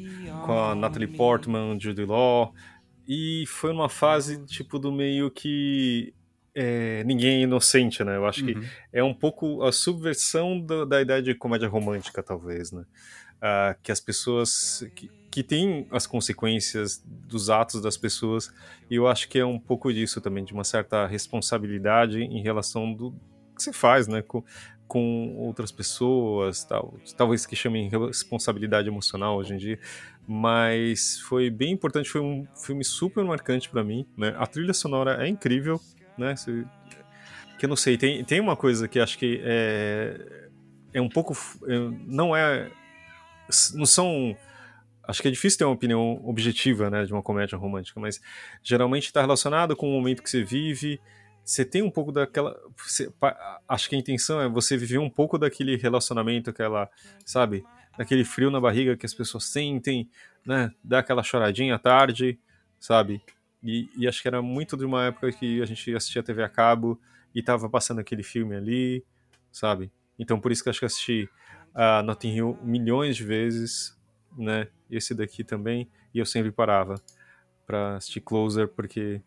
Com 0.45 0.59
a 0.59 0.75
Natalie 0.75 1.07
Portman, 1.07 1.79
Judy 1.79 2.05
Law. 2.05 2.53
E 3.07 3.45
foi 3.47 3.73
numa 3.73 3.89
fase, 3.89 4.45
tipo, 4.45 4.77
do 4.77 4.91
meio 4.91 5.31
que 5.31 6.13
é, 6.55 7.03
ninguém 7.03 7.39
é 7.39 7.41
inocente, 7.41 8.03
né? 8.03 8.15
Eu 8.15 8.25
acho 8.25 8.45
uhum. 8.45 8.53
que 8.53 8.67
é 8.91 9.03
um 9.03 9.13
pouco 9.13 9.63
a 9.63 9.71
subversão 9.71 10.59
da, 10.59 10.85
da 10.85 11.01
ideia 11.01 11.21
de 11.21 11.33
comédia 11.33 11.67
romântica, 11.67 12.21
talvez, 12.21 12.71
né? 12.71 12.83
Uh, 13.37 13.75
que 13.83 13.91
as 13.91 13.99
pessoas 13.99 14.87
que, 14.95 15.09
que 15.29 15.43
têm 15.43 15.85
as 15.91 16.07
consequências 16.07 17.03
dos 17.05 17.49
atos 17.49 17.81
das 17.81 17.97
pessoas 17.97 18.53
e 18.89 18.95
eu 18.95 19.05
acho 19.05 19.27
que 19.27 19.37
é 19.37 19.45
um 19.45 19.59
pouco 19.59 19.91
disso 19.91 20.21
também 20.21 20.45
de 20.45 20.53
uma 20.53 20.63
certa 20.63 21.05
responsabilidade 21.05 22.21
em 22.21 22.41
relação 22.41 22.93
do 22.93 23.11
que 23.53 23.61
você 23.61 23.73
faz, 23.73 24.07
né? 24.07 24.21
Com, 24.21 24.43
com 24.87 25.35
outras 25.37 25.71
pessoas, 25.71 26.63
tal, 26.63 26.97
talvez 27.17 27.45
que 27.45 27.55
chamem 27.55 27.89
responsabilidade 27.89 28.87
emocional 28.87 29.37
hoje 29.37 29.55
em 29.55 29.57
dia, 29.57 29.79
mas 30.27 31.19
foi 31.21 31.49
bem 31.49 31.71
importante, 31.71 32.09
foi 32.09 32.21
um 32.21 32.45
filme 32.55 32.83
super 32.83 33.23
marcante 33.25 33.69
para 33.69 33.83
mim, 33.83 34.05
né? 34.15 34.35
A 34.37 34.45
trilha 34.45 34.73
sonora 34.73 35.25
é 35.25 35.27
incrível, 35.27 35.81
né? 36.17 36.35
Você, 36.35 36.65
que 37.63 37.65
eu 37.65 37.69
não 37.69 37.77
sei, 37.77 37.97
tem, 37.97 38.23
tem 38.25 38.41
uma 38.41 38.57
coisa 38.57 38.89
que 38.89 38.99
acho 38.99 39.17
que 39.17 39.39
é, 39.41 40.49
é 40.93 41.01
um 41.01 41.07
pouco. 41.07 41.33
É, 41.65 41.77
não 42.05 42.35
é. 42.35 42.69
Não 43.73 43.85
são. 43.85 44.35
Acho 45.07 45.21
que 45.21 45.29
é 45.29 45.31
difícil 45.31 45.59
ter 45.59 45.63
uma 45.65 45.73
opinião 45.73 46.21
objetiva 46.25 46.89
né, 46.89 47.05
de 47.05 47.13
uma 47.13 47.21
comédia 47.21 47.57
romântica, 47.57 47.99
mas 47.99 48.21
geralmente 48.61 49.05
está 49.05 49.21
relacionado 49.21 49.75
com 49.75 49.89
o 49.89 49.93
momento 49.93 50.21
que 50.21 50.29
você 50.29 50.43
vive. 50.43 50.99
Você 51.43 51.63
tem 51.63 51.81
um 51.81 51.89
pouco 51.89 52.11
daquela. 52.11 52.57
Você, 52.85 53.09
acho 53.67 53.89
que 53.89 53.95
a 53.95 53.99
intenção 53.99 54.41
é 54.41 54.49
você 54.49 54.75
viver 54.75 54.97
um 54.97 55.09
pouco 55.09 55.37
daquele 55.37 55.77
relacionamento, 55.77 56.49
aquela. 56.49 56.89
Sabe? 57.25 57.63
Daquele 57.97 58.25
frio 58.25 58.51
na 58.51 58.59
barriga 58.59 58.97
que 58.97 59.05
as 59.05 59.13
pessoas 59.13 59.45
sentem, 59.45 60.09
né? 60.45 60.69
Dá 60.83 60.99
aquela 60.99 61.23
choradinha 61.23 61.75
à 61.75 61.79
tarde, 61.79 62.37
sabe? 62.77 63.21
E, 63.63 63.89
e, 63.95 64.07
acho 64.07 64.21
que 64.21 64.27
era 64.27 64.41
muito 64.41 64.75
de 64.75 64.83
uma 64.83 65.05
época 65.05 65.31
que 65.31 65.61
a 65.61 65.65
gente 65.65 65.95
assistia 65.95 66.21
TV 66.21 66.43
a 66.43 66.49
cabo 66.49 66.99
e 67.33 67.41
tava 67.41 67.69
passando 67.69 67.99
aquele 67.99 68.21
filme 68.21 68.55
ali, 68.55 69.05
sabe? 69.51 69.89
Então 70.19 70.39
por 70.39 70.51
isso 70.51 70.61
que 70.61 70.69
acho 70.69 70.79
que 70.79 70.85
assisti 70.85 71.29
a 71.73 72.01
uh, 72.01 72.03
Notting 72.03 72.35
Hill 72.35 72.59
milhões 72.61 73.15
de 73.15 73.23
vezes, 73.23 73.97
né? 74.37 74.67
Esse 74.91 75.15
daqui 75.15 75.43
também, 75.43 75.89
e 76.13 76.19
eu 76.19 76.25
sempre 76.25 76.51
parava 76.51 76.95
para 77.65 77.95
assistir 77.95 78.19
Closer 78.19 78.67
porque 78.67 79.21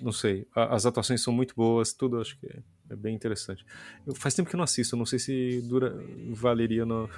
não 0.00 0.12
sei, 0.12 0.46
a, 0.54 0.74
as 0.74 0.84
atuações 0.84 1.22
são 1.22 1.32
muito 1.32 1.54
boas, 1.54 1.92
tudo 1.94 2.20
acho 2.20 2.38
que 2.38 2.46
é, 2.46 2.62
é 2.90 2.96
bem 2.96 3.14
interessante. 3.14 3.64
Eu, 4.06 4.14
faz 4.14 4.34
tempo 4.34 4.48
que 4.48 4.54
eu 4.54 4.58
não 4.58 4.64
assisto, 4.64 4.96
não 4.96 5.06
sei 5.06 5.18
se 5.18 5.62
dura 5.62 5.96
valeria 6.30 6.84
no, 6.84 7.08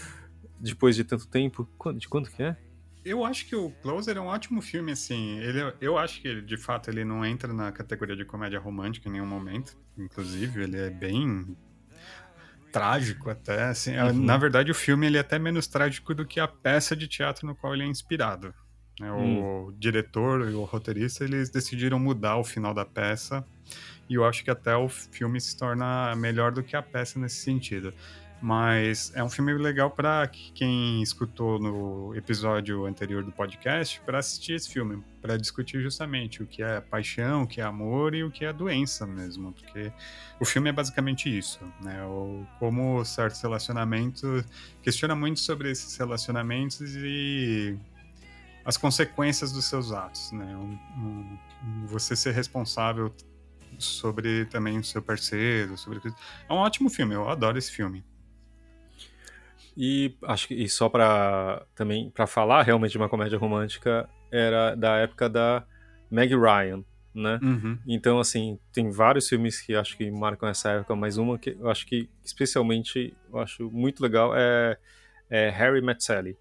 depois 0.60 0.94
de 0.94 1.04
tanto 1.04 1.26
tempo. 1.26 1.66
De 1.96 2.06
quanto 2.06 2.30
que 2.30 2.42
é? 2.42 2.56
Eu 3.04 3.24
acho 3.24 3.46
que 3.46 3.56
o 3.56 3.70
Closer 3.82 4.16
é 4.16 4.20
um 4.20 4.26
ótimo 4.26 4.60
filme, 4.60 4.92
assim. 4.92 5.38
Ele, 5.38 5.72
eu 5.80 5.96
acho 5.96 6.20
que, 6.20 6.42
de 6.42 6.56
fato, 6.56 6.90
ele 6.90 7.04
não 7.04 7.24
entra 7.24 7.52
na 7.52 7.72
categoria 7.72 8.16
de 8.16 8.24
comédia 8.24 8.58
romântica 8.58 9.08
em 9.08 9.12
nenhum 9.12 9.26
momento. 9.26 9.76
Inclusive, 9.96 10.62
ele 10.62 10.76
é 10.76 10.90
bem 10.90 11.56
trágico 12.72 13.30
até, 13.30 13.64
assim. 13.64 13.96
Uhum. 13.96 14.12
Na 14.12 14.36
verdade, 14.36 14.70
o 14.70 14.74
filme 14.74 15.06
ele 15.06 15.16
é 15.16 15.20
até 15.20 15.38
menos 15.38 15.66
trágico 15.66 16.14
do 16.14 16.26
que 16.26 16.38
a 16.38 16.48
peça 16.48 16.94
de 16.94 17.08
teatro 17.08 17.46
no 17.46 17.54
qual 17.54 17.74
ele 17.74 17.84
é 17.84 17.86
inspirado. 17.86 18.54
Né? 19.00 19.10
O 19.10 19.68
hum. 19.68 19.74
diretor 19.78 20.50
e 20.50 20.54
o 20.54 20.64
roteirista, 20.64 21.24
eles 21.24 21.50
decidiram 21.50 21.98
mudar 21.98 22.36
o 22.36 22.44
final 22.44 22.74
da 22.74 22.84
peça 22.84 23.46
e 24.08 24.14
eu 24.14 24.24
acho 24.24 24.42
que 24.42 24.50
até 24.50 24.74
o 24.74 24.88
filme 24.88 25.40
se 25.40 25.56
torna 25.56 26.14
melhor 26.16 26.50
do 26.50 26.62
que 26.62 26.74
a 26.74 26.82
peça 26.82 27.18
nesse 27.18 27.36
sentido. 27.36 27.92
Mas 28.40 29.12
é 29.16 29.22
um 29.22 29.28
filme 29.28 29.52
legal 29.54 29.90
para 29.90 30.28
quem 30.28 31.02
escutou 31.02 31.58
no 31.58 32.14
episódio 32.14 32.86
anterior 32.86 33.24
do 33.24 33.32
podcast 33.32 34.00
para 34.02 34.18
assistir 34.18 34.52
esse 34.52 34.70
filme, 34.70 35.02
para 35.20 35.36
discutir 35.36 35.80
justamente 35.82 36.40
o 36.40 36.46
que 36.46 36.62
é 36.62 36.80
paixão, 36.80 37.42
o 37.42 37.46
que 37.48 37.60
é 37.60 37.64
amor 37.64 38.14
e 38.14 38.22
o 38.22 38.30
que 38.30 38.44
é 38.44 38.52
doença 38.52 39.04
mesmo, 39.04 39.52
porque 39.52 39.92
o 40.38 40.44
filme 40.44 40.68
é 40.68 40.72
basicamente 40.72 41.36
isso, 41.36 41.58
né? 41.82 42.04
O, 42.04 42.46
como 42.60 43.04
certos 43.04 43.42
relacionamentos 43.42 44.44
questiona 44.82 45.16
muito 45.16 45.40
sobre 45.40 45.72
esses 45.72 45.96
relacionamentos 45.96 46.94
e 46.94 47.76
as 48.64 48.76
consequências 48.76 49.50
dos 49.50 49.64
seus 49.64 49.90
atos, 49.90 50.30
né? 50.30 50.56
Um, 50.56 50.78
um, 50.96 51.86
você 51.86 52.14
ser 52.14 52.34
responsável 52.34 53.12
sobre 53.80 54.44
também 54.44 54.78
o 54.78 54.84
seu 54.84 55.02
parceiro, 55.02 55.76
sobre 55.76 56.00
é 56.48 56.52
um 56.52 56.56
ótimo 56.56 56.88
filme, 56.88 57.14
eu 57.14 57.28
adoro 57.28 57.58
esse 57.58 57.72
filme. 57.72 58.04
E 59.80 60.16
acho 60.24 60.48
que 60.48 60.54
e 60.54 60.68
só 60.68 60.88
para 60.88 61.64
também 61.76 62.10
para 62.10 62.26
falar 62.26 62.64
realmente 62.64 62.90
de 62.90 62.98
uma 62.98 63.08
comédia 63.08 63.38
romântica 63.38 64.10
era 64.28 64.74
da 64.74 64.96
época 64.96 65.28
da 65.28 65.64
Meg 66.10 66.34
Ryan, 66.34 66.82
né? 67.14 67.38
Uhum. 67.40 67.78
Então 67.86 68.18
assim 68.18 68.58
tem 68.72 68.90
vários 68.90 69.28
filmes 69.28 69.60
que 69.60 69.76
acho 69.76 69.96
que 69.96 70.10
marcam 70.10 70.48
essa 70.48 70.70
época, 70.70 70.96
mas 70.96 71.16
uma 71.16 71.38
que 71.38 71.50
eu 71.50 71.70
acho 71.70 71.86
que 71.86 72.10
especialmente 72.24 73.16
eu 73.32 73.38
acho 73.38 73.70
muito 73.70 74.02
legal 74.02 74.32
é, 74.34 74.76
é 75.30 75.48
Harry 75.50 75.80
Met 75.80 76.02
Sally. 76.02 76.36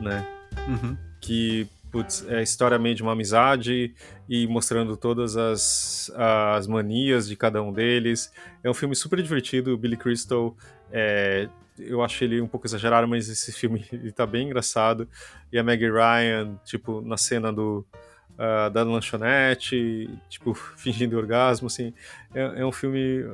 Né? 0.00 0.26
Uhum. 0.66 0.96
Que 1.20 1.68
putz, 1.94 2.26
é 2.28 2.38
a 2.38 2.42
história 2.42 2.76
meio 2.76 2.96
de 2.96 3.04
uma 3.04 3.12
amizade 3.12 3.94
e 4.28 4.48
mostrando 4.48 4.96
todas 4.96 5.36
as, 5.36 6.10
as 6.56 6.66
manias 6.66 7.28
de 7.28 7.36
cada 7.36 7.62
um 7.62 7.72
deles. 7.72 8.32
É 8.64 8.68
um 8.68 8.74
filme 8.74 8.96
super 8.96 9.22
divertido, 9.22 9.72
o 9.72 9.76
Billy 9.76 9.96
Crystal 9.96 10.56
é, 10.90 11.48
eu 11.78 12.02
acho 12.02 12.24
ele 12.24 12.40
um 12.40 12.48
pouco 12.48 12.66
exagerado, 12.66 13.06
mas 13.06 13.28
esse 13.28 13.52
filme 13.52 13.86
ele 13.92 14.10
tá 14.10 14.26
bem 14.26 14.48
engraçado. 14.48 15.08
E 15.52 15.56
a 15.58 15.62
Maggie 15.62 15.88
Ryan, 15.88 16.58
tipo, 16.64 17.00
na 17.00 17.16
cena 17.16 17.52
do 17.52 17.86
uh, 18.32 18.68
da 18.70 18.82
lanchonete, 18.82 20.10
tipo, 20.28 20.52
fingindo 20.76 21.16
orgasmo, 21.16 21.68
assim, 21.68 21.94
é, 22.34 22.60
é, 22.60 22.66
um 22.66 22.72
filme 22.72 23.24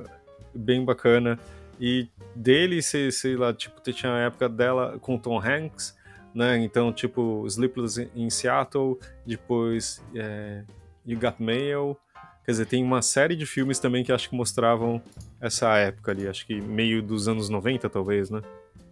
bem 0.54 0.84
bacana. 0.84 1.38
E 1.80 2.08
dele, 2.36 2.82
sei, 2.82 3.10
sei 3.10 3.36
lá, 3.36 3.54
tipo, 3.54 3.80
tinha 3.90 4.12
a 4.12 4.18
época 4.18 4.50
dela 4.50 4.98
com 5.00 5.16
Tom 5.16 5.40
Hanks, 5.40 5.98
né? 6.34 6.58
Então, 6.58 6.92
tipo, 6.92 7.44
Sleepless 7.46 8.10
in 8.14 8.30
Seattle, 8.30 8.96
depois 9.26 10.02
é, 10.14 10.62
You 11.06 11.18
Got 11.18 11.36
Mail. 11.38 11.96
Quer 12.44 12.52
dizer, 12.52 12.66
tem 12.66 12.82
uma 12.82 13.02
série 13.02 13.36
de 13.36 13.46
filmes 13.46 13.78
também 13.78 14.02
que 14.02 14.12
acho 14.12 14.28
que 14.28 14.34
mostravam 14.34 15.02
essa 15.40 15.76
época 15.76 16.10
ali, 16.10 16.26
acho 16.26 16.46
que 16.46 16.60
meio 16.60 17.02
dos 17.02 17.28
anos 17.28 17.48
90, 17.48 17.88
talvez, 17.88 18.30
né? 18.30 18.40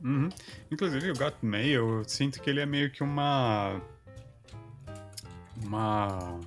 Uhum. 0.02 0.28
Inclusive, 0.70 1.10
o 1.10 1.14
Got 1.14 1.36
Mail, 1.42 1.98
eu 1.98 2.04
sinto 2.04 2.40
que 2.40 2.48
ele 2.48 2.60
é 2.60 2.66
meio 2.66 2.90
que 2.90 3.02
uma. 3.02 3.80
Uma 5.60 6.38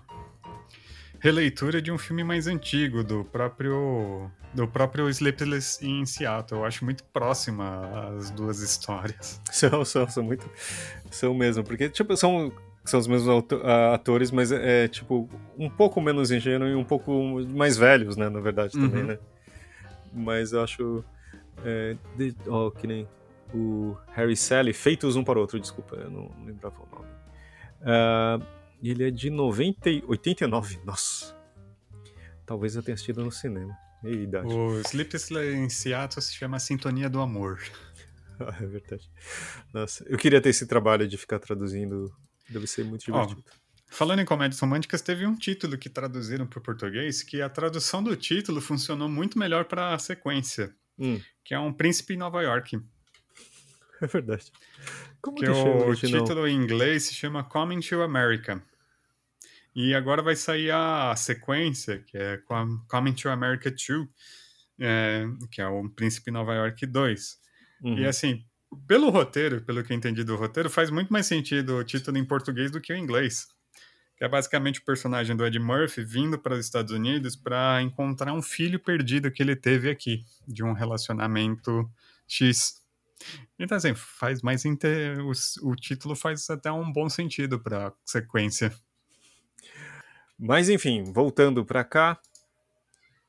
releitura 1.20 1.82
de 1.82 1.92
um 1.92 1.98
filme 1.98 2.24
mais 2.24 2.48
antigo, 2.48 3.04
do 3.04 3.26
próprio 3.26 4.32
do 4.54 4.68
próprio 4.68 5.10
Sleepless 5.10 5.86
in 5.86 6.06
Seattle. 6.06 6.62
Eu 6.62 6.66
acho 6.66 6.84
muito 6.84 7.04
próxima 7.06 8.10
as 8.18 8.32
duas 8.32 8.60
histórias. 8.60 9.42
São, 9.52 9.86
são, 9.86 10.10
são 10.10 10.24
muito. 10.24 10.50
São 11.10 11.34
mesmo, 11.34 11.64
porque 11.64 11.90
tipo, 11.90 12.16
são, 12.16 12.52
são 12.84 13.00
os 13.00 13.08
mesmos 13.08 13.46
atores, 13.94 14.32
mas 14.32 14.52
é, 14.52 14.86
é 14.86 14.88
tipo 14.88 15.30
um 15.58 15.70
pouco 15.70 16.02
menos 16.02 16.32
ingênuo 16.32 16.68
e 16.68 16.76
um 16.76 16.84
pouco 16.84 17.42
mais 17.50 17.78
velhos, 17.78 18.16
né? 18.18 18.30
Na 18.30 18.40
verdade, 18.40 18.74
também, 18.74 19.02
uhum. 19.02 19.08
né? 19.08 19.20
Mas 20.14 20.54
eu 20.54 20.64
acho. 20.64 21.04
É, 21.64 21.96
de, 22.18 22.36
oh, 22.48 22.72
que 22.72 22.88
nem 22.88 23.08
o 23.54 23.96
Harry 24.14 24.36
Sally, 24.36 24.74
feitos 24.74 25.16
um 25.16 25.24
para 25.24 25.38
o 25.38 25.42
outro, 25.42 25.60
desculpa, 25.60 25.96
eu 25.96 26.10
não 26.10 26.32
lembrava 26.46 26.76
o 26.80 26.96
nome. 26.96 27.12
Uh, 27.82 28.46
ele 28.82 29.08
é 29.08 29.12
de 29.12 29.30
90, 29.30 29.90
89. 30.08 30.80
Nossa. 30.84 31.36
Talvez 32.46 32.76
eu 32.76 32.82
tenha 32.82 32.94
assistido 32.94 33.24
no 33.24 33.32
cinema. 33.32 33.78
E 34.04 34.24
idade. 34.24 34.48
O 34.48 34.80
Sleepless 34.82 35.34
em 35.34 35.70
Seattle 35.70 36.22
se 36.22 36.34
chama 36.34 36.60
Sintonia 36.60 37.10
do 37.10 37.22
Amor. 37.22 37.60
ah, 38.40 38.56
é 38.62 38.66
verdade. 38.66 39.10
Nossa, 39.74 40.04
eu 40.08 40.18
queria 40.18 40.42
ter 40.42 40.50
esse 40.50 40.66
trabalho 40.66 41.08
de 41.08 41.18
ficar 41.18 41.40
traduzindo. 41.40 42.12
Deve 42.50 42.68
ser 42.68 42.84
muito 42.84 43.06
divertido. 43.06 43.44
Oh, 43.48 43.52
falando 43.90 44.20
em 44.20 44.26
comédias 44.26 44.60
românticas, 44.60 45.02
teve 45.02 45.26
um 45.26 45.36
título 45.36 45.78
que 45.78 45.90
traduziram 45.90 46.48
para 46.48 46.60
o 46.60 46.64
português 46.64 47.24
que 47.24 47.42
a 47.42 47.50
tradução 47.50 48.04
do 48.04 48.16
título 48.16 48.60
funcionou 48.60 49.08
muito 49.08 49.38
melhor 49.38 49.66
para 49.66 49.94
a 49.94 50.00
sequência. 50.00 50.76
Hum. 50.98 51.20
Que 51.44 51.54
é 51.54 51.60
um 51.60 51.72
Príncipe 51.72 52.14
em 52.14 52.18
Nova 52.18 52.42
York. 52.42 52.80
É 54.04 54.08
verdade. 54.08 54.52
Como 55.22 55.38
que, 55.38 55.46
que 55.46 55.52
o 55.52 55.96
título 55.96 56.48
em 56.48 56.56
inglês 56.56 57.04
se 57.04 57.14
chama 57.14 57.44
Coming 57.44 57.82
to 57.82 58.02
America. 58.02 58.60
E 59.74 59.96
agora 59.96 60.22
vai 60.22 60.36
sair 60.36 60.72
a 60.72 61.16
sequência, 61.16 62.00
que 62.00 62.18
é 62.18 62.40
Coming 62.88 63.14
to 63.14 63.30
America 63.30 63.72
2, 63.72 64.08
é, 64.80 65.26
que 65.50 65.62
é 65.62 65.68
o 65.68 65.90
Príncipe 65.90 66.30
Nova 66.30 66.54
York 66.54 66.86
2. 66.86 67.38
Uhum. 67.84 67.98
E 68.00 68.06
assim, 68.06 68.44
pelo 68.88 69.10
roteiro, 69.10 69.62
pelo 69.62 69.84
que 69.84 69.94
eu 69.94 69.98
entendi 69.98 70.24
do 70.24 70.36
roteiro, 70.36 70.70
faz 70.70 70.90
muito 70.90 71.12
mais 71.12 71.26
sentido 71.26 71.78
o 71.78 71.84
título 71.84 72.18
em 72.18 72.26
português 72.26 72.72
do 72.72 72.82
que 72.82 72.92
o 72.92 72.98
inglês. 72.98 73.48
Que 74.18 74.26
é 74.26 74.28
basicamente 74.28 74.80
o 74.80 74.86
personagem 74.86 75.36
do 75.36 75.46
Ed 75.46 75.58
Murphy 75.58 76.04
vindo 76.04 76.38
para 76.38 76.54
os 76.54 76.66
Estados 76.66 76.92
Unidos 76.92 77.36
para 77.36 77.82
encontrar 77.82 78.34
um 78.34 78.42
filho 78.42 78.80
perdido 78.80 79.32
que 79.32 79.42
ele 79.42 79.56
teve 79.56 79.90
aqui, 79.90 80.24
de 80.48 80.64
um 80.64 80.74
relacionamento 80.74 81.90
X. 82.28 82.82
Então, 83.58 83.78
assim, 83.78 83.94
faz 83.96 84.42
mais. 84.42 84.66
Inter... 84.66 85.20
O, 85.20 85.32
o 85.70 85.76
título 85.76 86.16
faz 86.16 86.50
até 86.50 86.72
um 86.72 86.92
bom 86.92 87.10
sentido 87.10 87.60
pra 87.60 87.94
sequência. 88.06 88.72
Mas, 90.44 90.70
enfim, 90.70 91.04
voltando 91.04 91.64
pra 91.64 91.84
cá. 91.84 92.20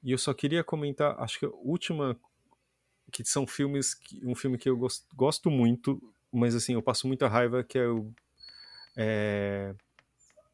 E 0.02 0.12
eu 0.12 0.18
só 0.18 0.32
queria 0.32 0.64
comentar, 0.64 1.14
acho 1.20 1.38
que 1.38 1.44
a 1.44 1.50
última. 1.50 2.18
Que 3.12 3.22
são 3.22 3.46
filmes. 3.46 3.94
Um 4.24 4.34
filme 4.34 4.56
que 4.56 4.70
eu 4.70 4.76
gosto, 4.78 5.04
gosto 5.14 5.50
muito, 5.50 6.02
mas 6.32 6.54
assim, 6.54 6.72
eu 6.72 6.80
passo 6.80 7.06
muita 7.06 7.28
raiva, 7.28 7.62
que 7.62 7.78
é 7.78 7.86
o. 7.86 8.10
É, 8.96 9.74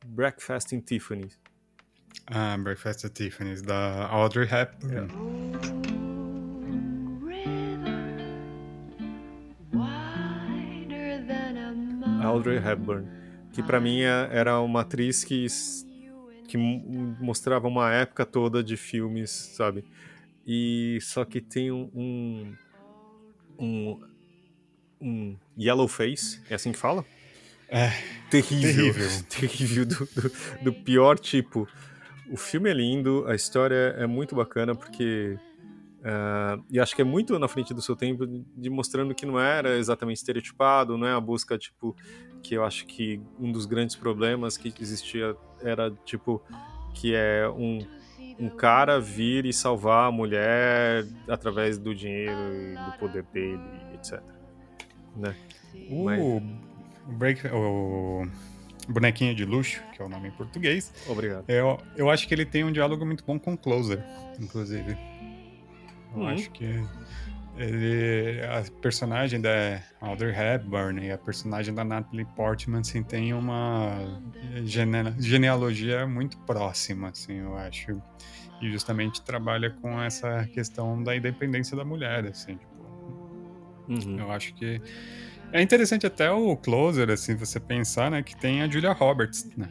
Breakfast 0.05 0.73
in 0.73 0.81
Tiffany's. 0.81 1.39
Ah, 2.27 2.59
Breakfast 2.59 3.05
at 3.05 3.13
Tiffany's, 3.13 3.63
da 3.63 4.09
Audrey 4.09 4.49
Hepburn. 4.49 5.09
Audrey 12.21 12.59
Hepburn, 12.59 13.09
que 13.53 13.63
para 13.63 13.81
mim 13.81 14.01
é, 14.01 14.29
era 14.33 14.61
uma 14.61 14.81
atriz 14.81 15.25
que, 15.25 15.47
que 16.49 16.57
mostrava 16.57 17.69
uma 17.69 17.93
época 17.93 18.25
toda 18.25 18.65
de 18.65 18.77
filmes, 18.77 19.31
sabe? 19.31 19.85
E 20.47 20.99
só 21.03 21.25
que 21.27 21.43
tem 21.43 21.71
um, 21.71 22.57
um, 23.59 24.01
um 24.99 25.37
yellow 25.59 25.87
face, 25.87 26.41
é 26.49 26.55
assim 26.55 26.73
que 26.73 26.79
fala? 26.79 27.05
É, 27.69 27.91
terrível, 28.31 28.95
terrível, 28.95 29.23
terrível 29.29 29.87
do, 29.87 30.07
do, 30.07 30.33
do 30.65 30.73
pior 30.73 31.19
tipo. 31.19 31.69
O 32.31 32.37
filme 32.37 32.71
é 32.71 32.73
lindo, 32.73 33.27
a 33.29 33.35
história 33.35 33.95
é 33.99 34.07
muito 34.07 34.35
bacana 34.35 34.75
porque 34.75 35.39
Uh, 35.99 36.65
e 36.71 36.79
acho 36.79 36.95
que 36.95 37.03
é 37.03 37.05
muito 37.05 37.39
na 37.39 37.49
frente 37.49 37.75
do 37.75 37.83
seu 37.83 37.97
tempo, 37.97 38.25
de 38.27 38.71
mostrando 38.71 39.15
que 39.15 39.27
não 39.27 39.39
era 39.39 39.77
exatamente 39.77 40.19
estereotipado, 40.19 40.97
não 40.97 41.07
é 41.07 41.13
a 41.13 41.21
busca, 41.21 41.59
tipo, 41.59 41.97
que 42.43 42.55
eu 42.55 42.65
acho 42.65 42.87
que 42.87 43.21
um 43.39 43.51
dos 43.51 43.67
grandes 43.67 43.97
problemas 43.97 44.57
que 44.57 44.73
existia 44.81 45.37
era, 45.61 45.91
tipo, 46.05 46.43
que 46.95 47.15
é 47.15 47.49
um, 47.49 47.79
um 48.39 48.49
cara 48.49 49.01
vir 49.01 49.45
e 49.45 49.53
salvar 49.53 50.09
a 50.09 50.13
mulher 50.13 51.05
através 51.29 51.79
do 51.79 51.95
dinheiro 51.95 52.33
e 52.33 52.77
do 52.77 52.99
poder 52.99 53.25
dele, 53.25 53.61
etc. 53.95 54.23
Né? 55.17 55.35
O, 55.91 56.05
Mas... 56.05 56.43
break, 57.19 57.47
o 57.49 58.25
Bonequinho 58.89 59.35
de 59.35 59.45
Luxo, 59.45 59.83
que 59.93 60.01
é 60.01 60.05
o 60.05 60.09
nome 60.09 60.29
em 60.29 60.33
português. 60.33 60.93
Obrigado. 61.09 61.45
Eu, 61.49 61.79
eu 61.97 62.09
acho 62.09 62.29
que 62.29 62.35
ele 62.35 62.47
tem 62.47 62.65
um 62.65 62.71
diálogo 62.71 63.05
muito 63.05 63.25
bom 63.25 63.39
com 63.39 63.57
Closer, 63.57 64.03
inclusive. 64.41 64.97
Eu 66.15 66.21
uhum. 66.21 66.29
acho 66.29 66.51
que 66.51 66.83
ele, 67.57 68.41
a 68.45 68.63
personagem 68.81 69.41
da 69.41 69.83
Audrey 70.01 70.33
Hepburn 70.33 71.05
e 71.05 71.11
a 71.11 71.19
personagem 71.19 71.75
da 71.75 71.85
Natalie 71.85 72.25
Portman 72.37 72.81
assim, 72.81 73.03
tem 73.03 73.35
uma 73.35 73.99
gene, 74.65 75.15
genealogia 75.19 76.07
muito 76.07 76.39
próxima, 76.39 77.09
assim, 77.09 77.39
eu 77.39 77.57
acho. 77.57 78.01
E 78.61 78.71
justamente 78.71 79.23
trabalha 79.23 79.71
com 79.71 80.01
essa 80.01 80.45
questão 80.53 81.03
da 81.03 81.17
independência 81.17 81.77
da 81.77 81.85
mulher, 81.85 82.27
assim, 82.27 82.57
tipo, 82.57 82.79
uhum. 83.89 84.19
Eu 84.19 84.31
acho 84.31 84.55
que 84.55 84.81
é 85.53 85.63
interessante 85.63 86.07
até 86.07 86.31
o 86.31 86.57
Closer, 86.57 87.11
assim, 87.11 87.35
você 87.35 87.59
pensar, 87.59 88.11
né, 88.11 88.23
que 88.23 88.37
tem 88.37 88.63
a 88.63 88.69
Julia 88.69 88.93
Roberts, 88.93 89.49
né? 89.57 89.69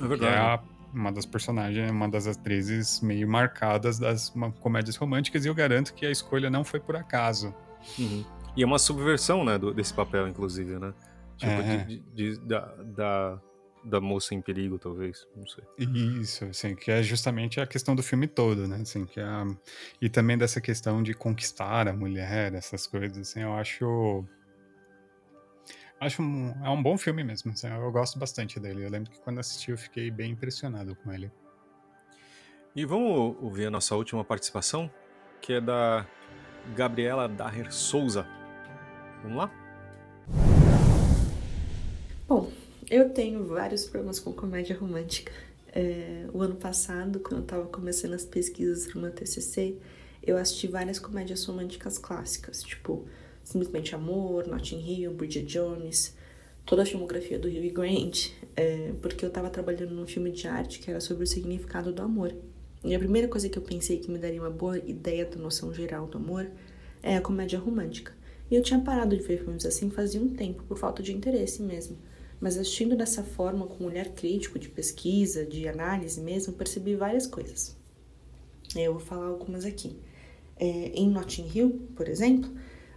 É 0.00 0.06
verdade. 0.06 0.18
Que 0.18 0.26
é 0.26 0.38
a 0.38 0.62
uma 0.92 1.12
das 1.12 1.26
personagens, 1.26 1.90
uma 1.90 2.08
das 2.08 2.26
atrizes 2.26 3.00
meio 3.00 3.28
marcadas 3.28 3.98
das 3.98 4.32
comédias 4.60 4.96
românticas, 4.96 5.44
e 5.44 5.48
eu 5.48 5.54
garanto 5.54 5.94
que 5.94 6.04
a 6.04 6.10
escolha 6.10 6.50
não 6.50 6.64
foi 6.64 6.80
por 6.80 6.96
acaso. 6.96 7.54
Uhum. 7.98 8.24
E 8.56 8.62
é 8.62 8.66
uma 8.66 8.78
subversão, 8.78 9.44
né, 9.44 9.56
do, 9.58 9.72
desse 9.72 9.94
papel, 9.94 10.28
inclusive, 10.28 10.78
né? 10.78 10.92
Tipo, 11.36 11.52
é. 11.52 11.76
de, 11.84 11.98
de, 11.98 12.02
de, 12.14 12.40
da, 12.40 12.66
da, 12.82 13.40
da 13.84 14.00
moça 14.00 14.34
em 14.34 14.40
perigo, 14.40 14.78
talvez, 14.78 15.26
não 15.36 15.46
sei. 15.46 15.64
Isso, 15.78 16.44
assim, 16.44 16.74
que 16.74 16.90
é 16.90 17.02
justamente 17.02 17.60
a 17.60 17.66
questão 17.66 17.94
do 17.94 18.02
filme 18.02 18.26
todo, 18.26 18.66
né, 18.66 18.78
assim, 18.82 19.06
que 19.06 19.20
é 19.20 19.24
a... 19.24 19.46
e 20.00 20.08
também 20.08 20.36
dessa 20.36 20.60
questão 20.60 21.02
de 21.02 21.14
conquistar 21.14 21.88
a 21.88 21.92
mulher, 21.92 22.54
essas 22.54 22.86
coisas, 22.86 23.16
assim, 23.16 23.40
eu 23.40 23.54
acho 23.54 24.24
Acho 26.00 26.22
um, 26.22 26.54
é 26.64 26.70
um 26.70 26.82
bom 26.82 26.96
filme 26.96 27.22
mesmo. 27.22 27.52
Assim, 27.52 27.68
eu 27.68 27.92
gosto 27.92 28.18
bastante 28.18 28.58
dele. 28.58 28.82
Eu 28.82 28.88
lembro 28.90 29.10
que 29.10 29.20
quando 29.20 29.38
assisti 29.38 29.70
eu 29.70 29.76
fiquei 29.76 30.10
bem 30.10 30.32
impressionado 30.32 30.96
com 30.96 31.12
ele. 31.12 31.30
E 32.74 32.86
vamos 32.86 33.36
ouvir 33.42 33.66
a 33.66 33.70
nossa 33.70 33.94
última 33.94 34.24
participação, 34.24 34.90
que 35.42 35.52
é 35.52 35.60
da 35.60 36.06
Gabriela 36.74 37.28
Daher 37.28 37.70
Souza. 37.70 38.26
Vamos 39.22 39.36
lá? 39.36 39.50
Bom, 42.26 42.50
eu 42.90 43.10
tenho 43.10 43.44
vários 43.44 43.84
problemas 43.84 44.18
com 44.18 44.32
comédia 44.32 44.78
romântica. 44.78 45.32
É, 45.70 46.26
o 46.32 46.40
ano 46.40 46.54
passado, 46.54 47.20
quando 47.20 47.40
eu 47.40 47.42
estava 47.42 47.66
começando 47.66 48.14
as 48.14 48.24
pesquisas 48.24 48.86
para 48.86 48.98
o 48.98 49.02
meu 49.02 49.12
TCC, 49.12 49.76
eu 50.22 50.38
assisti 50.38 50.66
várias 50.66 50.98
comédias 50.98 51.44
românticas 51.44 51.98
clássicas, 51.98 52.62
tipo 52.62 53.06
Simplesmente 53.50 53.96
Amor, 53.96 54.46
Notting 54.46 54.78
Hill, 54.78 55.12
Bridget 55.12 55.44
Jones, 55.44 56.14
toda 56.64 56.84
a 56.84 56.86
filmografia 56.86 57.36
do 57.36 57.48
Hugh 57.48 57.72
Grant, 57.72 58.28
é, 58.54 58.92
porque 59.02 59.24
eu 59.24 59.28
estava 59.28 59.50
trabalhando 59.50 59.90
num 59.90 60.06
filme 60.06 60.30
de 60.30 60.46
arte 60.46 60.78
que 60.78 60.88
era 60.88 61.00
sobre 61.00 61.24
o 61.24 61.26
significado 61.26 61.92
do 61.92 62.00
amor. 62.00 62.32
E 62.84 62.94
a 62.94 62.98
primeira 63.00 63.26
coisa 63.26 63.48
que 63.48 63.58
eu 63.58 63.62
pensei 63.62 63.98
que 63.98 64.08
me 64.08 64.20
daria 64.20 64.40
uma 64.40 64.50
boa 64.50 64.78
ideia 64.78 65.24
da 65.24 65.36
noção 65.36 65.74
geral 65.74 66.06
do 66.06 66.16
amor 66.16 66.48
é 67.02 67.16
a 67.16 67.20
comédia 67.20 67.58
romântica. 67.58 68.12
E 68.48 68.54
eu 68.54 68.62
tinha 68.62 68.78
parado 68.78 69.16
de 69.16 69.22
ver 69.24 69.42
filmes 69.42 69.66
assim 69.66 69.90
fazia 69.90 70.20
um 70.20 70.28
tempo, 70.28 70.62
por 70.62 70.78
falta 70.78 71.02
de 71.02 71.12
interesse 71.12 71.60
mesmo. 71.60 71.98
Mas 72.40 72.56
assistindo 72.56 72.96
dessa 72.96 73.24
forma, 73.24 73.66
com 73.66 73.82
um 73.82 73.88
olhar 73.88 74.10
crítico, 74.10 74.60
de 74.60 74.68
pesquisa, 74.68 75.44
de 75.44 75.66
análise 75.66 76.20
mesmo, 76.20 76.52
percebi 76.52 76.94
várias 76.94 77.26
coisas. 77.26 77.76
Eu 78.76 78.92
vou 78.92 79.00
falar 79.00 79.26
algumas 79.26 79.64
aqui. 79.64 79.96
É, 80.56 80.92
em 80.94 81.10
Notting 81.10 81.50
Hill, 81.52 81.88
por 81.96 82.08
exemplo, 82.08 82.48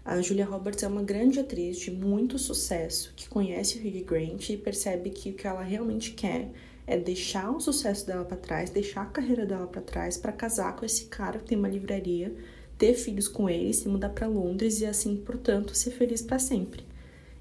a 0.05 0.21
Julia 0.21 0.45
Roberts 0.45 0.83
é 0.83 0.87
uma 0.87 1.01
grande 1.01 1.39
atriz 1.39 1.77
de 1.77 1.89
muito 1.89 2.37
sucesso 2.37 3.13
que 3.15 3.29
conhece 3.29 3.77
o 3.77 3.81
Hugh 3.81 4.03
Grant 4.03 4.49
e 4.49 4.57
percebe 4.57 5.09
que 5.09 5.29
o 5.29 5.33
que 5.33 5.47
ela 5.47 5.63
realmente 5.63 6.11
quer 6.11 6.51
é 6.85 6.97
deixar 6.97 7.49
o 7.49 7.61
sucesso 7.61 8.05
dela 8.05 8.25
para 8.25 8.35
trás, 8.35 8.69
deixar 8.69 9.03
a 9.03 9.05
carreira 9.05 9.45
dela 9.45 9.65
para 9.65 9.81
trás 9.81 10.17
para 10.17 10.33
casar 10.33 10.75
com 10.75 10.85
esse 10.85 11.05
cara 11.05 11.39
que 11.39 11.45
tem 11.45 11.57
uma 11.57 11.69
livraria, 11.69 12.35
ter 12.77 12.95
filhos 12.95 13.29
com 13.29 13.49
ele, 13.49 13.73
se 13.73 13.87
mudar 13.87 14.09
para 14.09 14.27
Londres 14.27 14.81
e 14.81 14.85
assim, 14.85 15.15
portanto, 15.15 15.73
ser 15.73 15.91
feliz 15.91 16.21
para 16.21 16.37
sempre. 16.37 16.85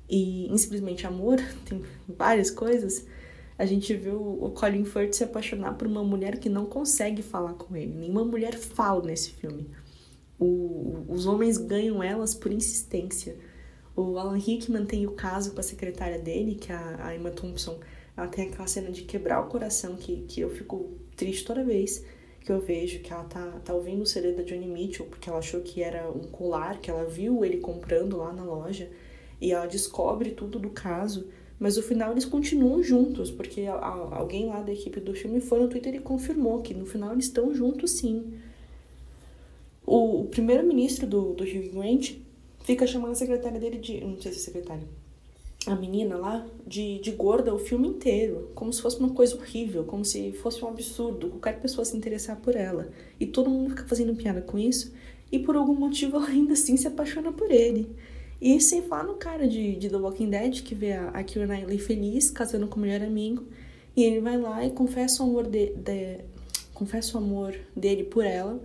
E 0.08 0.48
Simplesmente 0.56 1.04
Amor, 1.04 1.38
tem 1.68 1.82
várias 2.06 2.50
coisas. 2.50 3.04
A 3.58 3.66
gente 3.66 3.92
viu 3.94 4.20
o 4.20 4.50
Colin 4.50 4.84
Firth 4.84 5.14
se 5.14 5.24
apaixonar 5.24 5.74
por 5.74 5.88
uma 5.88 6.04
mulher 6.04 6.38
que 6.38 6.48
não 6.48 6.66
consegue 6.66 7.22
falar 7.22 7.54
com 7.54 7.76
ele. 7.76 7.92
Nenhuma 7.92 8.24
mulher 8.24 8.56
fala 8.56 9.02
nesse 9.04 9.30
filme. 9.30 9.68
O, 10.44 11.04
os 11.08 11.26
homens 11.26 11.56
ganham 11.56 12.02
elas 12.02 12.34
por 12.34 12.52
insistência. 12.52 13.36
O 13.94 14.18
Alan 14.18 14.36
Rickman 14.36 14.86
tem 14.86 15.06
o 15.06 15.12
caso 15.12 15.52
com 15.52 15.60
a 15.60 15.62
secretária 15.62 16.18
dele, 16.18 16.56
que 16.56 16.72
é 16.72 16.74
a, 16.74 17.14
Emma 17.14 17.30
Thompson. 17.30 17.78
Ela 18.16 18.26
tem 18.26 18.48
aquela 18.48 18.66
cena 18.66 18.90
de 18.90 19.02
quebrar 19.02 19.40
o 19.40 19.48
coração 19.48 19.94
que, 19.94 20.22
que 20.22 20.40
eu 20.40 20.50
fico 20.50 20.90
triste 21.14 21.44
toda 21.44 21.64
vez 21.64 22.04
que 22.44 22.50
eu 22.50 22.60
vejo 22.60 22.98
que 23.00 23.12
ela 23.12 23.22
tá, 23.24 23.60
tá 23.64 23.72
ouvindo 23.72 24.02
o 24.02 24.06
CD 24.06 24.32
da 24.32 24.42
Johnny 24.42 24.66
Mitchell, 24.66 25.06
porque 25.06 25.28
ela 25.28 25.38
achou 25.38 25.60
que 25.60 25.80
era 25.80 26.10
um 26.10 26.24
colar, 26.24 26.80
que 26.80 26.90
ela 26.90 27.04
viu 27.04 27.44
ele 27.44 27.58
comprando 27.58 28.16
lá 28.16 28.32
na 28.32 28.42
loja, 28.42 28.90
e 29.40 29.52
ela 29.52 29.66
descobre 29.66 30.32
tudo 30.32 30.58
do 30.58 30.70
caso, 30.70 31.28
mas 31.56 31.76
no 31.76 31.82
final 31.84 32.10
eles 32.10 32.24
continuam 32.24 32.82
juntos, 32.82 33.30
porque 33.30 33.62
a, 33.62 33.74
a, 33.74 34.18
alguém 34.18 34.46
lá 34.46 34.60
da 34.60 34.72
equipe 34.72 34.98
do 34.98 35.14
filme 35.14 35.40
foi 35.40 35.60
no 35.60 35.68
Twitter 35.68 35.94
e 35.94 36.00
confirmou 36.00 36.60
que 36.62 36.74
no 36.74 36.84
final 36.84 37.12
eles 37.12 37.26
estão 37.26 37.54
juntos 37.54 37.92
sim. 37.92 38.34
O, 39.84 40.24
primeiro-ministro 40.30 41.06
do, 41.06 41.34
do 41.34 41.44
Hugh 41.44 41.70
Grant 41.72 42.14
fica 42.64 42.86
chamando 42.86 43.12
a 43.12 43.16
secretária 43.16 43.58
dele 43.58 43.78
de. 43.78 44.00
Não 44.00 44.20
sei 44.20 44.32
se 44.32 44.38
é 44.38 44.42
secretária. 44.42 44.86
A 45.66 45.76
menina 45.76 46.16
lá, 46.16 46.44
de, 46.66 46.98
de 46.98 47.12
gorda 47.12 47.54
o 47.54 47.58
filme 47.58 47.88
inteiro. 47.88 48.50
Como 48.54 48.72
se 48.72 48.80
fosse 48.82 48.98
uma 48.98 49.10
coisa 49.10 49.36
horrível, 49.36 49.84
como 49.84 50.04
se 50.04 50.32
fosse 50.32 50.64
um 50.64 50.68
absurdo 50.68 51.28
qualquer 51.30 51.60
pessoa 51.60 51.84
se 51.84 51.96
interessar 51.96 52.36
por 52.40 52.56
ela. 52.56 52.90
E 53.18 53.26
todo 53.26 53.50
mundo 53.50 53.70
fica 53.70 53.84
fazendo 53.84 54.14
piada 54.14 54.40
com 54.40 54.58
isso. 54.58 54.92
E 55.30 55.38
por 55.38 55.56
algum 55.56 55.74
motivo 55.74 56.16
ela 56.16 56.28
ainda 56.28 56.52
assim 56.52 56.76
se 56.76 56.86
apaixona 56.86 57.32
por 57.32 57.50
ele. 57.50 57.94
E 58.40 58.60
sem 58.60 58.82
falar 58.82 59.04
no 59.04 59.14
cara 59.14 59.46
de, 59.46 59.76
de 59.76 59.88
The 59.88 59.96
Walking 59.96 60.30
Dead, 60.30 60.62
que 60.62 60.74
vê 60.74 60.94
a, 60.94 61.10
a 61.10 61.22
Keira 61.22 61.46
Knightley 61.46 61.78
feliz, 61.78 62.28
casando 62.28 62.66
com 62.66 62.76
o 62.76 62.82
melhor 62.82 63.06
amigo. 63.06 63.44
E 63.96 64.02
ele 64.02 64.20
vai 64.20 64.36
lá 64.36 64.64
e 64.64 64.70
confessa 64.70 65.22
o 65.22 65.26
amor, 65.26 65.46
de, 65.46 65.66
de, 65.76 66.18
confessa 66.74 67.16
o 67.16 67.20
amor 67.20 67.54
dele 67.76 68.02
por 68.02 68.24
ela 68.24 68.60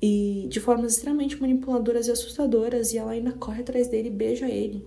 e 0.00 0.46
de 0.48 0.60
formas 0.60 0.94
extremamente 0.94 1.40
manipuladoras 1.40 2.06
e 2.06 2.10
assustadoras, 2.10 2.92
e 2.92 2.98
ela 2.98 3.12
ainda 3.12 3.32
corre 3.32 3.62
atrás 3.62 3.88
dele 3.88 4.08
e 4.08 4.12
beija 4.12 4.48
ele. 4.48 4.86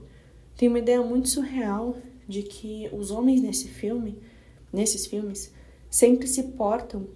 Tem 0.57 0.69
uma 0.69 0.79
ideia 0.79 1.01
muito 1.01 1.29
surreal 1.29 1.97
de 2.27 2.43
que 2.43 2.89
os 2.93 3.11
homens 3.11 3.41
nesse 3.41 3.67
filme, 3.67 4.17
nesses 4.71 5.05
filmes, 5.05 5.51
sempre 5.89 6.27
se 6.27 6.43
portam 6.43 7.07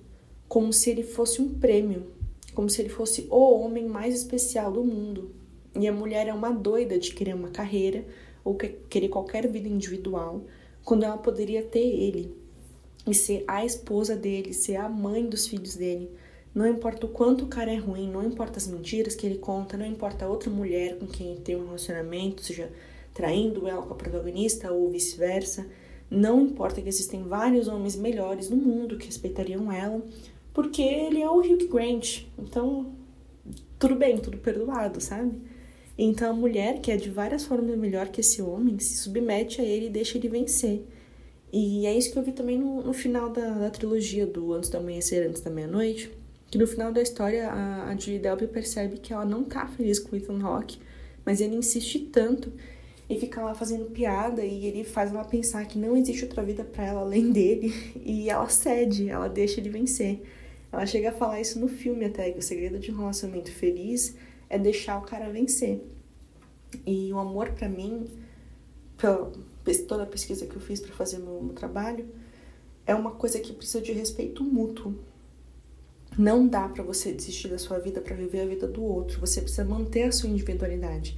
como 0.47 0.73
se 0.73 0.89
ele 0.89 1.03
fosse 1.03 1.41
um 1.41 1.49
prêmio, 1.57 2.07
como 2.53 2.69
se 2.69 2.81
ele 2.81 2.89
fosse 2.89 3.27
o 3.29 3.59
homem 3.59 3.87
mais 3.87 4.15
especial 4.15 4.71
do 4.71 4.83
mundo. 4.83 5.31
E 5.77 5.87
a 5.87 5.93
mulher 5.93 6.27
é 6.27 6.33
uma 6.33 6.51
doida 6.51 6.97
de 6.97 7.13
querer 7.13 7.35
uma 7.35 7.49
carreira 7.49 8.05
ou 8.43 8.55
querer 8.55 9.09
qualquer 9.09 9.47
vida 9.49 9.67
individual, 9.67 10.43
quando 10.83 11.03
ela 11.03 11.17
poderia 11.17 11.63
ter 11.63 11.79
ele 11.79 12.35
e 13.07 13.13
ser 13.13 13.43
a 13.47 13.65
esposa 13.65 14.15
dele, 14.15 14.53
ser 14.53 14.75
a 14.75 14.87
mãe 14.87 15.25
dos 15.25 15.47
filhos 15.47 15.75
dele. 15.75 16.09
Não 16.55 16.65
importa 16.65 17.05
o 17.05 17.09
quanto 17.09 17.43
o 17.43 17.47
cara 17.47 17.69
é 17.69 17.75
ruim, 17.75 18.09
não 18.09 18.25
importa 18.25 18.57
as 18.57 18.65
mentiras 18.65 19.13
que 19.13 19.25
ele 19.25 19.37
conta, 19.37 19.75
não 19.75 19.85
importa 19.85 20.23
a 20.23 20.29
outra 20.29 20.49
mulher 20.49 20.97
com 20.97 21.05
quem 21.05 21.33
ele 21.33 21.41
tem 21.41 21.57
um 21.57 21.65
relacionamento, 21.65 22.41
seja 22.41 22.71
traindo 23.13 23.67
ela 23.67 23.81
com 23.81 23.93
a 23.93 23.97
protagonista 23.97 24.71
ou 24.71 24.89
vice-versa. 24.89 25.67
Não 26.09 26.41
importa 26.41 26.81
que 26.81 26.87
existem 26.87 27.23
vários 27.23 27.67
homens 27.67 27.97
melhores 27.97 28.49
no 28.49 28.55
mundo 28.55 28.97
que 28.97 29.07
respeitariam 29.07 29.69
ela, 29.69 30.01
porque 30.53 30.81
ele 30.81 31.21
é 31.21 31.29
o 31.29 31.39
Hugh 31.39 31.67
Grant. 31.67 32.23
Então, 32.39 32.93
tudo 33.77 33.95
bem, 33.95 34.17
tudo 34.17 34.37
perdoado, 34.37 35.01
sabe? 35.01 35.33
Então 35.97 36.29
a 36.29 36.33
mulher, 36.33 36.79
que 36.79 36.89
é 36.89 36.95
de 36.95 37.09
várias 37.09 37.43
formas 37.43 37.77
melhor 37.77 38.07
que 38.07 38.21
esse 38.21 38.41
homem, 38.41 38.79
se 38.79 38.97
submete 38.97 39.59
a 39.59 39.63
ele 39.63 39.87
e 39.87 39.89
deixa 39.89 40.17
ele 40.17 40.29
vencer. 40.29 40.85
E 41.51 41.85
é 41.85 41.97
isso 41.97 42.11
que 42.11 42.17
eu 42.17 42.23
vi 42.23 42.31
também 42.31 42.57
no, 42.57 42.81
no 42.81 42.93
final 42.93 43.29
da, 43.29 43.49
da, 43.49 43.69
trilogia 43.69 44.25
do 44.25 44.53
Antes 44.53 44.69
do 44.69 44.77
Amanhecer, 44.77 45.27
Antes 45.27 45.41
da 45.41 45.49
Meia-Noite, 45.49 46.11
que 46.49 46.57
no 46.57 46.67
final 46.67 46.91
da 46.91 47.01
história 47.01 47.49
a, 47.49 47.89
a 47.89 47.95
Julie 47.95 48.19
Delpy 48.19 48.47
percebe 48.47 48.97
que 48.97 49.13
ela 49.13 49.25
não 49.25 49.43
tá 49.43 49.67
feliz 49.67 49.99
com 49.99 50.15
o 50.15 50.19
Ethan 50.19 50.41
Hawke, 50.41 50.79
mas 51.25 51.41
ele 51.41 51.55
insiste 51.55 51.99
tanto 52.11 52.51
e 53.09 53.19
fica 53.19 53.41
lá 53.41 53.53
fazendo 53.53 53.85
piada 53.91 54.43
e 54.43 54.65
ele 54.65 54.83
faz 54.83 55.11
ela 55.11 55.23
pensar 55.23 55.65
que 55.65 55.77
não 55.77 55.95
existe 55.95 56.23
outra 56.23 56.43
vida 56.43 56.63
para 56.63 56.85
ela 56.85 57.01
além 57.01 57.31
dele 57.31 57.73
e 58.03 58.29
ela 58.29 58.49
cede, 58.49 59.09
ela 59.09 59.27
deixa 59.27 59.59
ele 59.59 59.69
vencer. 59.69 60.21
Ela 60.71 60.85
chega 60.85 61.09
a 61.09 61.13
falar 61.13 61.39
isso 61.39 61.59
no 61.59 61.67
filme 61.67 62.05
até, 62.05 62.31
que 62.31 62.39
o 62.39 62.41
segredo 62.41 62.79
de 62.79 62.91
um 62.91 62.97
relacionamento 62.97 63.51
feliz 63.51 64.15
é 64.49 64.57
deixar 64.57 64.97
o 64.97 65.03
cara 65.03 65.29
vencer. 65.29 65.81
E 66.85 67.13
o 67.13 67.19
amor 67.19 67.51
para 67.51 67.69
mim, 67.69 68.07
pela 68.97 69.31
toda 69.87 70.03
a 70.03 70.05
pesquisa 70.05 70.45
que 70.45 70.55
eu 70.55 70.61
fiz 70.61 70.81
para 70.81 70.93
fazer 70.93 71.17
meu, 71.19 71.41
meu 71.41 71.53
trabalho, 71.53 72.05
é 72.85 72.93
uma 72.93 73.11
coisa 73.11 73.39
que 73.39 73.53
precisa 73.53 73.81
de 73.81 73.91
respeito 73.93 74.43
mútuo. 74.43 74.95
Não 76.17 76.47
dá 76.47 76.69
para 76.69 76.81
você 76.81 77.11
desistir 77.11 77.49
da 77.49 77.57
sua 77.57 77.77
vida 77.77 77.99
para 77.99 78.15
viver 78.15 78.41
a 78.41 78.45
vida 78.45 78.67
do 78.67 78.81
outro. 78.81 79.19
Você 79.19 79.41
precisa 79.41 79.65
manter 79.65 80.03
a 80.03 80.11
sua 80.13 80.29
individualidade. 80.29 81.17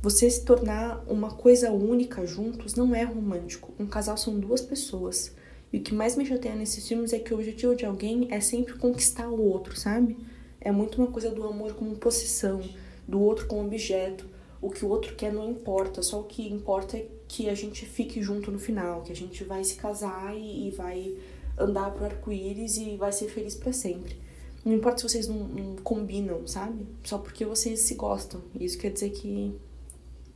Você 0.00 0.30
se 0.30 0.44
tornar 0.44 1.04
uma 1.08 1.32
coisa 1.32 1.72
única 1.72 2.24
juntos 2.24 2.76
não 2.76 2.94
é 2.94 3.02
romântico. 3.02 3.74
Um 3.76 3.86
casal 3.86 4.16
são 4.16 4.38
duas 4.38 4.60
pessoas. 4.60 5.34
E 5.72 5.78
o 5.78 5.82
que 5.82 5.92
mais 5.92 6.14
me 6.14 6.24
chateia 6.24 6.54
nesses 6.54 6.86
filmes 6.86 7.12
é 7.12 7.18
que 7.18 7.34
o 7.34 7.36
objetivo 7.36 7.74
de 7.74 7.84
alguém 7.84 8.28
é 8.30 8.40
sempre 8.40 8.74
conquistar 8.74 9.28
o 9.28 9.42
outro, 9.42 9.76
sabe? 9.76 10.16
É 10.60 10.70
muito 10.70 11.02
uma 11.02 11.10
coisa 11.10 11.28
do 11.30 11.42
amor 11.42 11.74
como 11.74 11.96
possessão, 11.96 12.62
do 13.06 13.20
outro 13.20 13.46
como 13.48 13.66
objeto. 13.66 14.28
O 14.62 14.70
que 14.70 14.84
o 14.84 14.88
outro 14.88 15.16
quer 15.16 15.32
não 15.32 15.50
importa, 15.50 16.02
só 16.02 16.20
o 16.20 16.24
que 16.24 16.48
importa 16.48 16.96
é 16.96 17.08
que 17.26 17.48
a 17.48 17.54
gente 17.54 17.84
fique 17.84 18.22
junto 18.22 18.52
no 18.52 18.60
final, 18.60 19.02
que 19.02 19.10
a 19.10 19.16
gente 19.16 19.42
vai 19.42 19.64
se 19.64 19.74
casar 19.74 20.36
e, 20.36 20.70
vai 20.70 21.16
andar 21.58 21.90
pro 21.90 22.04
arco-íris 22.04 22.76
e 22.76 22.96
vai 22.96 23.12
ser 23.12 23.28
feliz 23.28 23.56
para 23.56 23.72
sempre. 23.72 24.25
Não 24.66 24.74
importa 24.74 24.98
se 24.98 25.08
vocês 25.08 25.28
não, 25.28 25.46
não, 25.46 25.76
combinam, 25.76 26.44
sabe? 26.44 26.84
Só 27.04 27.18
porque 27.18 27.44
vocês 27.44 27.78
se 27.78 27.94
gostam. 27.94 28.42
Isso 28.58 28.76
quer 28.76 28.90
dizer 28.90 29.10
que, 29.10 29.54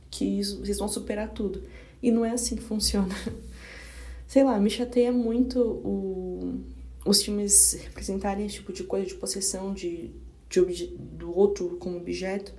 que 0.09 0.23
isso, 0.23 0.61
vocês 0.61 0.77
vão 0.77 0.87
superar 0.87 1.33
tudo. 1.33 1.61
E 2.01 2.09
não 2.09 2.23
é 2.23 2.31
assim 2.31 2.55
que 2.55 2.61
funciona. 2.61 3.13
Sei 4.25 4.41
lá, 4.41 4.57
me 4.57 4.69
chateia 4.69 5.11
muito 5.11 5.59
o, 5.59 6.61
os 7.05 7.21
filmes 7.21 7.73
representarem 7.73 8.45
esse 8.45 8.55
tipo 8.55 8.71
de 8.71 8.85
coisa 8.85 9.05
de 9.05 9.15
possessão 9.15 9.73
de, 9.73 10.11
de 10.49 10.87
do 10.97 11.37
outro 11.37 11.75
como 11.75 11.97
objeto. 11.97 12.53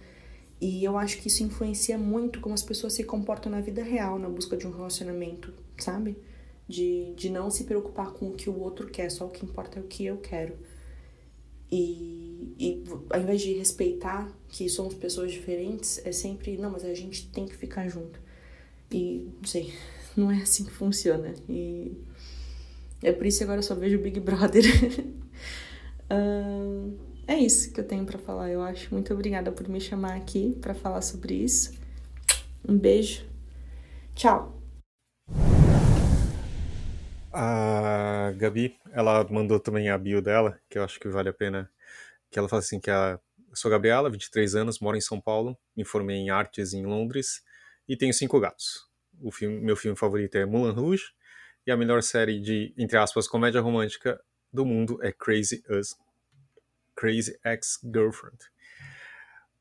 E 0.61 0.85
eu 0.85 0.99
acho 0.99 1.23
que 1.23 1.29
isso 1.29 1.43
influencia 1.43 1.97
muito 1.97 2.39
como 2.41 2.55
as 2.55 2.63
pessoas 2.63 2.93
se 2.93 3.03
comportam 3.03 3.51
na 3.51 3.63
vida 3.63 3.83
real, 3.83 4.19
na 4.19 4.29
busca 4.29 4.59
de 4.59 4.67
um 4.67 4.71
relacionamento, 4.71 5.55
sabe? 5.79 6.19
De, 6.69 7.15
de 7.15 7.31
não 7.31 7.51
se 7.51 7.65
preocupar 7.65 8.13
com 8.13 8.29
o 8.29 8.35
que 8.35 8.51
o 8.51 8.61
outro 8.61 8.89
quer, 8.89 9.11
só 9.11 9.25
o 9.25 9.31
que 9.31 9.43
importa 9.43 9.79
é 9.79 9.83
o 9.83 9.87
que 9.87 10.05
eu 10.05 10.19
quero. 10.19 10.55
E, 11.73 12.55
e 12.59 12.85
ao 13.09 13.21
invés 13.21 13.41
de 13.41 13.55
respeitar 13.55 14.31
que 14.47 14.69
somos 14.69 14.93
pessoas 14.93 15.33
diferentes, 15.33 16.05
é 16.05 16.13
sempre, 16.13 16.59
não, 16.59 16.71
mas 16.71 16.85
a 16.85 16.93
gente 16.93 17.29
tem 17.29 17.47
que 17.47 17.57
ficar 17.57 17.89
junto. 17.89 18.21
E, 18.91 19.31
não 19.41 19.49
sei, 19.49 19.73
não 20.15 20.31
é 20.31 20.43
assim 20.43 20.65
que 20.65 20.71
funciona. 20.71 21.33
E 21.49 21.97
é 23.03 23.11
por 23.11 23.27
isso 23.27 23.39
que 23.39 23.45
agora 23.45 23.61
eu 23.61 23.63
só 23.63 23.75
vejo 23.75 23.99
Big 23.99 24.21
Brother. 24.21 24.65
uh, 26.13 26.95
é 27.27 27.39
isso 27.39 27.73
que 27.73 27.81
eu 27.81 27.85
tenho 27.85 28.05
para 28.05 28.19
falar, 28.19 28.51
eu 28.51 28.61
acho. 28.61 28.93
Muito 28.93 29.15
obrigada 29.15 29.51
por 29.51 29.67
me 29.67 29.81
chamar 29.81 30.15
aqui 30.15 30.55
para 30.61 30.75
falar 30.75 31.01
sobre 31.01 31.33
isso. 31.33 31.73
Um 32.69 32.77
beijo. 32.77 33.25
Tchau. 34.15 34.61
A 37.33 38.33
Gabi, 38.37 38.79
ela 38.93 39.27
mandou 39.31 39.59
também 39.59 39.89
a 39.89 39.97
bio 39.97 40.21
dela, 40.21 40.61
que 40.69 40.79
eu 40.79 40.85
acho 40.85 41.01
que 41.01 41.09
vale 41.09 41.29
a 41.29 41.33
pena. 41.33 41.71
Que 42.31 42.39
ela 42.39 42.49
fala 42.49 42.61
assim 42.61 42.81
que 42.81 42.91
a 42.91 43.19
eu 43.53 43.57
sou 43.57 43.71
Gabriela, 43.71 44.09
23 44.09 44.55
anos, 44.55 44.81
moro 44.81 44.97
em 44.97 45.01
São 45.03 45.21
Paulo, 45.21 45.59
me 45.77 45.85
formei 45.85 46.17
em 46.17 46.31
artes 46.31 46.73
em 46.73 46.87
Londres 46.87 47.45
e 47.87 47.95
tenho 47.95 48.15
cinco 48.15 48.41
gatos. 48.41 48.89
O 49.21 49.31
filme, 49.31 49.61
meu 49.61 49.77
filme 49.77 49.95
favorito 49.95 50.37
é 50.37 50.47
Moulin 50.47 50.73
Rouge 50.73 51.13
e 51.67 51.71
a 51.71 51.77
melhor 51.77 52.03
série 52.03 52.41
de, 52.41 52.73
entre 52.79 52.97
aspas, 52.97 53.29
comédia 53.29 53.61
romântica 53.61 54.19
do 54.51 54.65
mundo 54.65 54.99
é 55.03 55.13
Crazy 55.13 55.63
Us. 55.69 55.95
Crazy 56.97 57.39
Ex-Girlfriend. 57.45 58.39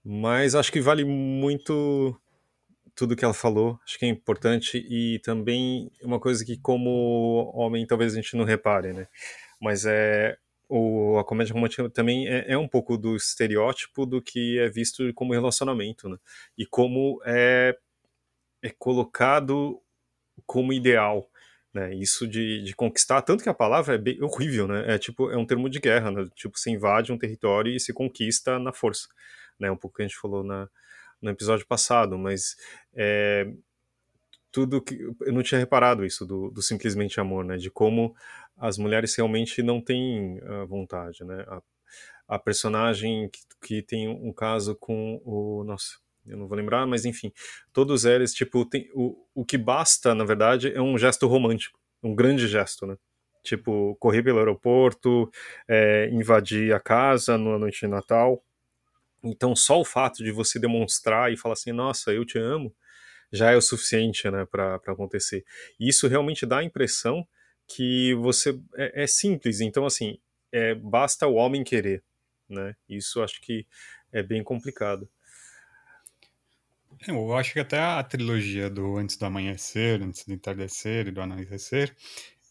Mas 0.06 0.56
acho 0.56 0.72
que 0.72 0.80
vale 0.80 1.04
muito 1.04 2.18
tudo 2.96 3.16
que 3.16 3.26
ela 3.26 3.34
falou, 3.34 3.80
acho 3.86 3.98
que 3.98 4.06
é 4.06 4.10
importante 4.10 4.78
e 4.78 5.20
também 5.20 5.92
uma 6.04 6.20
coisa 6.20 6.46
que 6.46 6.58
como 6.58 7.52
homem 7.56 7.86
talvez 7.86 8.14
a 8.14 8.16
gente 8.16 8.36
não 8.36 8.46
repare, 8.46 8.94
né? 8.94 9.08
Mas 9.60 9.86
é 9.86 10.38
o, 10.70 11.18
a 11.20 11.26
comédia 11.26 11.54
romântica 11.54 11.90
também 11.90 12.28
é, 12.30 12.54
é, 12.54 12.58
um 12.58 12.68
pouco 12.68 12.98
do 12.98 13.16
estereótipo 13.16 14.06
do 14.06 14.22
que 14.22 14.58
é 14.58 14.70
visto 14.70 15.14
como 15.14 15.34
relacionamento, 15.34 16.08
né? 16.08 16.18
E 16.58 16.66
como 16.66 17.22
é, 17.26 17.78
é 18.62 18.70
colocado 18.70 19.82
como 20.46 20.74
ideal. 20.74 21.28
Né, 21.74 21.96
isso 21.96 22.28
de, 22.28 22.62
de, 22.64 22.76
conquistar, 22.76 23.22
tanto 23.22 23.44
que 23.44 23.50
a 23.50 23.54
palavra 23.54 23.96
é 23.96 23.98
bem 23.98 24.22
horrível, 24.22 24.68
né? 24.68 24.94
É 24.94 24.98
tipo, 24.98 25.32
é 25.32 25.38
um 25.38 25.46
termo 25.46 25.70
de 25.70 25.80
guerra, 25.80 26.12
né? 26.12 26.28
Tipo, 26.36 26.60
você 26.60 26.70
invade 26.70 27.14
um 27.14 27.18
território 27.18 27.74
e 27.74 27.80
se 27.80 27.94
conquista 27.94 28.60
na 28.60 28.74
força, 28.74 29.08
né? 29.58 29.72
Um 29.72 29.78
pouco 29.78 29.96
que 29.96 30.04
a 30.04 30.06
gente 30.08 30.20
falou 30.20 30.44
na, 30.44 30.70
no 31.22 31.30
episódio 31.30 31.66
passado, 31.68 32.18
mas 32.18 32.56
é, 32.94 33.52
tudo 34.52 34.82
que 34.82 34.96
eu 35.22 35.34
não 35.34 35.44
tinha 35.44 35.60
reparado 35.60 36.06
isso 36.06 36.26
do, 36.26 36.50
do, 36.52 36.62
simplesmente 36.62 37.20
amor, 37.20 37.46
né? 37.46 37.58
De 37.58 37.70
como 37.70 38.16
as 38.58 38.78
mulheres 38.78 39.16
realmente 39.16 39.64
não 39.64 39.82
têm 39.82 40.40
a 40.44 40.66
vontade, 40.66 41.24
né? 41.24 41.46
A, 41.48 41.62
a 42.36 42.40
personagem 42.40 43.30
que, 43.30 43.40
que, 43.62 43.82
tem 43.82 44.08
um 44.08 44.34
caso 44.34 44.76
com 44.76 45.22
o 45.26 45.64
nossa 45.64 46.00
eu 46.26 46.38
não 46.38 46.48
vou 46.48 46.56
lembrar, 46.56 46.86
mas 46.86 47.04
enfim, 47.06 47.32
todos 47.74 48.06
eles, 48.06 48.34
tipo, 48.34 48.64
tem, 48.66 48.90
o, 48.94 49.26
o 49.34 49.44
que 49.44 49.58
basta, 49.58 50.14
na 50.14 50.24
verdade, 50.24 50.72
é 50.72 50.82
um 50.82 50.98
gesto 50.98 51.28
romântico, 51.28 51.80
um 52.04 52.14
grande 52.14 52.48
gesto, 52.48 52.86
né? 52.86 52.96
Tipo, 53.44 53.96
correr 54.00 54.22
pelo 54.22 54.38
aeroporto, 54.38 55.32
é, 55.68 56.10
invadir 56.12 56.74
a 56.76 56.80
casa 56.80 57.38
na 57.40 57.58
noite 57.58 57.80
de 57.82 57.88
Natal. 57.88 58.44
Então, 59.24 59.56
só 59.56 59.80
o 59.80 59.86
fato 59.86 60.24
de 60.24 60.32
você 60.32 60.60
demonstrar 60.60 61.32
e 61.32 61.38
falar 61.38 61.54
assim, 61.54 61.72
nossa, 61.72 62.12
eu 62.12 62.26
te 62.26 62.40
amo, 62.40 62.74
já 63.32 63.52
é 63.52 63.56
o 63.56 63.62
suficiente, 63.62 64.30
né, 64.30 64.46
para 64.46 64.76
acontecer. 64.76 65.46
E 65.80 65.88
isso 65.88 66.08
realmente 66.08 66.46
dá 66.46 66.60
a 66.60 66.64
impressão 66.64 67.26
que 67.68 68.14
você 68.16 68.60
é, 68.76 69.04
é 69.04 69.08
simples. 69.08 69.62
Então, 69.62 69.86
assim, 69.86 70.18
é, 70.52 70.76
basta 70.76 71.28
o 71.28 71.36
homem 71.36 71.64
querer, 71.64 72.04
né? 72.50 72.76
Isso 72.90 73.22
acho 73.22 73.40
que 73.42 73.66
é 74.12 74.22
bem 74.22 74.44
complicado. 74.44 75.10
É, 77.08 77.12
eu 77.12 77.34
acho 77.36 77.54
que 77.54 77.60
até 77.60 77.80
a 77.80 78.04
trilogia 78.04 78.70
do 78.70 78.98
Antes 78.98 79.16
do 79.16 79.26
Amanhecer, 79.26 80.02
Antes 80.02 80.26
do 80.26 80.34
Entardecer 80.34 81.08
e 81.08 81.12
do 81.12 81.22
Anoitecer, 81.22 81.96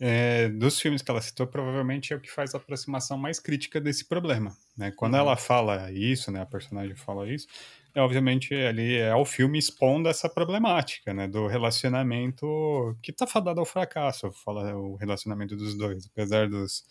é, 0.01 0.49
dos 0.49 0.81
filmes 0.81 1.03
que 1.03 1.11
ela 1.11 1.21
citou, 1.21 1.47
provavelmente 1.47 2.13
é 2.13 2.17
o 2.17 2.21
que 2.21 2.31
faz 2.31 2.55
a 2.55 2.59
aproximação 2.59 3.19
mais 3.19 3.39
crítica 3.39 3.79
desse 3.79 4.07
problema. 4.07 4.57
Né? 4.77 4.91
Quando 4.91 5.15
uhum. 5.15 5.21
ela 5.21 5.37
fala 5.37 5.93
isso, 5.93 6.33
né, 6.33 6.41
a 6.41 6.47
personagem 6.47 6.97
fala 6.97 7.31
isso, 7.31 7.47
é, 7.95 8.01
obviamente 8.01 8.55
ali 8.55 8.97
é 8.97 9.15
o 9.15 9.25
filme 9.25 9.59
expondo 9.59 10.09
essa 10.09 10.29
problemática 10.29 11.13
né, 11.13 11.29
do 11.29 11.47
relacionamento 11.47 12.97
que 13.03 13.11
está 13.11 13.27
fadado 13.27 13.61
ao 13.61 13.67
fracasso, 13.67 14.33
fala 14.33 14.75
o 14.75 14.97
relacionamento 14.97 15.55
dos 15.55 15.77
dois, 15.77 16.07
apesar 16.07 16.49
dos 16.49 16.61
os 16.73 16.85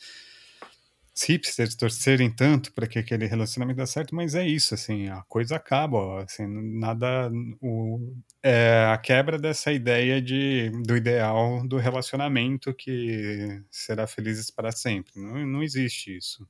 hipsters 1.16 1.76
torcerem 1.76 2.30
tanto 2.30 2.72
para 2.74 2.88
que 2.88 3.00
aquele 3.00 3.26
relacionamento 3.26 3.78
dê 3.78 3.88
certo, 3.88 4.16
mas 4.16 4.36
é 4.36 4.48
isso, 4.48 4.74
assim, 4.74 5.10
a 5.10 5.22
coisa 5.24 5.56
acaba, 5.56 6.24
assim, 6.24 6.46
nada, 6.80 7.30
o, 7.62 8.14
é 8.44 8.86
a 8.92 8.98
quebra 8.98 9.38
dessa 9.38 9.72
ideia 9.72 10.22
de, 10.22 10.72
do 10.86 10.96
ideal 10.96 11.68
do 11.68 11.78
relacionamento 11.78 12.74
que 12.74 13.62
será 13.70 14.08
felizes 14.08 14.50
para 14.50 14.72
sempre, 14.72 15.14
não, 15.16 15.46
não 15.46 15.64
existe 15.64 16.16
isso. 16.16 16.48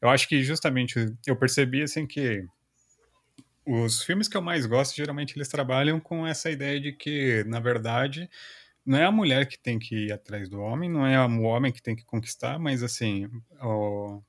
Eu 0.00 0.08
acho 0.08 0.28
que 0.28 0.42
justamente 0.42 1.14
eu 1.26 1.36
percebi, 1.36 1.82
assim, 1.82 2.06
que 2.06 2.44
os 3.66 4.02
filmes 4.02 4.28
que 4.28 4.36
eu 4.36 4.42
mais 4.42 4.66
gosto, 4.66 4.96
geralmente 4.96 5.36
eles 5.36 5.48
trabalham 5.48 6.00
com 6.00 6.26
essa 6.26 6.50
ideia 6.50 6.80
de 6.80 6.92
que, 6.92 7.44
na 7.46 7.60
verdade, 7.60 8.28
não 8.84 8.98
é 8.98 9.04
a 9.04 9.12
mulher 9.12 9.46
que 9.46 9.58
tem 9.58 9.78
que 9.78 10.06
ir 10.06 10.12
atrás 10.12 10.48
do 10.48 10.60
homem, 10.60 10.90
não 10.90 11.06
é 11.06 11.24
o 11.24 11.42
homem 11.42 11.72
que 11.72 11.82
tem 11.82 11.94
que 11.94 12.04
conquistar, 12.04 12.58
mas 12.58 12.82
assim, 12.82 13.28
o, 13.62 14.22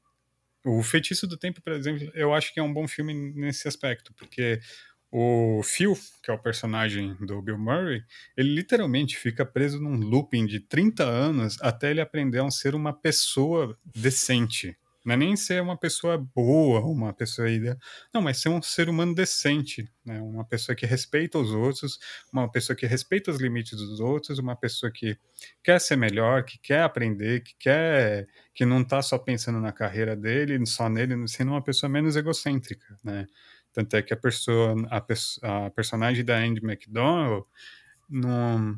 o 0.66 0.84
Feitiço 0.84 1.28
do 1.28 1.38
Tempo, 1.38 1.62
por 1.62 1.74
exemplo, 1.74 2.12
eu 2.14 2.34
acho 2.34 2.54
que 2.54 2.60
é 2.60 2.64
um 2.64 2.74
bom 2.74 2.88
filme 2.88 3.14
nesse 3.34 3.68
aspecto, 3.68 4.14
porque 4.14 4.60
o 5.12 5.62
Phil, 5.64 5.94
que 6.24 6.32
é 6.32 6.34
o 6.34 6.40
personagem 6.40 7.16
do 7.16 7.42
Bill 7.42 7.58
Murray, 7.58 8.02
ele 8.38 8.54
literalmente 8.54 9.18
fica 9.18 9.46
preso 9.46 9.80
num 9.80 9.98
looping 9.98 10.46
de 10.46 10.62
30 10.62 11.04
anos 11.04 11.58
até 11.62 11.92
ele 11.92 12.00
aprender 12.00 12.42
a 12.42 12.50
ser 12.50 12.74
uma 12.74 12.94
pessoa 12.94 13.78
decente. 13.84 14.78
Não 15.04 15.14
é 15.14 15.18
nem 15.18 15.36
ser 15.36 15.62
uma 15.62 15.78
pessoa 15.78 16.18
boa, 16.18 16.82
uma 16.82 17.14
pessoa 17.14 17.50
ideal. 17.50 17.76
Não, 18.14 18.22
mas 18.22 18.42
ser 18.42 18.50
um 18.50 18.62
ser 18.62 18.88
humano 18.88 19.16
decente, 19.16 19.90
né? 20.06 20.22
Uma 20.22 20.46
pessoa 20.46 20.76
que 20.76 20.86
respeita 20.86 21.40
os 21.40 21.52
outros, 21.52 21.98
uma 22.32 22.50
pessoa 22.52 22.76
que 22.76 22.86
respeita 22.86 23.32
os 23.32 23.40
limites 23.40 23.78
dos 23.78 24.00
outros, 24.00 24.38
uma 24.40 24.56
pessoa 24.56 24.92
que 24.92 25.18
quer 25.64 25.80
ser 25.82 25.96
melhor, 25.96 26.44
que 26.44 26.60
quer 26.60 26.84
aprender, 26.84 27.42
que 27.42 27.56
quer, 27.60 28.28
que 28.54 28.66
não 28.66 28.82
está 28.82 29.02
só 29.02 29.18
pensando 29.18 29.60
na 29.60 29.72
carreira 29.72 30.16
dele, 30.16 30.64
só 30.66 30.88
nele, 30.90 31.28
sendo 31.28 31.52
uma 31.52 31.64
pessoa 31.64 31.90
menos 31.90 32.16
egocêntrica, 32.16 32.98
né? 33.04 33.26
Tanto 33.74 33.96
é 33.96 34.02
que 34.02 34.14
a 34.14 34.18
pessoa, 34.18 34.76
a, 34.90 35.66
a 35.66 35.70
personagem 35.72 36.26
da 36.26 36.38
Andy 36.38 36.62
McDonald 36.64 37.46
não, 38.10 38.78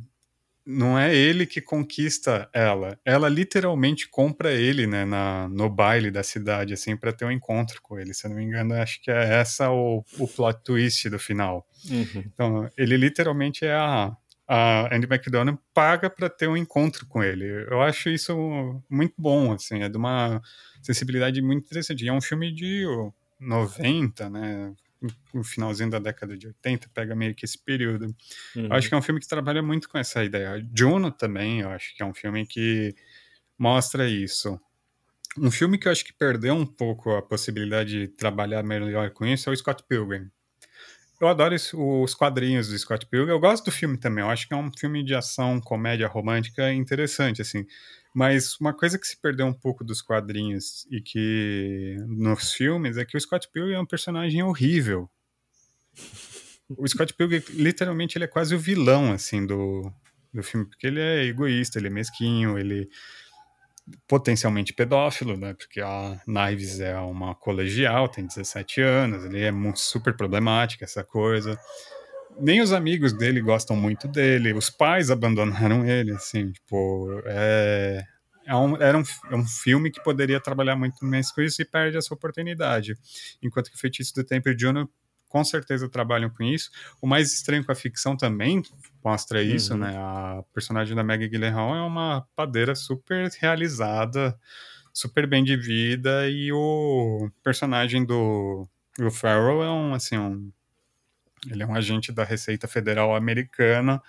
não 0.65 0.97
é 0.97 1.13
ele 1.13 1.45
que 1.45 1.61
conquista 1.61 2.49
ela. 2.53 2.97
Ela 3.03 3.27
literalmente 3.27 4.07
compra 4.09 4.51
ele, 4.53 4.87
né, 4.87 5.03
na, 5.05 5.47
no 5.49 5.69
baile 5.69 6.09
da 6.09 6.23
cidade, 6.23 6.73
assim, 6.73 6.95
para 6.95 7.11
ter 7.11 7.25
um 7.25 7.31
encontro 7.31 7.81
com 7.81 7.99
ele. 7.99 8.13
Se 8.13 8.25
eu 8.25 8.29
não 8.29 8.37
me 8.37 8.43
engano, 8.43 8.73
acho 8.75 9.01
que 9.01 9.11
é 9.11 9.35
essa 9.35 9.69
o, 9.69 10.03
o 10.17 10.27
plot 10.27 10.59
twist 10.63 11.09
do 11.09 11.19
final. 11.19 11.67
Uhum. 11.89 12.23
Então, 12.25 12.69
ele 12.77 12.95
literalmente 12.95 13.65
é 13.65 13.73
a, 13.73 14.15
a 14.47 14.95
Andy 14.95 15.07
McDonald 15.07 15.59
paga 15.73 16.09
para 16.09 16.29
ter 16.29 16.47
um 16.47 16.57
encontro 16.57 17.05
com 17.07 17.21
ele. 17.21 17.45
Eu 17.69 17.81
acho 17.81 18.09
isso 18.09 18.81
muito 18.89 19.15
bom, 19.17 19.51
assim, 19.51 19.81
é 19.81 19.89
de 19.89 19.97
uma 19.97 20.41
sensibilidade 20.81 21.41
muito 21.41 21.65
interessante. 21.65 22.05
E 22.05 22.07
é 22.07 22.13
um 22.13 22.21
filme 22.21 22.53
de 22.53 22.85
90, 23.39 24.29
né? 24.29 24.73
No 25.33 25.43
finalzinho 25.43 25.89
da 25.89 25.99
década 25.99 26.37
de 26.37 26.47
80, 26.47 26.89
pega 26.93 27.15
meio 27.15 27.35
que 27.35 27.45
esse 27.45 27.57
período. 27.57 28.05
Uhum. 28.55 28.65
Eu 28.65 28.73
acho 28.73 28.87
que 28.87 28.95
é 28.95 28.97
um 28.97 29.01
filme 29.01 29.19
que 29.19 29.27
trabalha 29.27 29.61
muito 29.61 29.89
com 29.89 29.97
essa 29.97 30.23
ideia. 30.23 30.65
Juno 30.77 31.11
também, 31.11 31.61
eu 31.61 31.69
acho 31.69 31.95
que 31.95 32.01
é 32.01 32.05
um 32.05 32.13
filme 32.13 32.45
que 32.45 32.95
mostra 33.57 34.07
isso. 34.07 34.59
Um 35.37 35.49
filme 35.49 35.77
que 35.77 35.87
eu 35.87 35.91
acho 35.91 36.05
que 36.05 36.13
perdeu 36.13 36.53
um 36.53 36.65
pouco 36.65 37.11
a 37.11 37.21
possibilidade 37.21 37.91
de 37.91 38.07
trabalhar 38.07 38.63
melhor 38.63 39.09
com 39.11 39.25
isso 39.25 39.49
é 39.49 39.53
o 39.53 39.55
Scott 39.55 39.83
Pilgrim. 39.87 40.29
Eu 41.19 41.27
adoro 41.27 41.55
os 41.55 42.13
quadrinhos 42.13 42.67
do 42.67 42.77
Scott 42.77 43.05
Pilgrim. 43.05 43.31
Eu 43.31 43.39
gosto 43.39 43.65
do 43.65 43.71
filme 43.71 43.97
também. 43.97 44.23
Eu 44.23 44.29
acho 44.29 44.47
que 44.47 44.53
é 44.53 44.57
um 44.57 44.69
filme 44.77 45.03
de 45.03 45.15
ação, 45.15 45.59
comédia 45.61 46.07
romântica 46.07 46.71
interessante, 46.73 47.41
assim. 47.41 47.65
Mas 48.13 48.59
uma 48.59 48.73
coisa 48.73 48.99
que 48.99 49.07
se 49.07 49.19
perdeu 49.19 49.45
um 49.47 49.53
pouco 49.53 49.83
dos 49.83 50.01
quadrinhos 50.01 50.85
e 50.91 51.01
que 51.01 51.97
nos 52.07 52.53
filmes 52.53 52.97
é 52.97 53.05
que 53.05 53.17
o 53.17 53.19
Scott 53.19 53.49
Pilgrim 53.51 53.73
é 53.73 53.79
um 53.79 53.85
personagem 53.85 54.43
horrível. 54.43 55.09
O 56.69 56.87
Scott 56.87 57.13
Pilgrim, 57.13 57.41
literalmente, 57.49 58.17
ele 58.17 58.25
é 58.25 58.27
quase 58.27 58.53
o 58.53 58.59
vilão, 58.59 59.11
assim, 59.11 59.45
do, 59.45 59.91
do 60.31 60.43
filme, 60.43 60.65
porque 60.67 60.87
ele 60.87 60.99
é 60.99 61.25
egoísta, 61.25 61.79
ele 61.79 61.87
é 61.87 61.91
mesquinho, 61.91 62.57
ele 62.57 62.89
potencialmente 64.07 64.73
pedófilo, 64.73 65.35
né? 65.35 65.53
Porque 65.53 65.81
a 65.81 66.21
Knives 66.25 66.79
é 66.79 66.97
uma 66.99 67.35
colegial, 67.35 68.07
tem 68.07 68.25
17 68.25 68.81
anos, 68.81 69.25
ele 69.25 69.41
é 69.41 69.51
super 69.75 70.15
problemática, 70.15 70.85
essa 70.85 71.03
coisa. 71.03 71.59
Nem 72.39 72.61
os 72.61 72.71
amigos 72.71 73.13
dele 73.13 73.41
gostam 73.41 73.75
muito 73.75 74.07
dele, 74.07 74.53
os 74.53 74.69
pais 74.69 75.11
abandonaram 75.11 75.85
ele, 75.85 76.11
assim, 76.11 76.51
tipo, 76.51 77.21
é, 77.25 78.03
é 78.45 78.55
um, 78.55 78.75
era 78.81 78.97
um, 78.97 79.03
é 79.31 79.35
um 79.35 79.45
filme 79.45 79.91
que 79.91 80.03
poderia 80.03 80.39
trabalhar 80.39 80.75
muito 80.75 81.05
mais 81.05 81.31
com 81.31 81.41
isso 81.41 81.61
e 81.61 81.65
perde 81.65 81.97
essa 81.97 82.13
oportunidade. 82.13 82.95
Enquanto 83.41 83.69
que 83.69 83.75
o 83.75 83.79
Feitiço 83.79 84.13
do 84.15 84.23
Tempo 84.23 84.49
e 84.49 84.57
Juno 84.57 84.89
com 85.33 85.43
certeza 85.43 85.89
trabalham 85.89 86.29
com 86.29 86.43
isso. 86.43 86.69
O 87.01 87.07
mais 87.07 87.33
estranho 87.33 87.65
com 87.65 87.71
a 87.71 87.75
ficção 87.75 88.15
também 88.15 88.61
mostra 89.03 89.41
isso, 89.41 89.73
uhum. 89.73 89.79
né? 89.79 89.97
A 89.97 90.43
personagem 90.53 90.95
da 90.95 91.03
Maggie 91.03 91.27
Gyllenhaal 91.27 91.75
é 91.75 91.81
uma 91.81 92.23
padeira 92.35 92.75
super 92.75 93.31
realizada, 93.41 94.37
super 94.93 95.25
bem 95.25 95.43
de 95.43 95.57
vida 95.57 96.29
e 96.29 96.51
o 96.51 97.31
personagem 97.43 98.05
do 98.05 98.69
Will 98.99 99.09
Ferrell 99.09 99.63
é 99.63 99.71
um, 99.71 99.95
assim, 99.95 100.19
um... 100.19 100.51
Ele 101.49 101.63
é 101.63 101.65
um 101.65 101.75
agente 101.75 102.11
da 102.11 102.23
Receita 102.23 102.67
Federal 102.67 103.15
americana 103.15 104.01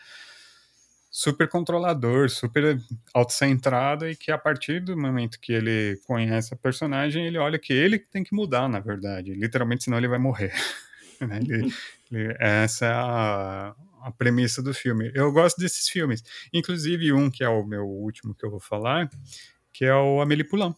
super 1.14 1.49
controlador, 1.49 2.28
super 2.28 2.76
autocentrado 3.14 4.09
e 4.09 4.16
que 4.16 4.32
a 4.32 4.37
partir 4.37 4.80
do 4.80 4.97
momento 4.97 5.39
que 5.39 5.53
ele 5.53 5.97
conhece 6.09 6.53
a 6.53 6.57
personagem, 6.57 7.24
ele 7.24 7.39
olha 7.39 7.57
que 7.57 7.72
ele 7.72 8.01
tem 8.01 8.24
que 8.24 8.35
mudar, 8.35 8.68
na 8.68 8.80
verdade. 8.80 9.32
Literalmente, 9.32 9.85
senão 9.85 9.97
ele 9.97 10.09
vai 10.09 10.18
morrer. 10.18 10.53
Né? 11.20 11.39
Ele, 11.39 11.72
ele, 12.11 12.37
essa 12.41 12.87
é 12.87 12.93
a, 12.93 13.74
a 14.03 14.11
premissa 14.11 14.61
do 14.61 14.74
filme. 14.74 15.12
Eu 15.14 15.30
gosto 15.30 15.59
desses 15.59 15.89
filmes, 15.89 16.24
inclusive 16.53 17.12
um 17.12 17.30
que 17.30 17.45
é 17.45 17.49
o 17.49 17.64
meu 17.64 17.87
último 17.87 18.35
que 18.35 18.45
eu 18.45 18.51
vou 18.51 18.59
falar, 18.59 19.09
que 19.72 19.85
é 19.85 19.95
o 19.95 20.20
Amélie 20.20 20.43
Poulain. 20.43 20.74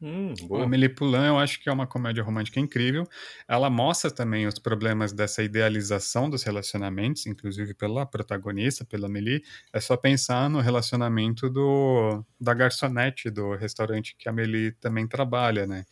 Hum, 0.00 0.32
a 0.54 0.62
Amélie 0.62 0.88
Poulain 0.88 1.26
eu 1.26 1.38
acho 1.38 1.60
que 1.60 1.68
é 1.68 1.72
uma 1.72 1.86
comédia 1.86 2.22
romântica 2.22 2.60
incrível. 2.60 3.04
Ela 3.48 3.68
mostra 3.68 4.10
também 4.10 4.46
os 4.46 4.56
problemas 4.58 5.12
dessa 5.12 5.42
idealização 5.42 6.30
dos 6.30 6.44
relacionamentos, 6.44 7.26
inclusive 7.26 7.74
pela 7.74 8.06
protagonista, 8.06 8.84
pela 8.84 9.06
Amélie. 9.08 9.42
É 9.72 9.80
só 9.80 9.96
pensar 9.96 10.48
no 10.48 10.60
relacionamento 10.60 11.50
do, 11.50 12.24
da 12.40 12.54
garçonete 12.54 13.28
do 13.28 13.56
restaurante 13.56 14.14
que 14.16 14.28
a 14.28 14.32
Amélie 14.32 14.70
também 14.72 15.06
trabalha, 15.08 15.66
né? 15.66 15.84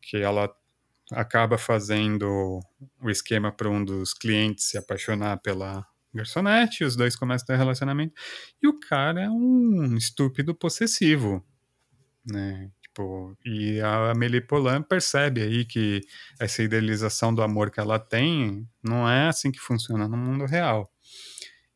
Que 0.00 0.18
ela 0.18 0.48
acaba 1.12 1.58
fazendo 1.58 2.60
o 3.02 3.10
esquema 3.10 3.50
para 3.52 3.68
um 3.68 3.84
dos 3.84 4.14
clientes 4.14 4.66
se 4.66 4.78
apaixonar 4.78 5.38
pela 5.38 5.84
garçonete, 6.14 6.84
os 6.84 6.96
dois 6.96 7.16
começam 7.16 7.44
a 7.44 7.46
ter 7.48 7.56
relacionamento, 7.56 8.14
e 8.62 8.68
o 8.68 8.78
cara 8.80 9.22
é 9.22 9.30
um 9.30 9.96
estúpido 9.96 10.54
possessivo, 10.54 11.44
né? 12.26 12.70
Tipo, 12.98 13.36
e 13.44 13.80
a 13.80 14.10
Amélie 14.10 14.40
Poulain 14.40 14.82
percebe 14.82 15.40
aí 15.40 15.64
que 15.64 16.00
essa 16.40 16.64
idealização 16.64 17.32
do 17.32 17.42
amor 17.42 17.70
que 17.70 17.78
ela 17.78 17.96
tem 17.96 18.68
não 18.82 19.08
é 19.08 19.28
assim 19.28 19.52
que 19.52 19.60
funciona 19.60 20.08
no 20.08 20.16
mundo 20.16 20.44
real. 20.46 20.90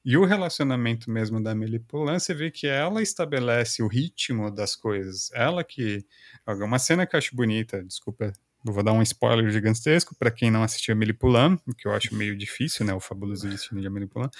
E 0.04 0.16
o 0.16 0.24
relacionamento 0.24 1.08
mesmo 1.08 1.40
da 1.40 1.52
Amélie 1.52 1.78
Poulain, 1.78 2.18
você 2.18 2.34
vê 2.34 2.50
que 2.50 2.66
ela 2.66 3.00
estabelece 3.00 3.84
o 3.84 3.86
ritmo 3.86 4.50
das 4.50 4.74
coisas. 4.74 5.30
Ela 5.32 5.62
que. 5.62 6.04
Uma 6.44 6.80
cena 6.80 7.06
que 7.06 7.14
eu 7.14 7.18
acho 7.18 7.36
bonita, 7.36 7.84
desculpa 7.84 8.32
vou 8.64 8.82
dar 8.82 8.92
um 8.92 9.02
spoiler 9.02 9.50
gigantesco 9.50 10.14
para 10.16 10.30
quem 10.30 10.50
não 10.50 10.62
assistiu 10.62 10.92
Amélie 10.92 11.12
Poulain, 11.12 11.58
que 11.76 11.88
eu 11.88 11.92
acho 11.92 12.14
meio 12.14 12.36
difícil, 12.36 12.86
né, 12.86 12.94
o 12.94 13.00
fabuloso 13.00 13.48
destino 13.48 13.80
de 13.80 13.88
Amélie 13.88 14.08
Poulain, 14.08 14.30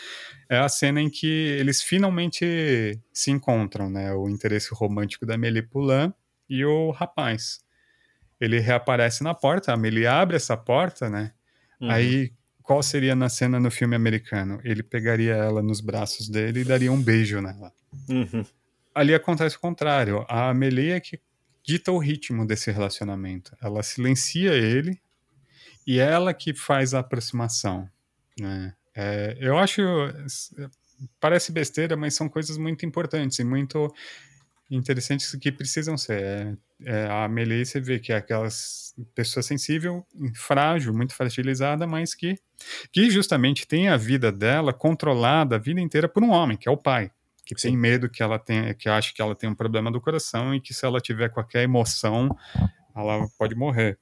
é 0.48 0.58
a 0.58 0.68
cena 0.68 1.00
em 1.00 1.10
que 1.10 1.26
eles 1.26 1.82
finalmente 1.82 3.00
se 3.12 3.32
encontram, 3.32 3.90
né, 3.90 4.12
o 4.14 4.28
interesse 4.28 4.72
romântico 4.72 5.26
da 5.26 5.34
Amélie 5.34 5.62
Poulain 5.62 6.14
e 6.52 6.64
o 6.64 6.90
rapaz. 6.90 7.60
Ele 8.40 8.58
reaparece 8.58 9.24
na 9.24 9.34
porta, 9.34 9.70
a 9.70 9.74
Amélie 9.74 10.06
abre 10.06 10.36
essa 10.36 10.56
porta, 10.56 11.08
né, 11.08 11.32
uhum. 11.80 11.90
aí 11.90 12.32
qual 12.62 12.82
seria 12.82 13.14
na 13.14 13.28
cena 13.28 13.58
no 13.58 13.70
filme 13.70 13.96
americano? 13.96 14.60
Ele 14.62 14.82
pegaria 14.82 15.34
ela 15.34 15.62
nos 15.62 15.80
braços 15.80 16.28
dele 16.28 16.60
e 16.60 16.64
daria 16.64 16.92
um 16.92 17.02
beijo 17.02 17.40
nela. 17.40 17.72
Uhum. 18.08 18.44
Ali 18.94 19.14
acontece 19.14 19.56
o 19.56 19.60
contrário, 19.60 20.24
a 20.28 20.50
Amélie 20.50 20.92
é 20.92 21.00
que 21.00 21.18
dita 21.64 21.90
o 21.90 21.98
ritmo 21.98 22.46
desse 22.46 22.70
relacionamento. 22.70 23.56
Ela 23.62 23.82
silencia 23.82 24.52
ele 24.52 25.00
e 25.86 25.98
é 25.98 26.04
ela 26.04 26.34
que 26.34 26.52
faz 26.52 26.92
a 26.92 27.00
aproximação. 27.00 27.88
Né? 28.38 28.74
É, 28.94 29.36
eu 29.40 29.56
acho. 29.58 29.82
Parece 31.18 31.50
besteira, 31.50 31.96
mas 31.96 32.14
são 32.14 32.28
coisas 32.28 32.56
muito 32.56 32.86
importantes 32.86 33.38
e 33.38 33.44
muito 33.44 33.92
interessantes 34.76 35.34
que 35.36 35.52
precisam 35.52 35.96
ser. 35.96 36.20
É, 36.20 36.56
é, 36.84 37.06
a 37.06 37.24
Amelie, 37.24 37.64
você 37.64 37.80
vê 37.80 37.98
que 37.98 38.12
é 38.12 38.16
aquela 38.16 38.48
pessoa 39.14 39.42
sensível, 39.42 40.04
frágil, 40.34 40.92
muito 40.92 41.14
fragilizada, 41.14 41.86
mas 41.86 42.14
que, 42.14 42.34
que 42.92 43.10
justamente 43.10 43.66
tem 43.66 43.88
a 43.88 43.96
vida 43.96 44.32
dela 44.32 44.72
controlada 44.72 45.56
a 45.56 45.58
vida 45.58 45.80
inteira 45.80 46.08
por 46.08 46.22
um 46.22 46.30
homem, 46.30 46.56
que 46.56 46.68
é 46.68 46.72
o 46.72 46.76
pai 46.76 47.10
que 47.44 47.60
Sim. 47.60 47.68
tem 47.68 47.76
medo 47.76 48.08
que 48.08 48.22
ela 48.22 48.38
tenha, 48.38 48.72
que 48.72 48.88
acha 48.88 49.12
que 49.12 49.20
ela 49.20 49.34
tem 49.34 49.50
um 49.50 49.54
problema 49.54 49.90
do 49.90 50.00
coração 50.00 50.54
e 50.54 50.60
que 50.60 50.72
se 50.72 50.86
ela 50.86 51.00
tiver 51.00 51.28
qualquer 51.28 51.62
emoção, 51.64 52.34
ela 52.94 53.26
pode 53.38 53.54
morrer. 53.54 53.98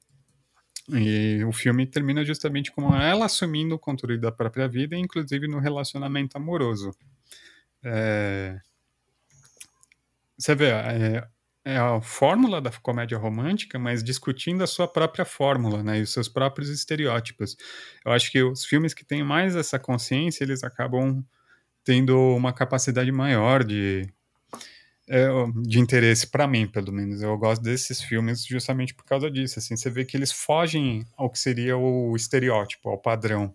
E 0.89 1.43
o 1.45 1.51
filme 1.51 1.85
termina 1.85 2.23
justamente 2.23 2.71
com 2.71 2.95
ela 2.95 3.25
assumindo 3.25 3.75
o 3.75 3.79
controle 3.79 4.19
da 4.19 4.31
própria 4.31 4.67
vida, 4.67 4.95
inclusive 4.95 5.47
no 5.47 5.59
relacionamento 5.59 6.37
amoroso. 6.37 6.91
É... 7.83 8.59
Você 10.41 10.55
vê, 10.55 10.71
é... 10.71 11.27
é 11.65 11.77
a 11.77 12.01
fórmula 12.01 12.59
da 12.59 12.71
comédia 12.71 13.17
romântica, 13.17 13.77
mas 13.77 14.03
discutindo 14.03 14.63
a 14.63 14.67
sua 14.67 14.87
própria 14.87 15.25
fórmula, 15.25 15.83
né, 15.83 15.99
e 15.99 16.01
os 16.01 16.11
seus 16.11 16.27
próprios 16.27 16.69
estereótipos. 16.69 17.55
Eu 18.05 18.11
acho 18.11 18.31
que 18.31 18.41
os 18.43 18.65
filmes 18.65 18.93
que 18.93 19.05
têm 19.05 19.23
mais 19.23 19.55
essa 19.55 19.77
consciência, 19.79 20.43
eles 20.43 20.63
acabam 20.63 21.23
tendo 21.83 22.17
uma 22.35 22.53
capacidade 22.53 23.11
maior 23.11 23.63
de 23.63 24.07
é, 25.09 25.27
de 25.63 25.79
interesse 25.79 26.25
para 26.27 26.47
mim, 26.47 26.67
pelo 26.67 26.91
menos. 26.91 27.21
Eu 27.21 27.37
gosto 27.37 27.61
desses 27.61 28.01
filmes 28.01 28.45
justamente 28.45 28.93
por 28.93 29.03
causa 29.05 29.29
disso. 29.29 29.59
Assim, 29.59 29.75
você 29.75 29.89
vê 29.89 30.05
que 30.05 30.15
eles 30.15 30.31
fogem 30.31 31.05
ao 31.17 31.29
que 31.29 31.37
seria 31.37 31.77
o 31.77 32.15
estereótipo, 32.15 32.89
ao 32.89 32.97
padrão. 32.97 33.53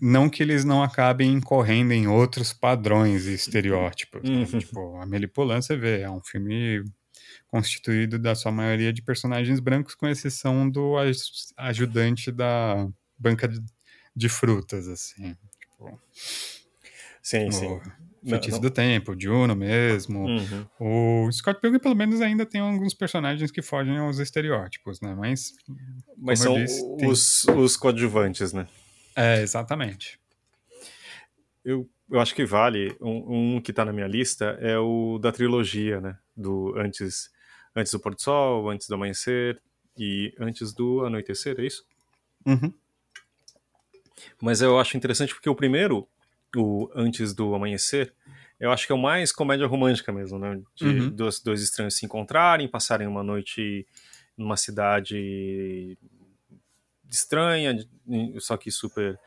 Não 0.00 0.28
que 0.30 0.42
eles 0.42 0.64
não 0.64 0.82
acabem 0.82 1.32
incorrendo 1.32 1.92
em 1.92 2.06
outros 2.08 2.52
padrões 2.52 3.26
e 3.26 3.34
estereótipos. 3.34 4.22
Né? 4.22 4.36
Uhum. 4.36 4.58
Tipo, 4.58 4.96
a 4.96 5.06
Melipolan, 5.06 5.60
você 5.60 5.76
vê, 5.76 6.00
é 6.00 6.10
um 6.10 6.22
filme 6.22 6.82
constituído 7.48 8.18
da 8.18 8.34
sua 8.34 8.52
maioria 8.52 8.92
de 8.92 9.02
personagens 9.02 9.60
brancos, 9.60 9.94
com 9.94 10.06
exceção 10.06 10.68
do 10.68 10.94
ajudante 11.56 12.30
da 12.30 12.88
banca 13.18 13.48
de, 14.16 14.28
frutas, 14.28 14.88
assim. 14.88 15.36
Tipo, 15.60 16.00
sim, 17.22 17.50
sim. 17.50 17.80
Feitiço 18.22 18.56
não, 18.56 18.62
não. 18.62 18.68
do 18.68 18.70
Tempo, 18.70 19.16
Juno 19.18 19.56
mesmo. 19.56 20.26
Uhum. 20.26 21.26
O 21.26 21.32
Scott 21.32 21.58
Pilgrim, 21.60 21.80
pelo 21.80 21.96
menos, 21.96 22.20
ainda 22.20 22.44
tem 22.44 22.60
alguns 22.60 22.92
personagens 22.92 23.50
que 23.50 23.62
fogem 23.62 23.96
aos 23.96 24.18
estereótipos, 24.18 25.00
né? 25.00 25.14
Mas. 25.14 25.54
Mas 26.18 26.40
são 26.40 26.54
disse, 26.54 26.82
os, 27.06 27.42
tem... 27.42 27.56
os 27.58 27.76
coadjuvantes, 27.76 28.52
né? 28.52 28.66
É, 29.16 29.40
exatamente. 29.42 30.18
Eu, 31.64 31.88
eu 32.10 32.20
acho 32.20 32.34
que 32.34 32.44
vale. 32.44 32.96
Um, 33.00 33.56
um 33.56 33.60
que 33.60 33.72
tá 33.72 33.84
na 33.84 33.92
minha 33.92 34.06
lista 34.06 34.56
é 34.60 34.78
o 34.78 35.18
da 35.18 35.32
trilogia, 35.32 36.00
né? 36.00 36.18
Do 36.36 36.74
antes, 36.76 37.30
antes 37.74 37.92
do 37.92 38.00
pôr 38.00 38.14
do 38.14 38.20
sol, 38.20 38.70
antes 38.70 38.88
do 38.88 38.94
amanhecer 38.94 39.60
e 39.96 40.34
antes 40.38 40.72
do 40.72 41.04
anoitecer, 41.04 41.58
é 41.58 41.66
isso? 41.66 41.84
Uhum. 42.46 42.72
Mas 44.40 44.60
eu 44.62 44.78
acho 44.78 44.96
interessante 44.96 45.34
porque 45.34 45.48
o 45.48 45.54
primeiro 45.54 46.08
o 46.56 46.90
Antes 46.94 47.32
do 47.32 47.54
Amanhecer, 47.54 48.12
eu 48.58 48.70
acho 48.72 48.86
que 48.86 48.92
é 48.92 48.94
o 48.94 48.98
mais 48.98 49.32
comédia 49.32 49.66
romântica 49.66 50.12
mesmo, 50.12 50.38
né? 50.38 50.60
De 50.74 50.84
uhum. 50.84 51.10
dois, 51.10 51.40
dois 51.40 51.62
estranhos 51.62 51.96
se 51.96 52.04
encontrarem, 52.04 52.68
passarem 52.68 53.06
uma 53.06 53.22
noite 53.22 53.86
numa 54.36 54.56
cidade 54.56 55.96
estranha, 57.10 57.76
só 58.38 58.56
que 58.56 58.70
super 58.70 59.18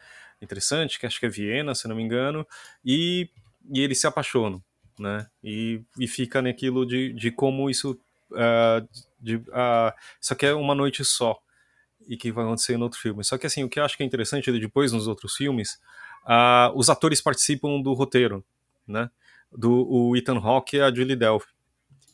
interessante, 0.41 0.99
que 0.99 1.05
acho 1.05 1.19
que 1.19 1.25
é 1.25 1.29
Viena, 1.29 1.75
se 1.75 1.87
não 1.87 1.95
me 1.95 2.03
engano, 2.03 2.45
e, 2.83 3.29
e 3.71 3.81
eles 3.81 3.99
se 3.99 4.07
apaixonam, 4.07 4.61
né? 4.99 5.27
E, 5.43 5.81
e 5.99 6.07
fica 6.07 6.41
naquilo 6.41 6.85
de, 6.85 7.13
de 7.13 7.31
como 7.31 7.69
isso. 7.69 7.99
Uh, 8.31 8.87
de, 9.19 9.35
uh, 9.35 9.93
é 10.41 10.53
uma 10.53 10.73
noite 10.73 11.05
só 11.05 11.39
e 12.07 12.17
que 12.17 12.31
vai 12.31 12.43
acontecer 12.43 12.77
no 12.77 12.83
outro 12.83 12.99
filme. 12.99 13.23
Só 13.23 13.37
que 13.37 13.45
assim, 13.45 13.63
o 13.63 13.69
que 13.69 13.79
eu 13.79 13.85
acho 13.85 13.95
que 13.95 14.03
é 14.03 14.05
interessante 14.05 14.51
depois 14.59 14.91
nos 14.91 15.07
outros 15.07 15.35
filmes 15.35 15.79
uh, 16.25 16.75
os 16.75 16.89
atores 16.89 17.21
participam 17.21 17.81
do 17.81 17.93
roteiro, 17.93 18.43
né? 18.87 19.09
Do 19.51 19.87
o 19.87 20.15
Ethan 20.17 20.39
Hawke 20.39 20.77
e 20.77 20.81
a 20.81 20.93
Julie 20.93 21.15
Delpy, 21.15 21.47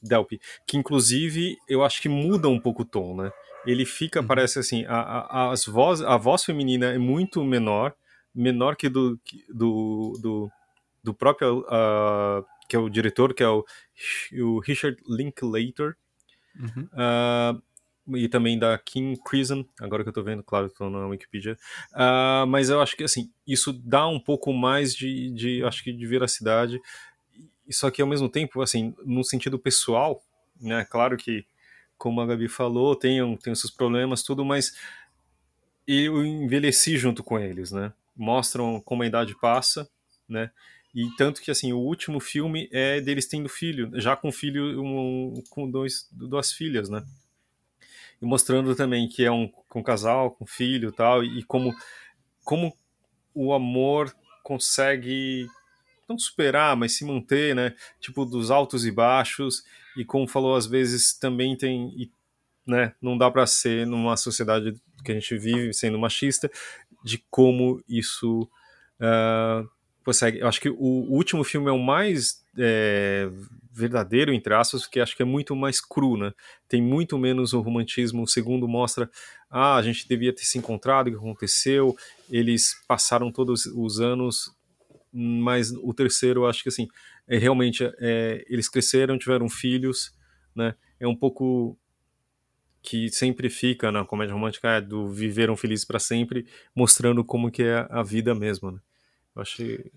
Delpy, 0.03 0.41
que 0.67 0.77
inclusive 0.77 1.57
eu 1.67 1.83
acho 1.83 2.01
que 2.01 2.09
muda 2.09 2.49
um 2.49 2.59
pouco 2.59 2.83
o 2.83 2.85
tom, 2.85 3.15
né? 3.15 3.31
Ele 3.65 3.85
fica, 3.85 4.21
uhum. 4.21 4.27
parece 4.27 4.59
assim, 4.59 4.85
a, 4.85 4.95
a, 4.99 5.51
as 5.51 5.65
voz, 5.65 6.01
a 6.01 6.17
voz 6.17 6.43
feminina 6.43 6.87
é 6.87 6.97
muito 6.97 7.43
menor, 7.43 7.93
menor 8.33 8.75
que 8.75 8.89
do, 8.89 9.19
do, 9.49 10.13
do, 10.21 10.51
do 11.03 11.13
próprio, 11.13 11.59
uh, 11.61 12.45
que 12.67 12.75
é 12.75 12.79
o 12.79 12.89
diretor, 12.89 13.33
que 13.33 13.43
é 13.43 13.49
o, 13.49 13.65
o 14.41 14.59
Richard 14.59 14.97
Linklater, 15.07 15.95
uhum. 16.55 16.89
uh, 16.93 18.17
e 18.17 18.27
também 18.27 18.57
da 18.57 18.77
Kim 18.77 19.15
Crimson, 19.17 19.65
agora 19.79 20.03
que 20.03 20.09
eu 20.09 20.13
tô 20.13 20.23
vendo, 20.23 20.43
claro, 20.43 20.67
estou 20.67 20.89
na 20.89 21.07
Wikipedia. 21.07 21.57
Uh, 21.91 22.47
mas 22.47 22.69
eu 22.69 22.81
acho 22.81 22.95
que 22.95 23.03
assim, 23.03 23.29
isso 23.45 23.73
dá 23.73 24.07
um 24.07 24.19
pouco 24.19 24.51
mais 24.53 24.95
de, 24.95 25.31
de 25.31 25.63
acho 25.63 25.83
que 25.83 25.91
de 25.91 26.07
veracidade. 26.07 26.79
Só 27.69 27.91
que 27.91 28.01
ao 28.01 28.07
mesmo 28.07 28.27
tempo, 28.27 28.61
assim, 28.61 28.95
no 29.05 29.23
sentido 29.23 29.59
pessoal, 29.59 30.23
né? 30.59 30.85
Claro 30.85 31.15
que, 31.17 31.45
como 31.99 32.19
a 32.19 32.25
Gabi 32.25 32.47
falou, 32.47 32.95
tem 32.95 33.21
os 33.21 33.59
seus 33.59 33.69
problemas, 33.69 34.23
tudo, 34.23 34.43
mas 34.43 34.75
eu 35.87 36.25
envelheci 36.25 36.97
junto 36.97 37.23
com 37.23 37.37
eles, 37.37 37.71
né? 37.71 37.93
Mostram 38.15 38.81
como 38.81 39.03
a 39.03 39.07
idade 39.07 39.35
passa, 39.39 39.87
né? 40.27 40.49
E 40.95 41.07
tanto 41.17 41.41
que 41.41 41.51
assim, 41.51 41.71
o 41.71 41.77
último 41.77 42.19
filme 42.19 42.67
é 42.71 42.99
deles 42.99 43.27
tendo 43.27 43.47
filho, 43.47 43.91
já 44.01 44.15
com 44.15 44.31
filho, 44.31 44.83
um, 44.83 45.43
com 45.51 45.69
dois, 45.69 46.09
duas 46.11 46.51
filhas, 46.51 46.89
né? 46.89 47.05
e 48.21 48.25
mostrando 48.25 48.75
também 48.75 49.07
que 49.07 49.23
é 49.23 49.31
um, 49.31 49.47
com 49.47 49.83
casal, 49.83 50.31
com 50.31 50.45
filho 50.45 50.91
tal, 50.91 51.23
e 51.23 51.43
como, 51.43 51.75
como 52.43 52.75
o 53.33 53.53
amor 53.53 54.13
consegue 54.43 55.47
não 56.09 56.17
superar, 56.17 56.75
mas 56.75 56.93
se 56.93 57.05
manter, 57.05 57.55
né? 57.55 57.75
Tipo, 57.99 58.25
dos 58.25 58.49
altos 58.51 58.85
e 58.85 58.91
baixos, 58.91 59.63
e 59.95 60.03
como 60.03 60.27
falou, 60.27 60.55
às 60.55 60.65
vezes 60.65 61.17
também 61.17 61.55
tem, 61.55 62.11
né? 62.65 62.93
Não 63.01 63.17
dá 63.17 63.29
para 63.29 63.45
ser 63.45 63.85
numa 63.85 64.17
sociedade 64.17 64.73
que 65.03 65.11
a 65.11 65.15
gente 65.15 65.37
vive 65.37 65.73
sendo 65.73 65.99
machista, 65.99 66.49
de 67.03 67.23
como 67.29 67.81
isso 67.87 68.49
uh, 68.99 69.69
consegue. 70.03 70.39
Eu 70.39 70.47
acho 70.47 70.59
que 70.59 70.69
o, 70.69 70.75
o 70.75 71.13
último 71.13 71.43
filme 71.43 71.69
é 71.69 71.71
o 71.71 71.79
mais 71.79 72.43
é, 72.57 73.29
verdadeiro, 73.71 74.33
entre 74.33 74.53
aspas, 74.53 74.81
porque 74.81 74.99
acho 74.99 75.15
que 75.15 75.21
é 75.21 75.25
muito 75.25 75.55
mais 75.55 75.79
cru, 75.79 76.17
né? 76.17 76.33
Tem 76.67 76.81
muito 76.81 77.17
menos 77.17 77.53
o 77.53 77.61
romantismo. 77.61 78.23
O 78.23 78.27
segundo 78.27 78.67
mostra, 78.67 79.09
ah, 79.49 79.75
a 79.75 79.81
gente 79.81 80.07
devia 80.07 80.33
ter 80.33 80.43
se 80.43 80.57
encontrado, 80.57 81.07
o 81.07 81.11
que 81.11 81.17
aconteceu, 81.17 81.95
eles 82.29 82.75
passaram 82.87 83.31
todos 83.31 83.65
os 83.65 83.99
anos, 83.99 84.53
mas 85.11 85.71
o 85.71 85.93
terceiro, 85.93 86.45
acho 86.45 86.63
que 86.63 86.69
assim, 86.69 86.87
é 87.27 87.37
realmente, 87.37 87.83
é, 87.99 88.45
eles 88.47 88.69
cresceram, 88.69 89.17
tiveram 89.17 89.49
filhos, 89.49 90.13
né? 90.55 90.75
É 90.99 91.07
um 91.07 91.15
pouco 91.15 91.77
que 92.81 93.09
sempre 93.09 93.49
fica 93.49 93.91
na 93.91 94.05
comédia 94.05 94.33
romântica 94.33 94.69
é 94.69 94.81
do 94.81 95.09
viveram 95.09 95.55
felizes 95.57 95.85
para 95.85 95.99
sempre, 95.99 96.47
mostrando 96.75 97.23
como 97.23 97.51
que 97.51 97.63
é 97.63 97.87
a 97.89 98.03
vida 98.03 98.33
mesmo, 98.33 98.71
né? 98.71 98.79
Eu 99.35 99.41
achei 99.41 99.91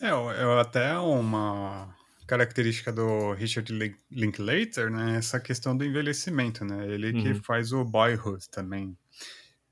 é, 0.00 0.10
eu 0.10 0.58
até 0.58 0.98
uma 0.98 1.94
característica 2.26 2.92
do 2.92 3.32
Richard 3.32 3.72
Linklater, 4.10 4.90
né, 4.90 5.16
essa 5.16 5.38
questão 5.38 5.76
do 5.76 5.84
envelhecimento, 5.84 6.64
né? 6.64 6.86
Ele 6.88 7.12
uhum. 7.12 7.22
que 7.22 7.34
faz 7.34 7.72
o 7.72 7.84
Boyhood 7.84 8.48
também, 8.50 8.96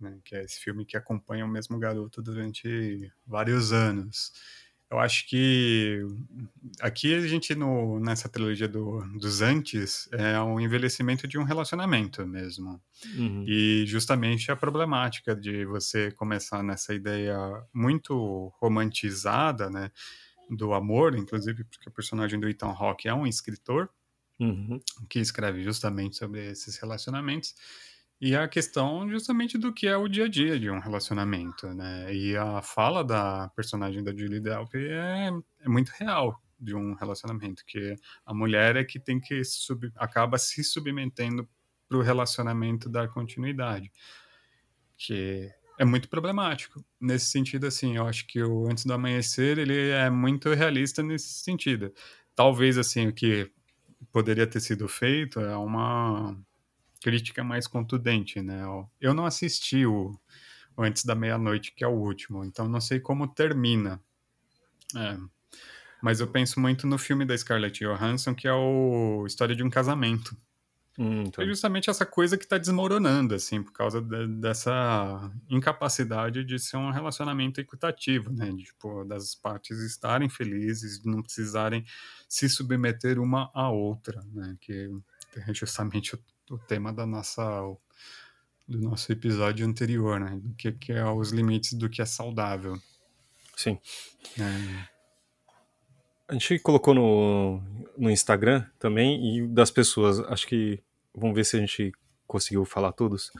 né, 0.02 0.18
que 0.24 0.34
é 0.34 0.42
esse 0.42 0.60
filme 0.60 0.84
que 0.84 0.96
acompanha 0.96 1.44
o 1.44 1.48
mesmo 1.48 1.78
garoto 1.78 2.20
durante 2.20 3.10
vários 3.26 3.72
anos. 3.72 4.32
Eu 4.90 4.98
acho 4.98 5.26
que 5.26 6.04
aqui 6.80 7.14
a 7.14 7.26
gente 7.26 7.54
no, 7.54 7.98
nessa 7.98 8.28
trilogia 8.28 8.68
do, 8.68 9.00
dos 9.18 9.40
antes 9.40 10.06
é 10.12 10.38
um 10.38 10.60
envelhecimento 10.60 11.26
de 11.26 11.38
um 11.38 11.44
relacionamento 11.44 12.26
mesmo. 12.26 12.78
Uhum. 13.16 13.42
E 13.48 13.86
justamente 13.86 14.52
a 14.52 14.56
problemática 14.56 15.34
de 15.34 15.64
você 15.64 16.10
começar 16.10 16.62
nessa 16.62 16.92
ideia 16.92 17.38
muito 17.72 18.52
romantizada, 18.60 19.70
né? 19.70 19.90
do 20.56 20.74
amor, 20.74 21.16
inclusive 21.16 21.64
porque 21.64 21.88
o 21.88 21.92
personagem 21.92 22.38
do 22.38 22.48
Ethan 22.48 22.74
Hawke 22.78 23.08
é 23.08 23.14
um 23.14 23.26
escritor 23.26 23.88
uhum. 24.38 24.80
que 25.08 25.18
escreve 25.18 25.62
justamente 25.62 26.16
sobre 26.16 26.50
esses 26.50 26.76
relacionamentos 26.76 27.54
e 28.22 28.36
a 28.36 28.46
questão 28.46 29.10
justamente 29.10 29.58
do 29.58 29.72
que 29.72 29.88
é 29.88 29.96
o 29.96 30.06
dia 30.06 30.26
a 30.26 30.28
dia 30.28 30.56
de 30.56 30.70
um 30.70 30.78
relacionamento, 30.78 31.66
né? 31.74 32.14
E 32.14 32.36
a 32.36 32.62
fala 32.62 33.02
da 33.02 33.48
personagem 33.48 34.00
da 34.04 34.14
Julie 34.14 34.38
Delpy 34.38 34.78
é, 34.78 35.28
é 35.58 35.68
muito 35.68 35.90
real 35.98 36.40
de 36.56 36.72
um 36.72 36.94
relacionamento, 36.94 37.64
que 37.66 37.96
a 38.24 38.32
mulher 38.32 38.76
é 38.76 38.84
que 38.84 39.00
tem 39.00 39.18
que 39.18 39.42
sub, 39.42 39.90
acaba 39.96 40.38
se 40.38 40.62
submetendo 40.62 41.48
para 41.88 41.98
o 41.98 42.00
relacionamento 42.00 42.88
dar 42.88 43.08
continuidade, 43.08 43.90
que 44.96 45.50
é 45.76 45.84
muito 45.84 46.08
problemático. 46.08 46.80
Nesse 47.00 47.26
sentido, 47.26 47.66
assim, 47.66 47.96
eu 47.96 48.06
acho 48.06 48.24
que 48.28 48.40
o 48.40 48.70
Antes 48.70 48.84
do 48.84 48.92
Amanhecer, 48.92 49.58
ele 49.58 49.90
é 49.90 50.08
muito 50.08 50.48
realista 50.54 51.02
nesse 51.02 51.42
sentido. 51.42 51.92
Talvez, 52.36 52.78
assim, 52.78 53.08
o 53.08 53.12
que 53.12 53.50
poderia 54.12 54.46
ter 54.46 54.60
sido 54.60 54.86
feito 54.86 55.40
é 55.40 55.56
uma 55.56 56.38
crítica 57.02 57.42
mais 57.42 57.66
contundente, 57.66 58.40
né? 58.40 58.62
Eu 59.00 59.12
não 59.12 59.26
assisti 59.26 59.84
o, 59.84 60.18
o 60.76 60.82
Antes 60.82 61.04
da 61.04 61.14
Meia-Noite, 61.14 61.72
que 61.74 61.84
é 61.84 61.88
o 61.88 61.92
último, 61.92 62.44
então 62.44 62.68
não 62.68 62.80
sei 62.80 63.00
como 63.00 63.26
termina. 63.26 64.00
É. 64.96 65.16
Mas 66.02 66.20
eu 66.20 66.26
penso 66.26 66.58
muito 66.58 66.86
no 66.86 66.98
filme 66.98 67.24
da 67.24 67.36
Scarlett 67.36 67.84
Johansson, 67.84 68.34
que 68.34 68.48
é 68.48 68.52
o 68.52 69.24
História 69.26 69.54
de 69.54 69.62
um 69.62 69.70
Casamento. 69.70 70.36
Hum, 70.98 71.22
então. 71.22 71.42
É 71.42 71.46
justamente 71.46 71.88
essa 71.88 72.04
coisa 72.04 72.36
que 72.36 72.46
tá 72.46 72.58
desmoronando, 72.58 73.34
assim, 73.34 73.62
por 73.62 73.72
causa 73.72 74.00
de, 74.00 74.26
dessa 74.40 75.32
incapacidade 75.48 76.44
de 76.44 76.58
ser 76.58 76.76
um 76.76 76.90
relacionamento 76.90 77.60
equitativo, 77.60 78.30
né? 78.30 78.50
De, 78.50 78.64
tipo, 78.64 79.04
das 79.04 79.34
partes 79.34 79.78
estarem 79.78 80.28
felizes, 80.28 81.02
não 81.04 81.22
precisarem 81.22 81.84
se 82.28 82.48
submeter 82.48 83.18
uma 83.18 83.50
à 83.54 83.70
outra, 83.70 84.22
né? 84.32 84.56
Que 84.60 84.90
é 85.36 85.54
justamente 85.54 86.14
o, 86.54 86.58
tema 86.58 86.92
da 86.92 87.06
nossa 87.06 87.42
do 88.66 88.78
nosso 88.78 89.10
episódio 89.10 89.66
anterior, 89.66 90.20
né? 90.20 90.38
Do 90.40 90.54
que, 90.54 90.72
que 90.72 90.92
é 90.92 91.04
os 91.04 91.30
limites 91.30 91.72
do 91.74 91.88
que 91.90 92.00
é 92.00 92.04
saudável. 92.04 92.78
Sim. 93.56 93.78
É, 94.38 94.86
A 96.28 96.32
gente 96.34 96.58
colocou 96.60 96.94
no, 96.94 97.60
no 97.96 98.10
Instagram 98.10 98.64
também 98.78 99.36
e 99.36 99.46
das 99.46 99.70
pessoas, 99.70 100.20
acho 100.20 100.46
que 100.46 100.82
vamos 101.14 101.34
ver 101.34 101.44
se 101.44 101.56
a 101.56 101.60
gente 101.60 101.92
conseguiu 102.26 102.64
falar 102.64 102.92
todos. 102.92 103.30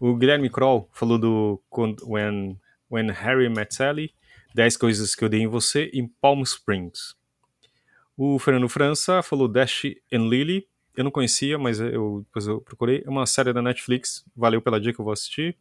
O 0.00 0.16
Guilherme 0.16 0.50
Kroll 0.50 0.88
falou 0.92 1.18
do 1.18 1.62
When, 2.04 2.58
When 2.90 3.10
Harry 3.12 3.48
Met 3.48 3.74
Sally, 3.74 4.14
10 4.54 4.76
coisas 4.76 5.14
que 5.14 5.24
eu 5.24 5.28
dei 5.28 5.42
em 5.42 5.46
você 5.46 5.90
em 5.92 6.08
Palm 6.08 6.42
Springs. 6.42 7.14
O 8.16 8.38
Fernando 8.38 8.68
França 8.68 9.22
falou 9.22 9.46
Dash 9.46 9.84
and 10.12 10.28
Lily, 10.28 10.66
eu 10.96 11.04
não 11.04 11.10
conhecia, 11.10 11.58
mas 11.58 11.80
eu, 11.80 12.22
depois 12.26 12.46
eu 12.46 12.60
procurei. 12.60 13.02
É 13.06 13.10
uma 13.10 13.26
série 13.26 13.52
da 13.52 13.62
Netflix, 13.62 14.24
valeu 14.36 14.60
pela 14.60 14.80
dica, 14.80 15.00
eu 15.00 15.04
vou 15.04 15.12
assistir. 15.12 15.56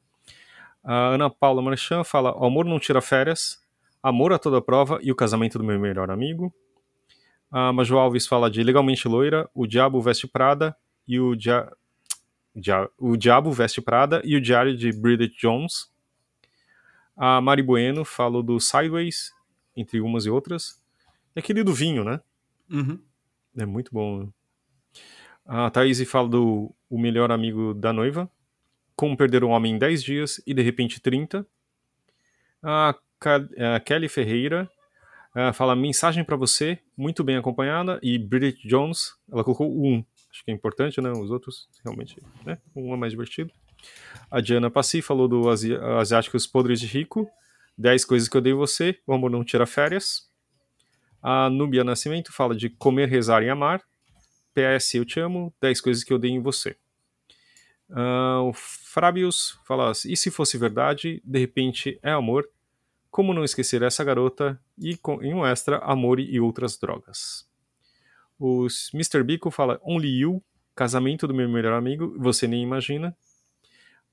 A 0.84 1.10
Ana 1.10 1.30
Paula 1.30 1.62
Marchand 1.62 2.04
fala 2.04 2.36
O 2.38 2.46
Amor 2.46 2.66
Não 2.66 2.80
Tira 2.80 3.02
Férias, 3.02 3.62
Amor 4.02 4.32
a 4.32 4.40
Toda 4.40 4.62
Prova 4.62 5.00
e 5.02 5.12
O 5.12 5.16
Casamento 5.16 5.58
do 5.58 5.64
Meu 5.64 5.80
Melhor 5.80 6.10
Amigo. 6.10 6.54
A 7.52 7.74
Maju 7.74 7.98
Alves 7.98 8.28
fala 8.28 8.50
de 8.50 8.64
Legalmente 8.64 9.08
Loira, 9.08 9.50
O 9.54 9.66
Diabo 9.68 10.02
Veste 10.02 10.28
Prada 10.28 10.76
e 11.08 11.20
o, 11.20 11.36
Dia... 11.36 11.72
Dia- 12.56 12.90
o 12.98 13.18
Diabo 13.18 13.52
Veste 13.52 13.82
Prada 13.82 14.22
e 14.24 14.36
o 14.36 14.42
Diário 14.42 14.76
de 14.78 14.92
Bridget 14.92 15.36
Jones. 15.38 15.92
A 17.18 17.42
Mari 17.42 17.62
Bueno 17.62 18.06
falou 18.06 18.42
do 18.42 18.60
Sideways, 18.60 19.34
entre 19.76 20.00
umas 20.00 20.26
e 20.26 20.30
outras. 20.30 20.82
E 21.36 21.40
aquele 21.40 21.64
do 21.64 21.74
vinho, 21.74 22.04
né? 22.04 22.22
uhum. 22.72 23.00
É 23.58 23.66
muito 23.66 23.92
bom. 23.92 24.30
A 25.52 25.68
Thaís 25.72 26.00
fala 26.08 26.30
do 26.30 26.72
O 26.88 27.00
Melhor 27.00 27.32
Amigo 27.32 27.74
da 27.74 27.92
Noiva. 27.92 28.30
Como 28.96 29.18
Perder 29.18 29.44
um 29.44 29.50
Homem 29.50 29.74
em 29.74 29.78
10 29.80 30.04
Dias 30.04 30.42
e 30.46 30.54
de 30.54 30.62
repente 30.62 31.02
30. 31.02 31.44
A, 32.62 32.94
a 33.58 33.80
Kelly 33.80 34.08
Ferreira 34.08 34.70
ah, 35.34 35.52
fala 35.52 35.76
Mensagem 35.76 36.24
pra 36.24 36.36
você, 36.36 36.78
muito 36.96 37.24
bem 37.24 37.36
acompanhada. 37.36 38.00
E 38.04 38.20
Bridget 38.20 38.68
Jones, 38.68 39.16
ela 39.32 39.44
colocou 39.44 39.68
um. 39.76 40.06
Acho 40.30 40.46
que 40.46 40.52
é 40.52 40.54
importante, 40.54 41.02
né? 41.02 41.10
Os 41.12 41.32
outros, 41.32 41.68
realmente, 41.84 42.22
né? 42.46 42.60
Um 42.76 42.94
é 42.94 42.98
mais 42.98 43.12
divertido. 43.12 43.52
A 44.30 44.42
Diana 44.42 44.70
Passi 44.70 45.02
falou 45.02 45.28
do 45.28 45.50
Asi 45.50 45.76
Asiáticos 45.76 46.46
Podres 46.46 46.80
de 46.80 46.86
Rico. 46.86 47.28
10 47.76 48.06
coisas 48.06 48.30
que 48.30 48.38
eu 48.38 48.42
dei 48.42 48.54
você. 48.54 49.00
O 49.08 49.14
amor 49.14 49.32
não 49.32 49.44
tira 49.44 49.66
férias. 49.66 50.30
A 51.24 51.50
Núbia 51.50 51.84
Nascimento 51.84 52.32
fala 52.32 52.56
de 52.56 52.70
comer, 52.70 53.08
rezar 53.08 53.42
e 53.42 53.50
amar. 53.50 53.82
PS, 54.54 54.96
eu 54.96 55.06
te 55.06 55.20
amo. 55.20 55.54
10 55.62 55.82
coisas 55.82 56.04
que 56.04 56.12
eu 56.12 56.20
dei 56.20 56.32
em 56.32 56.40
você. 56.40 56.76
Ah, 57.92 58.42
o 58.44 58.54
Frábios 58.54 59.60
fala: 59.66 59.92
e 60.06 60.16
se 60.16 60.30
fosse 60.30 60.58
verdade, 60.58 61.22
de 61.24 61.40
repente 61.40 62.00
é 62.04 62.12
amor. 62.12 62.50
Como 63.10 63.34
não 63.34 63.44
esquecer 63.44 63.82
essa 63.82 64.04
garota? 64.04 64.60
E 64.78 64.96
com, 64.96 65.22
em 65.24 65.34
um 65.34 65.46
extra, 65.46 65.78
amor 65.80 66.20
e 66.20 66.40
outras 66.40 66.78
drogas. 66.78 67.50
O 68.38 68.68
Mr. 68.94 69.24
Bico 69.24 69.50
fala: 69.50 69.80
Only 69.84 70.20
You, 70.20 70.44
casamento 70.76 71.28
do 71.28 71.34
meu 71.34 71.50
melhor 71.50 71.74
amigo, 71.74 72.16
você 72.18 72.48
nem 72.48 72.64
imagina. 72.64 73.16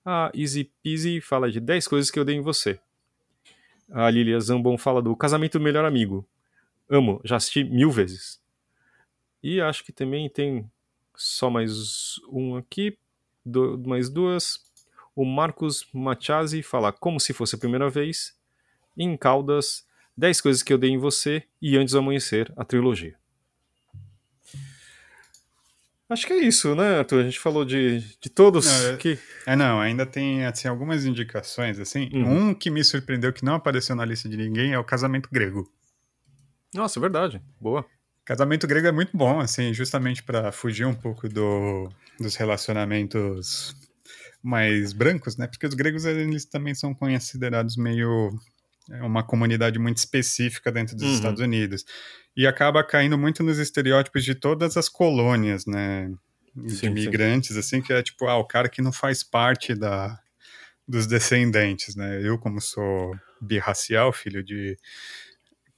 A 0.04 0.30
Easy 0.34 0.70
Peasy 0.82 1.20
fala 1.20 1.50
de 1.50 1.60
10 1.60 1.88
coisas 1.88 2.10
que 2.10 2.18
eu 2.18 2.24
dei 2.24 2.36
em 2.36 2.40
você. 2.40 2.78
A 3.90 4.10
Lilia 4.10 4.40
Zambon 4.40 4.76
fala 4.78 5.02
do 5.02 5.14
casamento 5.14 5.58
do 5.58 5.64
melhor 5.64 5.84
amigo. 5.84 6.26
Amo, 6.88 7.20
já 7.24 7.36
assisti 7.36 7.64
mil 7.64 7.90
vezes. 7.90 8.40
E 9.48 9.60
acho 9.60 9.84
que 9.84 9.92
também 9.92 10.28
tem 10.28 10.68
só 11.14 11.48
mais 11.48 12.16
um 12.32 12.56
aqui, 12.56 12.98
do- 13.44 13.78
mais 13.86 14.08
duas. 14.10 14.58
O 15.14 15.24
Marcos 15.24 15.86
Machazzi 15.94 16.64
fala 16.64 16.92
como 16.92 17.20
se 17.20 17.32
fosse 17.32 17.54
a 17.54 17.58
primeira 17.58 17.88
vez. 17.88 18.34
Em 18.98 19.16
Caldas, 19.16 19.86
10 20.16 20.40
coisas 20.40 20.64
que 20.64 20.72
eu 20.72 20.78
dei 20.78 20.90
em 20.90 20.98
você 20.98 21.44
e 21.62 21.76
Antes 21.76 21.92
do 21.92 21.98
Amanhecer, 22.00 22.52
a 22.56 22.64
trilogia. 22.64 23.14
Acho 26.08 26.26
que 26.26 26.32
é 26.32 26.38
isso, 26.38 26.74
né, 26.74 26.98
Arthur? 26.98 27.20
A 27.20 27.24
gente 27.24 27.38
falou 27.38 27.64
de, 27.64 28.00
de 28.20 28.28
todos 28.28 28.66
Não, 28.66 28.94
é- 28.94 28.96
que. 28.96 29.18
É, 29.46 29.54
não, 29.54 29.80
ainda 29.80 30.04
tem 30.06 30.44
assim, 30.44 30.66
algumas 30.66 31.04
indicações, 31.04 31.78
assim. 31.78 32.08
Uhum. 32.12 32.48
Um 32.50 32.54
que 32.54 32.68
me 32.70 32.82
surpreendeu 32.84 33.32
que 33.32 33.44
não 33.44 33.54
apareceu 33.54 33.94
na 33.94 34.04
lista 34.04 34.28
de 34.28 34.36
ninguém 34.36 34.72
é 34.72 34.78
o 34.78 34.84
casamento 34.84 35.28
grego. 35.32 35.70
Nossa, 36.74 36.98
é 36.98 37.00
verdade. 37.00 37.40
Boa. 37.60 37.84
Casamento 38.26 38.66
grego 38.66 38.88
é 38.88 38.92
muito 38.92 39.16
bom, 39.16 39.38
assim, 39.38 39.72
justamente 39.72 40.22
para 40.22 40.50
fugir 40.50 40.84
um 40.84 40.94
pouco 40.94 41.28
do, 41.28 41.88
dos 42.18 42.34
relacionamentos 42.34 43.74
mais 44.42 44.92
brancos, 44.92 45.36
né? 45.36 45.46
Porque 45.46 45.66
os 45.66 45.74
gregos 45.74 46.04
eles 46.04 46.44
também 46.44 46.74
são 46.74 46.92
considerados 46.92 47.76
meio 47.76 48.32
é 48.90 49.02
uma 49.02 49.22
comunidade 49.22 49.78
muito 49.78 49.96
específica 49.98 50.70
dentro 50.70 50.94
dos 50.96 51.06
Uhum. 51.06 51.14
Estados 51.14 51.40
Unidos 51.40 51.84
e 52.36 52.46
acaba 52.46 52.84
caindo 52.84 53.16
muito 53.18 53.42
nos 53.42 53.58
estereótipos 53.58 54.24
de 54.24 54.34
todas 54.34 54.76
as 54.76 54.88
colônias, 54.88 55.64
né? 55.66 56.10
De 56.54 56.70
Sim, 56.72 56.76
sim. 56.78 56.86
imigrantes, 56.86 57.56
assim, 57.56 57.80
que 57.82 57.92
é 57.92 58.02
tipo, 58.02 58.26
ah, 58.26 58.36
o 58.38 58.44
cara 58.46 58.68
que 58.68 58.82
não 58.82 58.92
faz 58.92 59.22
parte 59.22 59.74
da 59.74 60.18
dos 60.88 61.06
descendentes, 61.06 61.96
né? 61.96 62.20
Eu 62.22 62.38
como 62.38 62.60
sou 62.60 63.12
birracial, 63.40 64.12
filho 64.12 64.42
de 64.42 64.78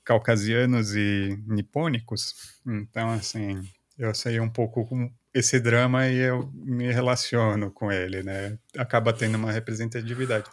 caucasianos 0.09 0.97
e 0.97 1.39
nipônicos. 1.47 2.35
Então, 2.67 3.11
assim, 3.11 3.61
eu 3.99 4.15
sei 4.15 4.41
um 4.41 4.49
pouco 4.49 4.87
com 4.87 5.13
esse 5.35 5.61
drama 5.61 6.09
e 6.09 6.17
eu 6.17 6.51
me 6.55 6.91
relaciono 6.91 7.71
com 7.71 7.93
ele, 7.93 8.23
né? 8.23 8.59
Acaba 8.79 9.13
tendo 9.13 9.37
uma 9.37 9.53
representatividade. 9.53 10.47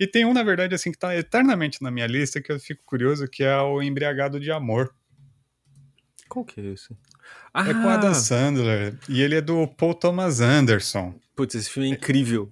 E 0.00 0.06
tem 0.06 0.24
um, 0.24 0.32
na 0.32 0.42
verdade, 0.42 0.74
assim, 0.74 0.90
que 0.90 0.98
tá 0.98 1.14
eternamente 1.14 1.82
na 1.82 1.90
minha 1.90 2.06
lista, 2.06 2.40
que 2.40 2.50
eu 2.50 2.58
fico 2.58 2.82
curioso, 2.86 3.28
que 3.28 3.44
é 3.44 3.54
o 3.58 3.82
Embriagado 3.82 4.40
de 4.40 4.50
Amor. 4.50 4.94
Qual 6.26 6.42
que 6.42 6.62
é 6.62 6.72
esse? 6.72 6.96
É 7.54 7.74
com 7.74 7.90
Adam 7.90 8.14
Sandler. 8.14 8.98
E 9.10 9.20
ele 9.20 9.34
é 9.34 9.42
do 9.42 9.68
Paul 9.68 9.92
Thomas 9.92 10.40
Anderson. 10.40 11.14
Putz, 11.36 11.54
esse 11.54 11.68
filme 11.68 11.90
é 11.90 11.92
incrível. 11.92 12.50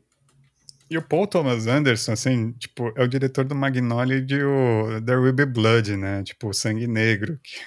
E 0.90 0.98
o 0.98 1.02
Paul 1.02 1.24
Thomas 1.24 1.68
Anderson, 1.68 2.12
assim, 2.12 2.52
tipo, 2.52 2.92
é 2.96 3.04
o 3.04 3.08
diretor 3.08 3.44
do 3.44 3.54
Magnolia 3.54 4.16
e 4.16 4.20
de 4.20 4.42
o 4.42 5.00
There 5.00 5.20
Will 5.20 5.32
Be 5.32 5.46
Blood, 5.46 5.96
né? 5.96 6.24
Tipo, 6.24 6.52
Sangue 6.52 6.88
Negro. 6.88 7.38
Que... 7.40 7.60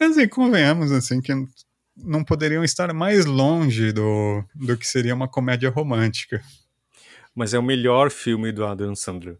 Assim, 0.00 0.28
convenhamos, 0.28 0.92
assim, 0.92 1.20
que 1.20 1.32
não 1.96 2.22
poderiam 2.22 2.62
estar 2.62 2.94
mais 2.94 3.26
longe 3.26 3.90
do, 3.90 4.44
do 4.54 4.76
que 4.76 4.86
seria 4.86 5.12
uma 5.12 5.26
comédia 5.26 5.68
romântica. 5.68 6.40
Mas 7.34 7.52
é 7.52 7.58
o 7.58 7.62
melhor 7.62 8.08
filme 8.08 8.52
do 8.52 8.64
Adam 8.64 8.94
Sandler. 8.94 9.36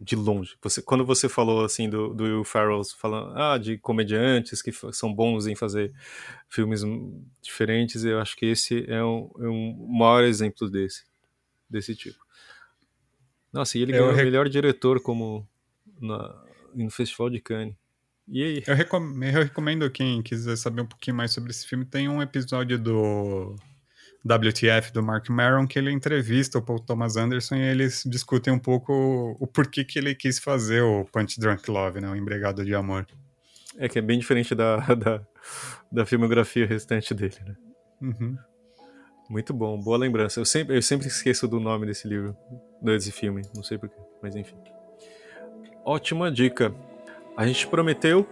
De 0.00 0.16
longe. 0.16 0.56
Você, 0.60 0.82
quando 0.82 1.06
você 1.06 1.28
falou 1.28 1.64
assim 1.64 1.88
do, 1.88 2.12
do 2.12 2.24
Will 2.24 2.44
Ferrell, 2.44 2.82
falando 2.98 3.38
ah, 3.38 3.56
de 3.56 3.78
comediantes 3.78 4.60
que 4.60 4.72
são 4.92 5.14
bons 5.14 5.46
em 5.46 5.54
fazer 5.54 5.92
filmes 6.48 6.82
diferentes, 7.40 8.04
eu 8.04 8.18
acho 8.20 8.36
que 8.36 8.46
esse 8.46 8.84
é 8.90 9.02
um, 9.02 9.30
é 9.38 9.48
um 9.48 9.86
maior 9.96 10.24
exemplo 10.24 10.68
desse, 10.68 11.04
desse 11.70 11.94
tipo. 11.94 12.23
Nossa, 13.54 13.78
e 13.78 13.82
ele 13.82 13.92
Eu 13.92 13.98
ganhou 13.98 14.10
o 14.12 14.14
rec- 14.14 14.24
melhor 14.26 14.48
diretor 14.48 15.00
como 15.00 15.48
na, 16.00 16.42
no 16.74 16.90
Festival 16.90 17.30
de 17.30 17.40
Cannes. 17.40 17.74
E 18.28 18.42
aí? 18.42 18.62
Eu, 18.66 18.74
recom 18.74 19.02
eu 19.22 19.42
recomendo 19.44 19.88
quem 19.90 20.20
quiser 20.22 20.56
saber 20.56 20.82
um 20.82 20.86
pouquinho 20.86 21.16
mais 21.16 21.30
sobre 21.32 21.50
esse 21.50 21.66
filme. 21.66 21.84
Tem 21.84 22.08
um 22.08 22.20
episódio 22.20 22.78
do 22.78 23.54
WTF 24.26 24.92
do 24.92 25.02
Mark 25.02 25.28
Maron 25.28 25.66
que 25.66 25.78
ele 25.78 25.90
entrevista 25.92 26.58
o 26.58 26.62
Paul 26.62 26.80
Thomas 26.80 27.16
Anderson 27.16 27.56
e 27.56 27.60
eles 27.62 28.02
discutem 28.06 28.52
um 28.52 28.58
pouco 28.58 28.92
o, 28.92 29.36
o 29.40 29.46
porquê 29.46 29.84
que 29.84 29.98
ele 29.98 30.14
quis 30.14 30.38
fazer 30.38 30.80
o 30.82 31.04
Punch 31.12 31.38
Drunk 31.38 31.70
Love, 31.70 32.00
né? 32.00 32.08
O 32.10 32.16
Embregado 32.16 32.64
de 32.64 32.74
Amor. 32.74 33.06
É 33.76 33.88
que 33.88 33.98
é 33.98 34.02
bem 34.02 34.18
diferente 34.18 34.54
da, 34.54 34.76
da, 34.94 35.26
da 35.92 36.06
filmografia 36.06 36.66
restante 36.66 37.12
dele, 37.14 37.36
né? 37.46 37.56
Uhum. 38.00 38.38
Muito 39.28 39.54
bom, 39.54 39.78
boa 39.80 39.96
lembrança. 39.96 40.38
Eu 40.38 40.44
sempre, 40.44 40.76
eu 40.76 40.82
sempre 40.82 41.06
esqueço 41.06 41.48
do 41.48 41.58
nome 41.58 41.86
desse 41.86 42.06
livro, 42.06 42.36
desse 42.80 43.10
filme, 43.10 43.42
não 43.54 43.62
sei 43.62 43.78
porquê, 43.78 43.96
mas 44.22 44.36
enfim. 44.36 44.56
Ótima 45.84 46.30
dica. 46.30 46.74
A 47.36 47.46
gente 47.46 47.66
prometeu 47.66 48.26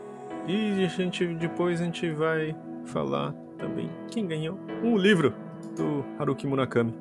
e 0.47 0.85
a 0.85 0.89
gente 0.89 1.27
depois 1.35 1.81
a 1.81 1.85
gente 1.85 2.10
vai 2.10 2.55
falar 2.85 3.32
também 3.59 3.90
quem 4.10 4.27
ganhou 4.27 4.59
o 4.82 4.97
livro 4.97 5.35
do 5.77 6.05
Haruki 6.19 6.47
Murakami. 6.47 6.94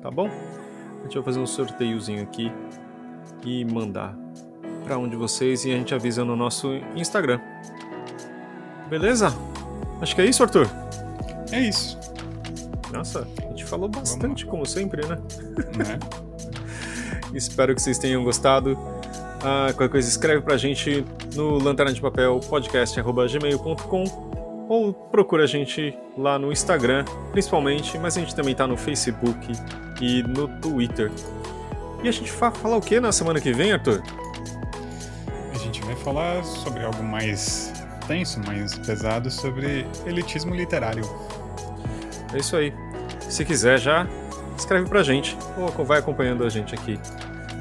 Tá 0.00 0.10
bom? 0.10 0.28
A 0.28 1.02
gente 1.04 1.14
vai 1.14 1.22
fazer 1.22 1.40
um 1.40 1.46
sorteiozinho 1.46 2.22
aqui 2.22 2.50
e 3.44 3.64
mandar 3.64 4.16
para 4.84 4.96
um 4.98 5.08
de 5.08 5.16
vocês 5.16 5.64
e 5.64 5.72
a 5.72 5.76
gente 5.76 5.94
avisa 5.94 6.24
no 6.24 6.34
nosso 6.34 6.72
Instagram. 6.96 7.38
Beleza? 8.88 9.28
Acho 10.00 10.14
que 10.14 10.22
é 10.22 10.26
isso, 10.26 10.42
Arthur. 10.42 10.66
É 11.52 11.60
isso. 11.60 11.98
Nossa, 12.92 13.26
a 13.38 13.48
gente 13.48 13.64
falou 13.64 13.88
bastante, 13.88 14.44
como 14.46 14.66
sempre, 14.66 15.06
né? 15.06 15.18
né? 15.76 15.98
Espero 17.34 17.74
que 17.74 17.82
vocês 17.82 17.98
tenham 17.98 18.24
gostado. 18.24 18.76
Ah, 19.42 19.68
qualquer 19.68 19.88
coisa, 19.88 20.08
escreve 20.08 20.42
pra 20.42 20.56
gente 20.56 21.04
no 21.34 21.58
lanterna 21.58 21.92
de 21.92 22.00
papel 22.00 22.40
podcast.gmail.com 22.40 24.04
ou 24.68 24.92
procura 24.92 25.44
a 25.44 25.46
gente 25.46 25.98
lá 26.16 26.38
no 26.38 26.52
Instagram, 26.52 27.04
principalmente, 27.32 27.98
mas 27.98 28.16
a 28.16 28.20
gente 28.20 28.34
também 28.34 28.54
tá 28.54 28.66
no 28.66 28.76
Facebook 28.76 29.52
e 30.00 30.22
no 30.22 30.46
Twitter. 30.60 31.10
E 32.02 32.08
a 32.08 32.12
gente 32.12 32.30
vai 32.32 32.52
falar 32.52 32.76
o 32.76 32.80
que 32.80 33.00
na 33.00 33.12
semana 33.12 33.40
que 33.40 33.52
vem, 33.52 33.72
Arthur? 33.72 34.02
A 35.52 35.58
gente 35.58 35.82
vai 35.82 35.96
falar 35.96 36.44
sobre 36.44 36.84
algo 36.84 37.02
mais 37.02 37.72
tenso, 38.06 38.40
mais 38.40 38.76
pesado, 38.78 39.30
sobre 39.30 39.86
elitismo 40.06 40.54
literário. 40.54 41.02
É 42.32 42.38
isso 42.38 42.56
aí. 42.56 42.72
Se 43.28 43.44
quiser 43.44 43.78
já, 43.78 44.06
escreve 44.56 44.88
pra 44.88 45.02
gente 45.02 45.36
ou 45.56 45.84
vai 45.84 45.98
acompanhando 45.98 46.44
a 46.44 46.48
gente 46.48 46.74
aqui. 46.74 46.98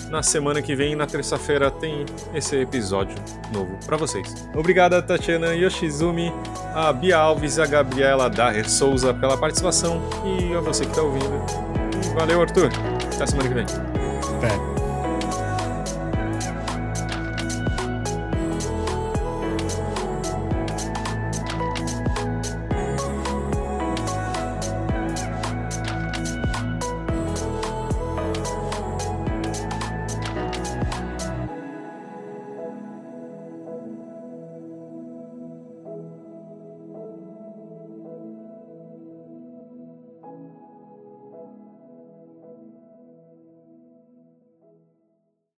Na 0.09 0.23
semana 0.23 0.59
que 0.59 0.75
vem, 0.75 0.95
na 0.95 1.05
terça-feira, 1.05 1.69
tem 1.69 2.03
esse 2.33 2.55
episódio 2.55 3.15
novo 3.53 3.77
para 3.85 3.95
vocês. 3.95 4.49
Obrigada, 4.55 5.01
Tatiana 5.03 5.53
Yoshizumi, 5.53 6.33
a 6.73 6.91
Bia 6.91 7.17
Alves 7.17 7.59
a 7.59 7.67
Gabriela 7.67 8.27
Daher 8.27 8.67
Souza 8.67 9.13
pela 9.13 9.37
participação 9.37 10.01
e 10.25 10.53
a 10.55 10.61
você 10.61 10.85
que 10.85 10.95
tá 10.95 11.03
ouvindo. 11.03 11.39
Valeu, 12.15 12.41
Arthur. 12.41 12.71
Até 13.13 13.27
semana 13.27 13.47
que 13.47 13.53
vem. 13.53 13.65
Até. 14.37 14.78